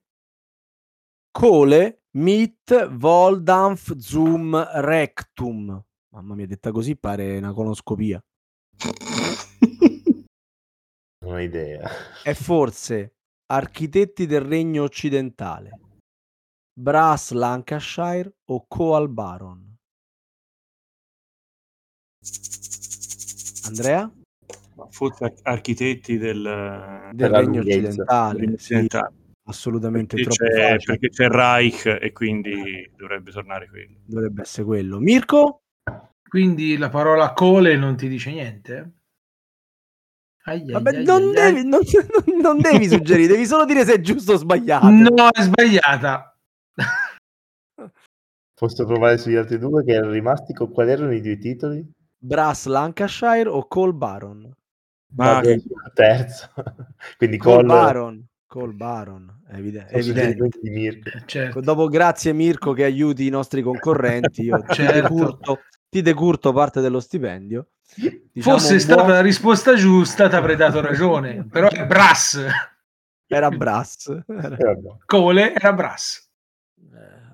[1.32, 5.84] Cole, mit, Voldampf, Zoom, Rectum.
[6.10, 8.24] Mamma mia, detta così pare una conoscopia.
[11.26, 11.90] Non ho idea.
[12.24, 13.17] è forse
[13.50, 15.80] Architetti del Regno Occidentale,
[16.78, 19.76] Brass Lancashire o Coal Baron?
[23.68, 24.12] Andrea?
[24.90, 28.04] Forse ar- architetti del, Del Regno lunghezza.
[28.28, 28.88] Occidentale, sì,
[29.48, 30.98] assolutamente perché, troppo c'è, facile.
[30.98, 34.00] perché c'è Reich e quindi dovrebbe tornare quello.
[34.06, 35.00] Dovrebbe essere quello.
[35.00, 35.62] Mirko?
[36.28, 38.97] Quindi la parola cole non ti dice niente?
[40.48, 41.82] Ai, Vabbè, ai, non, ai, devi, non,
[42.42, 44.88] non devi suggerire, devi solo dire se è giusto o sbagliato.
[44.90, 46.38] No, è sbagliata.
[48.54, 50.54] Posso provare sugli altri due che erano rimasti?
[50.54, 51.92] Con quali erano i due titoli?
[52.18, 54.52] Brass Lancashire o Cole Baron?
[55.16, 55.62] Ma che-
[55.94, 56.50] terzo.
[57.18, 58.26] Quindi Cole Cole, Baron.
[58.48, 60.50] Cole Baron, è evidente.
[60.62, 61.10] Mirko.
[61.10, 61.60] Eh, certo.
[61.60, 65.02] Dopo grazie Mirko che aiuti i nostri concorrenti, io Certo.
[65.02, 65.60] decurto,
[65.98, 67.70] ti decurto parte dello stipendio.
[67.96, 71.46] Diciamo Fosse stata buon- la risposta giusta, ti avrei dato ragione.
[71.50, 72.46] Però è Brass.
[73.26, 74.10] Era Brass.
[74.28, 74.78] Era- Eh.
[75.06, 76.26] Cole era Brass.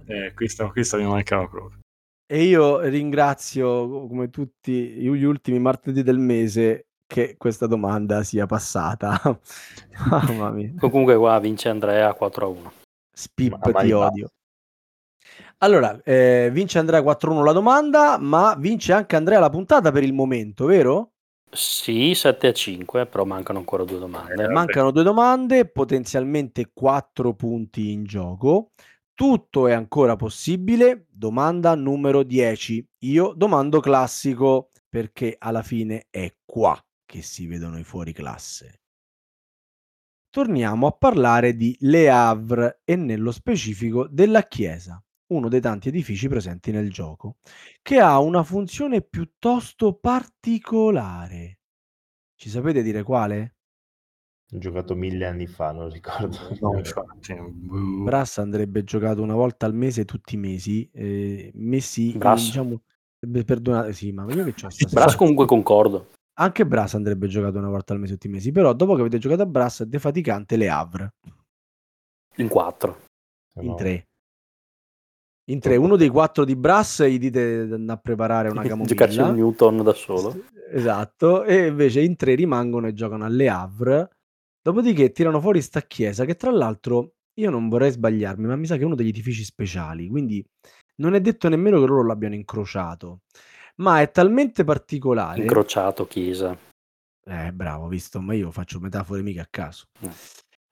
[0.05, 1.79] Eh, questa, questa mi mancava proprio.
[2.25, 9.19] E io ringrazio, come tutti gli ultimi martedì del mese, che questa domanda sia passata.
[10.09, 10.73] Mamma mia.
[10.79, 12.73] Comunque qua vince Andrea 4 a 1.
[13.13, 14.29] Spip, ti odio.
[15.63, 20.11] Allora, eh, vince Andrea 4-1 la domanda, ma vince anche Andrea la puntata per il
[20.11, 21.13] momento, vero?
[21.49, 24.43] Sì, 7 a 5, però mancano ancora due domande.
[24.43, 28.71] Eh, Mancano due domande, potenzialmente 4 punti in gioco.
[29.13, 31.05] Tutto è ancora possibile.
[31.09, 32.85] Domanda numero 10.
[33.05, 38.81] Io domando classico perché alla fine è qua che si vedono i fuori classe.
[40.29, 45.01] Torniamo a parlare di Le Havre e nello specifico della chiesa,
[45.33, 47.37] uno dei tanti edifici presenti nel gioco,
[47.81, 51.59] che ha una funzione piuttosto particolare.
[52.35, 53.55] Ci sapete dire quale?
[54.53, 56.37] Ho giocato mille anni fa, non ricordo.
[56.61, 57.33] No, infatti.
[57.35, 58.03] boh.
[58.03, 62.81] Brass andrebbe giocato una volta al mese tutti i mesi, eh, messi in, diciamo,
[63.45, 65.01] perdonate, sì, ma io che c'ho stasera?
[65.05, 66.09] Brass comunque concordo.
[66.35, 69.19] Anche Brass andrebbe giocato una volta al mese tutti i mesi, però dopo che avete
[69.19, 71.13] giocato a Brass è defaticante le Havre
[72.37, 73.05] In 4.
[73.61, 73.75] in No.
[73.75, 74.07] tre.
[75.51, 79.17] In tre, uno dei quattro di Brass gli dite di andare a preparare una Giocarci
[79.17, 79.25] camomilla.
[79.27, 80.45] un Newton da solo.
[80.71, 84.09] Esatto, e invece in tre rimangono e giocano alle Havre.
[84.61, 88.75] Dopodiché tirano fuori sta chiesa che tra l'altro io non vorrei sbagliarmi, ma mi sa
[88.75, 90.45] che è uno degli edifici speciali, quindi
[90.97, 93.21] non è detto nemmeno che loro l'abbiano incrociato,
[93.77, 95.41] ma è talmente particolare.
[95.41, 96.57] Incrociato, chiesa.
[97.25, 99.85] eh, bravo, visto, ma io faccio metafore mica a caso.
[99.99, 100.09] Eh.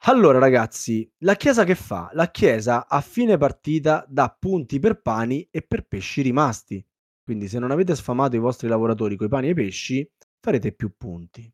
[0.05, 2.09] Allora, ragazzi, la chiesa che fa?
[2.13, 6.83] La chiesa a fine partita dà punti per pani e per pesci rimasti.
[7.23, 10.09] Quindi se non avete sfamato i vostri lavoratori coi pani e i pesci,
[10.39, 11.51] farete più punti.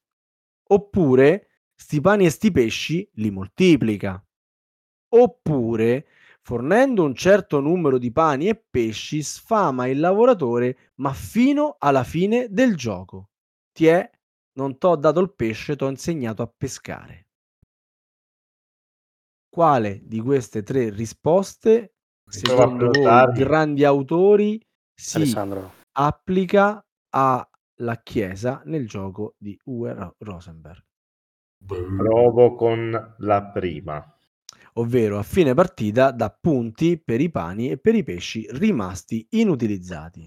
[0.70, 4.26] Oppure sti pani e sti pesci li moltiplica.
[5.10, 6.08] Oppure
[6.42, 12.48] fornendo un certo numero di pani e pesci sfama il lavoratore, ma fino alla fine
[12.50, 13.32] del gioco.
[13.74, 14.10] Ti è,
[14.54, 17.27] non t'ho dato il pesce, t'ho insegnato a pescare.
[19.58, 21.96] Quale di queste tre risposte,
[22.30, 24.64] secondo voi, grandi autori,
[24.94, 25.74] si Alessandro.
[25.94, 30.86] applica alla Chiesa nel gioco di Uwe Ro- Rosenberg?
[31.66, 34.16] Provo con la prima.
[34.74, 40.24] Ovvero a fine partita dà punti per i pani e per i pesci rimasti inutilizzati.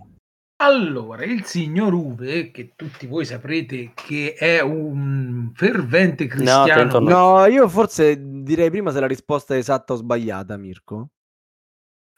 [0.62, 7.38] Allora, il signor Uve, che tutti voi saprete che è un fervente cristiano, attento, no.
[7.38, 11.12] No, io forse direi prima se la risposta è esatta o sbagliata, Mirko.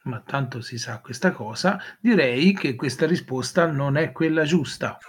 [0.04, 4.98] ma tanto si sa questa cosa, direi che questa risposta non è quella giusta.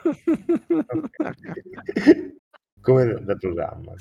[2.82, 3.94] Come da programma.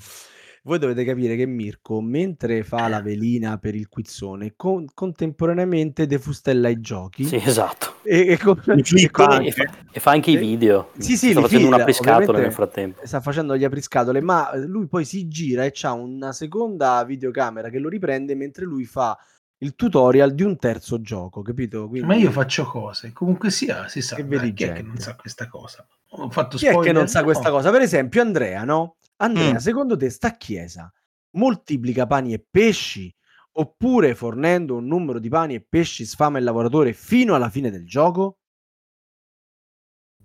[0.64, 6.68] Voi dovete capire che Mirko, mentre fa la velina per il quizzone, con- contemporaneamente defustella
[6.68, 7.94] i giochi Sì, esatto.
[8.04, 9.48] e, e con- e flippa con- anche.
[9.48, 10.90] E fa, e fa anche i Eh, video.
[10.98, 12.42] sì, sì, Sta facendo una fila, pescatola ovviamente.
[12.42, 13.00] nel frattempo.
[13.04, 17.80] sta facendo gli apriscatole, ma lui poi si gira e c'ha una seconda videocamera che
[17.80, 19.18] lo riprende mentre lui fa
[19.58, 21.88] il tutorial di un terzo gioco, capito?
[21.88, 24.82] Quindi, Ma io faccio cose, comunque sia, si sa, Che dai, vedi chi è che
[24.82, 25.84] non sa questa cosa?
[26.10, 26.94] Ho fatto Chi è che spoiler?
[26.94, 27.72] non sa questa cosa?
[27.72, 28.94] Per esempio Andrea, no?
[29.22, 29.56] Andrea, Mm.
[29.56, 30.92] secondo te sta chiesa
[31.36, 33.12] moltiplica pani e pesci
[33.52, 37.86] oppure fornendo un numero di pani e pesci sfama il lavoratore fino alla fine del
[37.86, 38.38] gioco?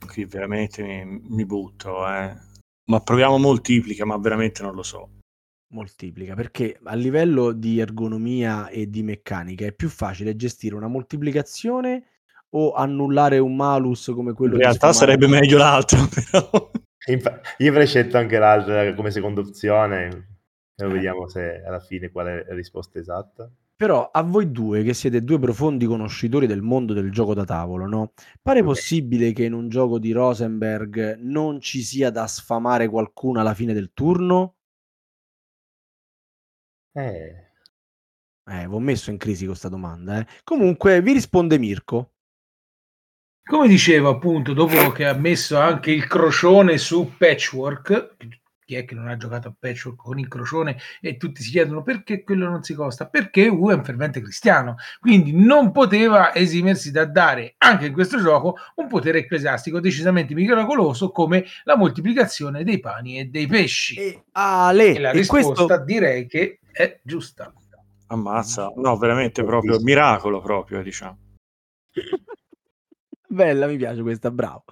[0.05, 2.35] Qui veramente mi, mi butto, eh.
[2.89, 5.09] Ma proviamo moltiplica, ma veramente non lo so.
[5.73, 12.05] Moltiplica, perché a livello di ergonomia e di meccanica è più facile gestire una moltiplicazione
[12.51, 16.71] o annullare un malus come quello In di realtà sarebbe meglio l'altro, però.
[17.57, 20.35] Io avrei scelto anche l'altra come seconda opzione.
[20.75, 20.87] E Eh.
[20.87, 23.49] vediamo se alla fine qual è la risposta esatta.
[23.75, 27.85] Però a voi due, che siete due profondi conoscitori del mondo del gioco da tavolo,
[27.87, 28.13] no?
[28.41, 28.65] Pare Ok.
[28.65, 33.73] possibile che in un gioco di Rosenberg non ci sia da sfamare qualcuno alla fine
[33.73, 34.55] del turno?
[36.95, 37.43] Eh,
[38.49, 40.27] Eh, vi ho messo in crisi questa domanda, eh.
[40.43, 42.13] Comunque, vi risponde Mirko.
[43.47, 48.15] Come dicevo appunto, dopo che ha messo anche il crocione su Patchwork,
[48.65, 51.81] chi è che non ha giocato a patchwork con il crocione e tutti si chiedono
[51.81, 53.07] perché quello non si costa?
[53.07, 58.21] Perché U è un fervente cristiano, quindi non poteva esimersi da dare anche in questo
[58.21, 63.95] gioco un potere ecclesiastico decisamente miracoloso come la moltiplicazione dei pani e dei pesci.
[63.95, 65.83] E, Ale, E la e risposta questo...
[65.85, 67.53] direi che è giusta.
[68.07, 71.19] Ammazza, no, veramente proprio miracolo proprio, diciamo.
[73.27, 74.63] Bella, mi piace questa, bravo.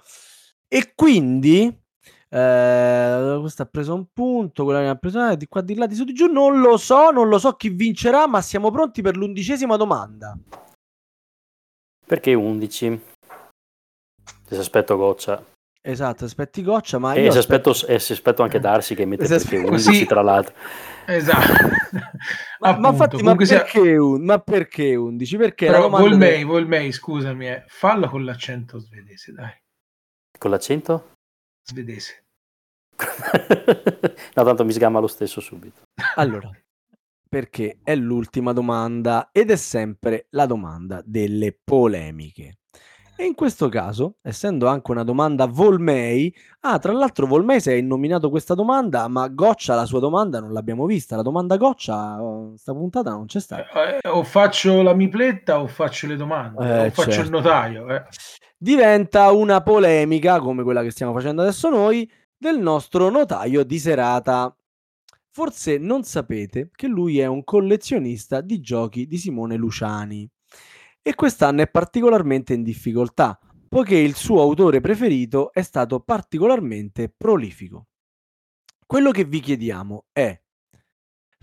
[0.68, 1.84] E quindi...
[2.28, 5.86] Eh, questo ha preso un punto, quella ne ha preso eh, di qua di là,
[5.86, 6.26] di su di giù.
[6.26, 10.36] Non lo so, non lo so chi vincerà, ma siamo pronti per l'undicesima domanda.
[12.04, 13.00] Perché 11?
[14.48, 15.42] Se aspetto goccia.
[15.80, 17.70] Esatto, aspetti goccia, ma E io se aspetto...
[17.70, 20.54] aspetto, e se aspetto anche Darsi che mette Se perché aspetto- 11 Così- tra l'altro.
[21.06, 21.75] Esatto.
[22.60, 25.36] Ma, ma infatti, ma comunque sia- perché, un- ma perché 11?
[25.36, 29.52] Perché Però Volmei, del- Volmei, scusami, eh, fallo con l'accento svedese, dai.
[30.38, 31.12] Con l'accento?
[31.62, 32.24] Svedese.
[34.34, 35.82] no, tanto mi sgamma lo stesso subito.
[36.16, 36.50] Allora,
[37.28, 42.58] perché è l'ultima domanda ed è sempre la domanda delle polemiche.
[43.18, 47.80] E in questo caso, essendo anche una domanda Volmei, ah, tra l'altro Volmei si è
[47.80, 51.16] nominato questa domanda, ma Goccia la sua domanda non l'abbiamo vista.
[51.16, 54.00] La domanda Goccia, oh, sta puntata non c'è stata.
[54.00, 57.24] Eh, o faccio la mipletta o faccio le domande, Eh, o faccio certo.
[57.24, 57.88] il notaio.
[57.88, 58.02] eh.
[58.58, 64.54] Diventa una polemica, come quella che stiamo facendo adesso noi, del nostro notaio di serata.
[65.30, 70.28] Forse non sapete che lui è un collezionista di giochi di Simone Luciani
[71.06, 73.38] e quest'anno è particolarmente in difficoltà,
[73.68, 77.86] poiché il suo autore preferito è stato particolarmente prolifico.
[78.84, 80.36] Quello che vi chiediamo è: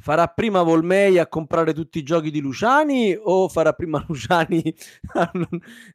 [0.01, 4.75] farà prima Volmei a comprare tutti i giochi di Luciani o farà prima Luciani?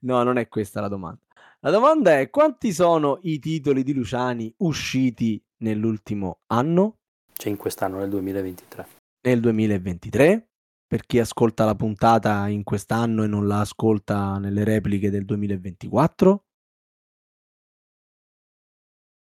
[0.01, 1.20] no, non è questa la domanda.
[1.61, 7.01] La domanda è: quanti sono i titoli di Luciani usciti nell'ultimo anno?
[7.35, 8.86] Cioè in quest'anno, nel 2023.
[9.27, 10.48] nel 2023
[10.89, 16.44] per chi ascolta la puntata in quest'anno e non la ascolta nelle repliche del 2024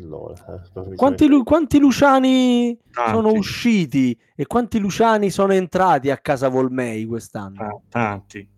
[0.02, 3.38] Allora, eh, quanti, Lu- quanti Luciani sono Tanti.
[3.38, 7.64] usciti e quanti Luciani sono entrati a casa Volmei quest'anno?
[7.64, 8.50] Ah, tanti.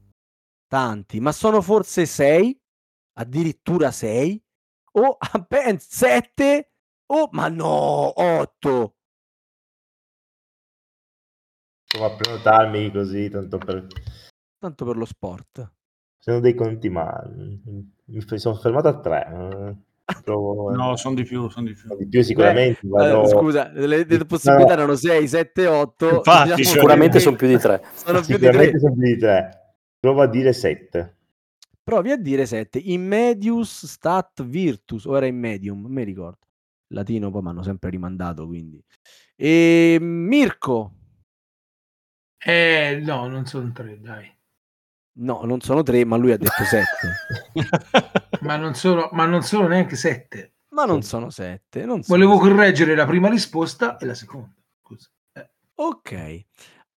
[0.67, 2.57] tanti ma sono forse sei?
[3.19, 4.41] Addirittura sei?
[4.93, 5.17] O
[5.47, 6.71] ben sette?
[7.07, 8.94] O ma no otto
[11.95, 13.87] Provo a prenotarmi così, tanto per...
[14.59, 15.71] tanto per lo sport
[16.19, 17.09] Sono dei conti, ma
[18.07, 19.27] mi sono fermato a tre.
[19.31, 19.75] eh.
[20.21, 20.71] Provo...
[20.75, 21.95] No, sono di più, sono di più.
[21.95, 22.81] Di più sicuramente.
[22.83, 24.81] Eh, vado- scusa le, le possibilità no.
[24.81, 27.81] erano 6 7 8 Infatti, cioè, Sicuramente sono più di tre.
[27.95, 29.75] sono più di Sicuramente 3 sono più di tre.
[29.97, 31.17] Provo a dire sette.
[31.81, 32.77] Provi a dire 7.
[32.77, 36.39] In medius stat virtus, o era in medium, mi ricordo.
[36.89, 38.83] Latino poi mi hanno sempre rimandato, quindi.
[39.37, 40.91] E Mirko,
[42.47, 44.31] Eh, no, non sono tre, dai.
[45.19, 46.85] no, non sono 3, ma lui ha detto 7.
[48.41, 50.53] Ma non sono, ma non sono neanche sette.
[50.69, 51.85] ma non sono 7.
[51.85, 52.49] Non sono Volevo sette.
[52.53, 54.53] correggere la prima risposta e la seconda.
[54.83, 55.09] Scusa.
[55.33, 56.45] Eh, Ok.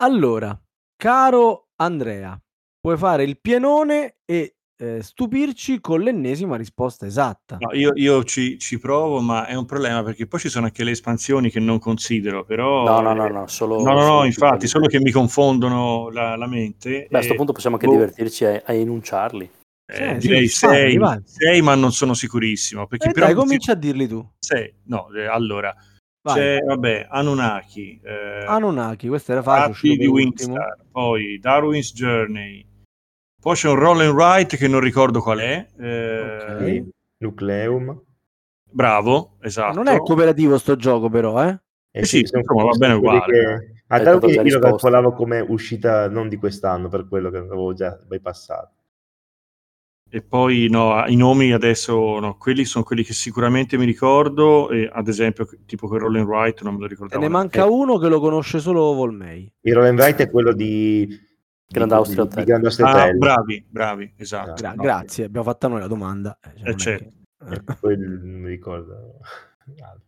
[0.03, 0.61] Allora,
[0.97, 2.39] caro Andrea,
[2.79, 7.57] puoi fare il pienone e eh, stupirci con l'ennesima risposta esatta.
[7.61, 10.85] No, io io ci, ci provo, ma è un problema perché poi ci sono anche
[10.85, 12.85] le espansioni che non considero, però...
[12.85, 13.83] No, no, no, no, solo...
[13.83, 16.91] No, no, no, infatti, solo che mi confondono la, la mente.
[16.91, 19.51] Beh, a questo punto possiamo anche boh, divertirci a, a enunciarli.
[19.91, 21.63] eh, Sì, direi sì, vai, 6, vai.
[21.63, 22.87] ma non sono sicurissimo.
[22.87, 24.31] Perché Eh, però dai, non si- comincia a dirli tu.
[24.39, 25.75] sei- no, eh, allora,
[26.23, 26.35] Vai.
[26.37, 29.97] c'è, vabbè, Anunnaki, eh, Anunnaki, questo era facile.
[29.97, 30.07] Di.
[30.07, 32.65] Wingstar, poi Darwin's Journey,
[33.41, 35.67] poi c'è un Roll and Write che non ricordo qual è.
[35.79, 36.89] eh, Ok.
[37.19, 38.03] Nucleum.
[38.71, 39.75] Bravo, esatto.
[39.77, 41.59] Non è cooperativo sto gioco, però, eh?
[41.91, 43.83] Eh sì, sono- insomma, va bene uguale.
[43.89, 47.73] Hai tanto che io lo calcolavo come uscita non di quest'anno, per quello che avevo
[47.73, 48.73] già bypassato.
[50.11, 54.89] E poi no, i nomi adesso, no, quelli sono quelli che sicuramente mi ricordo, e
[54.91, 57.21] ad esempio tipo quel Roll and Write non me lo ricordavo.
[57.21, 57.59] ne neanche.
[57.59, 59.51] manca uno che lo conosce solo Volmei.
[59.63, 61.27] Il Roll and Write è quello di...
[61.71, 62.45] Grand Austria Hotel.
[62.45, 64.55] Grand Austria Ah, bravi, bravi, esatto.
[64.55, 64.83] Gra- No.
[64.83, 66.39] Grazie, abbiamo fatto noi la domanda.
[66.43, 67.05] Eh, cioè, non è certo.
[67.05, 69.19] che- Eh, poi non mi ricordo.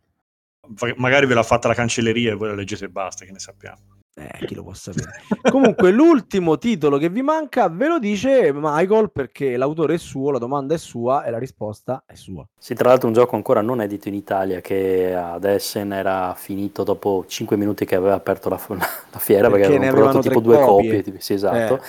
[0.81, 3.39] Ma- Magari ve l'ha fatta la cancelleria e voi la leggete e basta, che ne
[3.39, 3.99] sappiamo.
[4.13, 5.09] Eh, chi lo può sapere.
[5.49, 10.37] Comunque, l'ultimo titolo che vi manca ve lo dice Michael perché l'autore è suo, la
[10.37, 12.45] domanda è sua e la risposta è sua.
[12.59, 16.83] Sì, tra l'altro un gioco ancora non edito in Italia che ad Essen era finito
[16.83, 20.59] dopo 5 minuti che aveva aperto la, la fiera perché, Perché avevano prodotto tipo due
[20.59, 21.03] copie.
[21.03, 21.81] copie, sì, esatto, Eh.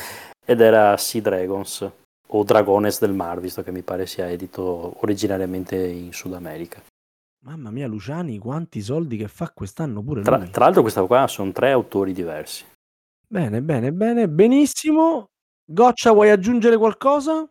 [0.52, 1.90] ed era Sea Dragons
[2.34, 6.80] o Dragones del Mar, visto che mi pare sia edito originariamente in Sud America.
[7.44, 10.50] Mamma mia, Luciani, quanti soldi che fa quest'anno pure Tra, lui.
[10.50, 12.64] tra l'altro questa qua sono tre autori diversi.
[13.26, 15.30] Bene, bene, bene, benissimo.
[15.64, 17.48] Goccia, vuoi aggiungere qualcosa?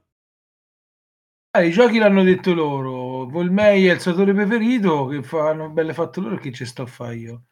[1.53, 3.26] Ah, I giochi l'hanno detto loro.
[3.27, 5.07] Volmei è il suo autore preferito.
[5.07, 6.38] Che fanno belle fatto loro.
[6.38, 7.43] Che ci sto a fare io?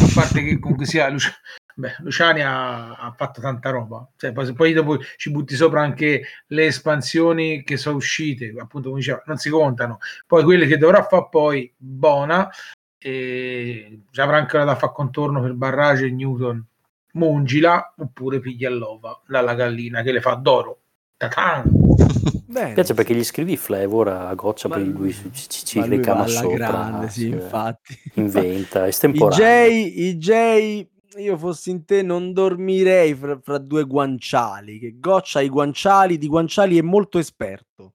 [0.00, 1.30] A parte che comunque sia Luci-
[1.78, 4.04] Beh, Luciani ha, ha fatto tanta roba.
[4.16, 8.98] Cioè, poi, poi dopo ci butti sopra anche le espansioni che sono uscite, appunto, come
[9.00, 9.98] diceva, non si contano.
[10.26, 12.50] Poi quelle che dovrà fare poi Bona
[12.98, 16.66] e ci avrà anche da fare contorno per Barrage e Newton.
[17.12, 20.80] Mungila oppure Pigliallova dalla gallina che le fa d'oro.
[21.16, 21.62] Ta-tan!
[22.44, 22.68] Bene.
[22.68, 26.26] Mi piace perché gli scrivi Flavor a goccia, Ma poi lui- ci, ci, ci ricama
[26.26, 26.56] sopra.
[26.56, 27.98] grande, sì, sì, infatti.
[28.14, 29.64] Inventa, I estemporanea.
[29.66, 30.86] I J,
[31.16, 36.28] io fossi in te non dormirei fra, fra due guanciali, che Goccia i guanciali, di
[36.28, 37.94] guanciali è molto esperto.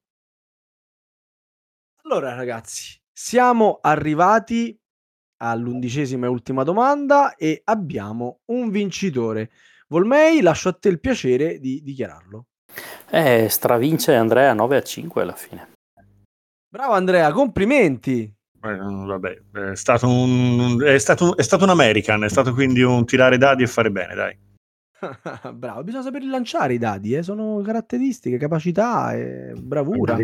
[2.03, 4.77] Allora ragazzi, siamo arrivati
[5.38, 9.52] all'undicesima e ultima domanda e abbiamo un vincitore.
[9.88, 12.48] Volmei, lascio a te il piacere di dichiararlo.
[13.10, 15.72] Eh, stravince Andrea 9 a 5 alla fine.
[16.68, 18.34] Bravo Andrea, complimenti.
[18.65, 19.41] Eh, vabbè,
[19.72, 23.64] è stato un, è stato, è stato un American, è stato quindi un tirare dadi
[23.64, 24.38] e fare bene, dai.
[25.53, 30.15] Bravo, bisogna saper lanciare i dadi, eh, sono caratteristiche, capacità e Ho bravura.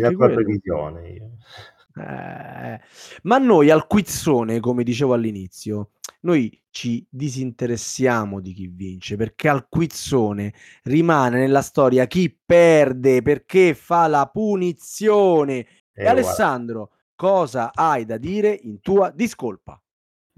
[1.96, 2.80] Eh,
[3.24, 5.90] ma noi al quizzone, come dicevo all'inizio,
[6.22, 10.54] noi ci disinteressiamo di chi vince perché al quizzone
[10.84, 15.58] rimane nella storia chi perde perché fa la punizione.
[15.58, 19.78] E, Eh, guarda, Alessandro, cosa hai da dire in tua discolpa?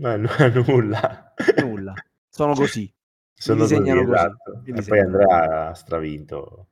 [0.00, 0.28] no, no,
[0.66, 1.32] nulla.
[1.58, 1.94] Nulla,
[2.28, 2.92] sono così.
[3.32, 4.62] Sono così, così, esatto.
[4.64, 6.66] E poi ha stravinto.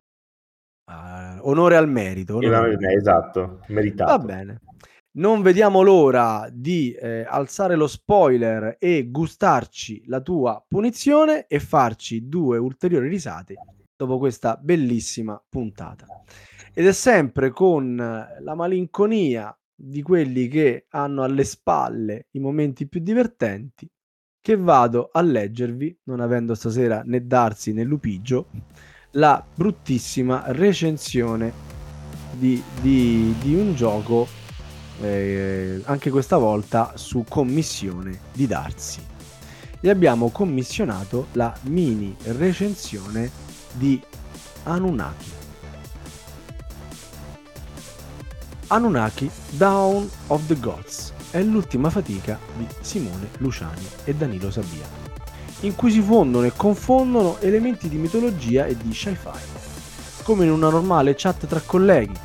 [0.87, 2.39] Ah, onore al merito.
[2.39, 2.89] onore al merito.
[2.89, 4.11] Esatto, meritato.
[4.11, 4.61] Va bene.
[5.13, 12.29] Non vediamo l'ora di eh, alzare lo spoiler e gustarci la tua punizione e farci
[12.29, 13.55] due ulteriori risate
[13.95, 16.05] dopo questa bellissima puntata.
[16.73, 23.01] Ed è sempre con la malinconia di quelli che hanno alle spalle i momenti più
[23.01, 23.89] divertenti
[24.43, 28.47] che vado a leggervi, non avendo stasera né Darsi né Lupigio,
[29.13, 31.53] la bruttissima recensione
[32.33, 34.27] di, di- di un gioco,
[35.01, 39.01] eh, anche questa volta su commissione di Darsi.
[39.81, 43.31] Gli abbiamo commissionato la mini recensione
[43.73, 44.01] di
[44.65, 45.40] Anunnaki.
[48.73, 54.87] Anunnaki Down of the Gods è l'ultima fatica di Simone Luciani e Danilo Sabia,
[55.63, 60.71] in cui si fondono e confondono elementi di mitologia e di sci-fi, come in una
[60.71, 62.17] normale chat tra colleghi,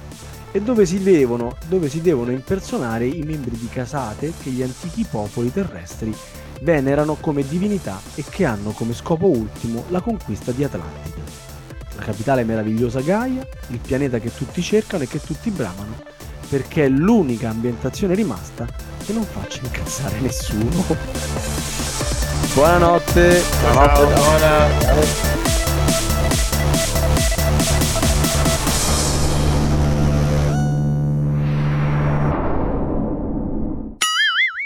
[0.52, 5.04] e dove si devono, dove si devono impersonare i membri di casate che gli antichi
[5.10, 6.16] popoli terrestri
[6.62, 11.22] venerano come divinità e che hanno come scopo ultimo la conquista di Atlantide,
[11.96, 16.14] la capitale meravigliosa Gaia, il pianeta che tutti cercano e che tutti bramano,
[16.50, 18.66] perché è l'unica ambientazione rimasta
[19.04, 20.84] che non faccia incazzare nessuno.
[22.54, 23.42] Buonanotte.
[23.42, 24.08] Ciao.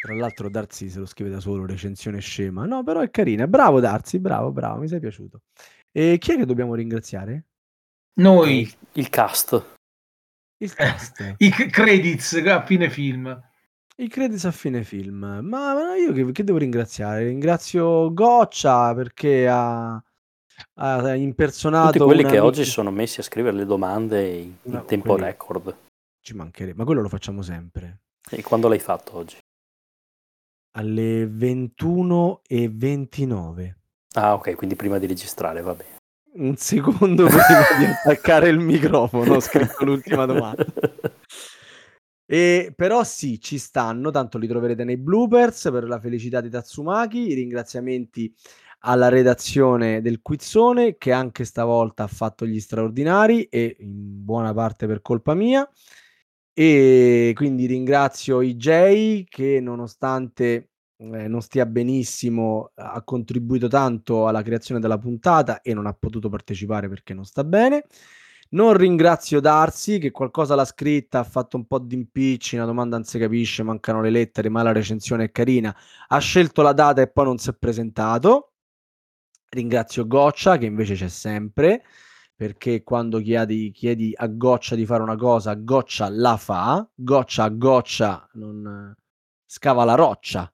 [0.01, 2.65] Tra l'altro Darsi se lo scrive da solo, recensione scema.
[2.65, 3.47] No, però è carina.
[3.47, 5.41] Bravo Darsi, bravo, bravo, mi sei piaciuto.
[5.91, 7.45] E chi è che dobbiamo ringraziare?
[8.19, 9.77] Noi, il cast.
[10.61, 11.35] Il cast.
[11.37, 13.43] i c- credits a fine film.
[13.97, 15.17] I credits a fine film.
[15.19, 17.25] Ma, ma io che, che devo ringraziare?
[17.25, 20.01] Ringrazio Goccia perché ha,
[20.75, 24.53] ha impersonato Tutti quelli che amico- oggi si sono messi a scrivere le domande in,
[24.63, 25.75] in No, tempo quelli- record.
[26.21, 28.01] Ci mancherebbe, ma quello lo facciamo sempre.
[28.29, 29.37] E quando l'hai fatto oggi?
[30.77, 33.77] Alle 21 e 29.
[34.13, 35.97] Ah, ok, quindi prima di registrare, va bene.
[36.39, 40.65] Un secondo prima di attaccare il microfono ho scritto l'ultima domanda.
[42.31, 47.29] E, però sì, ci stanno, tanto li troverete nei bloopers per la felicità di Tatsumaki,
[47.29, 48.31] i ringraziamenti
[48.81, 54.85] alla redazione del Quizzone che anche stavolta ha fatto gli straordinari e in buona parte
[54.85, 55.67] per colpa mia.
[56.53, 60.68] E quindi ringrazio IJ che nonostante
[60.99, 66.29] eh, non stia benissimo ha contribuito tanto alla creazione della puntata e non ha potuto
[66.29, 67.85] partecipare perché non sta bene.
[68.51, 72.95] Non ringrazio Darsi che qualcosa l'ha scritta, ha fatto un po' di impicci, una domanda
[72.95, 75.75] non si capisce, mancano le lettere, ma la recensione è carina.
[76.07, 78.53] Ha scelto la data e poi non si è presentato.
[79.49, 81.83] Ringrazio Goccia che invece c'è sempre,
[82.35, 86.87] perché quando chiedi, chiedi a Goccia di fare una cosa, Goccia la fa.
[86.95, 88.95] Goccia a Goccia non,
[89.45, 90.51] scava la roccia.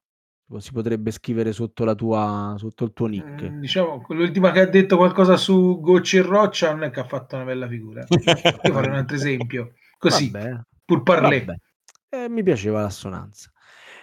[0.57, 3.49] Si potrebbe scrivere sotto, la tua, sotto il tuo nick.
[3.49, 7.05] Mm, diciamo, l'ultima che ha detto qualcosa su Gocci e Roccia non è che ha
[7.05, 8.05] fatto una bella figura.
[8.09, 11.45] Io farei un altro esempio, così, Vabbè, pur parlé.
[12.09, 13.51] Eh, mi piaceva l'assonanza.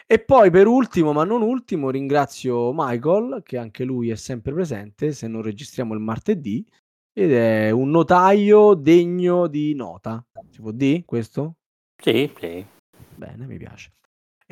[0.04, 5.12] E poi per ultimo, ma non ultimo, ringrazio Michael, che anche lui è sempre presente,
[5.12, 6.66] se non registriamo il martedì,
[7.14, 10.22] ed è un notaio degno di nota.
[10.50, 11.56] Si può dire questo?
[11.96, 12.66] Sì, sì.
[13.14, 13.92] Bene, mi piace.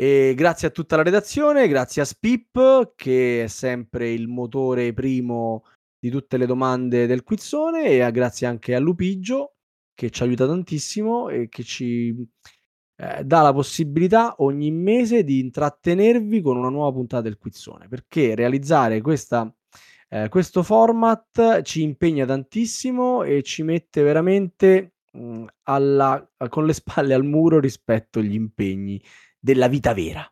[0.03, 5.65] E grazie a tutta la redazione, grazie a Spip, che è sempre il motore primo
[5.99, 9.57] di tutte le domande del quizzone, e a- grazie anche a Lupigio,
[9.93, 12.17] che ci aiuta tantissimo e che ci
[12.97, 18.35] eh, dà la possibilità ogni mese di intrattenervi con una nuova puntata del quizzone, perché
[18.35, 19.55] realizzare questa,
[20.09, 27.13] eh, questo format ci impegna tantissimo e ci mette veramente mh, alla- con le spalle
[27.13, 28.99] al muro rispetto agli impegni
[29.41, 30.31] della vita vera.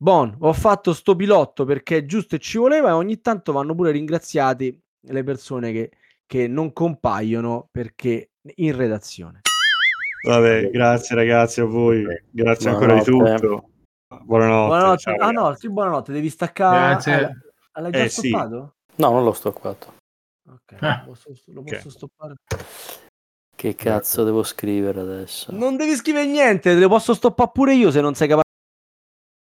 [0.00, 3.74] Bon, ho fatto sto pilotto perché è giusto e ci voleva e ogni tanto vanno
[3.74, 5.90] pure ringraziati le persone che,
[6.24, 9.40] che non compaiono perché in redazione.
[10.22, 12.04] Vabbè, grazie ragazzi a voi.
[12.30, 13.46] Grazie ancora di Buonanotte.
[13.46, 13.70] tutto.
[14.24, 14.66] Buonanotte.
[14.68, 14.98] Buonanotte.
[15.00, 16.78] ciao, ah no, sì, buonanotte, devi staccare.
[16.90, 17.38] Grazie.
[17.78, 18.28] L'hai già Eh, sì.
[18.28, 18.74] stoppato?
[18.96, 19.94] No, non l'ho stoppato.
[20.48, 21.02] Ok, Ah.
[21.06, 21.92] lo posso, lo posso Ok.
[21.92, 22.34] stoppare.
[23.58, 25.50] Che cazzo devo scrivere adesso?
[25.50, 28.47] Non devi scrivere niente, te lo posso stoppare pure io se non sei capace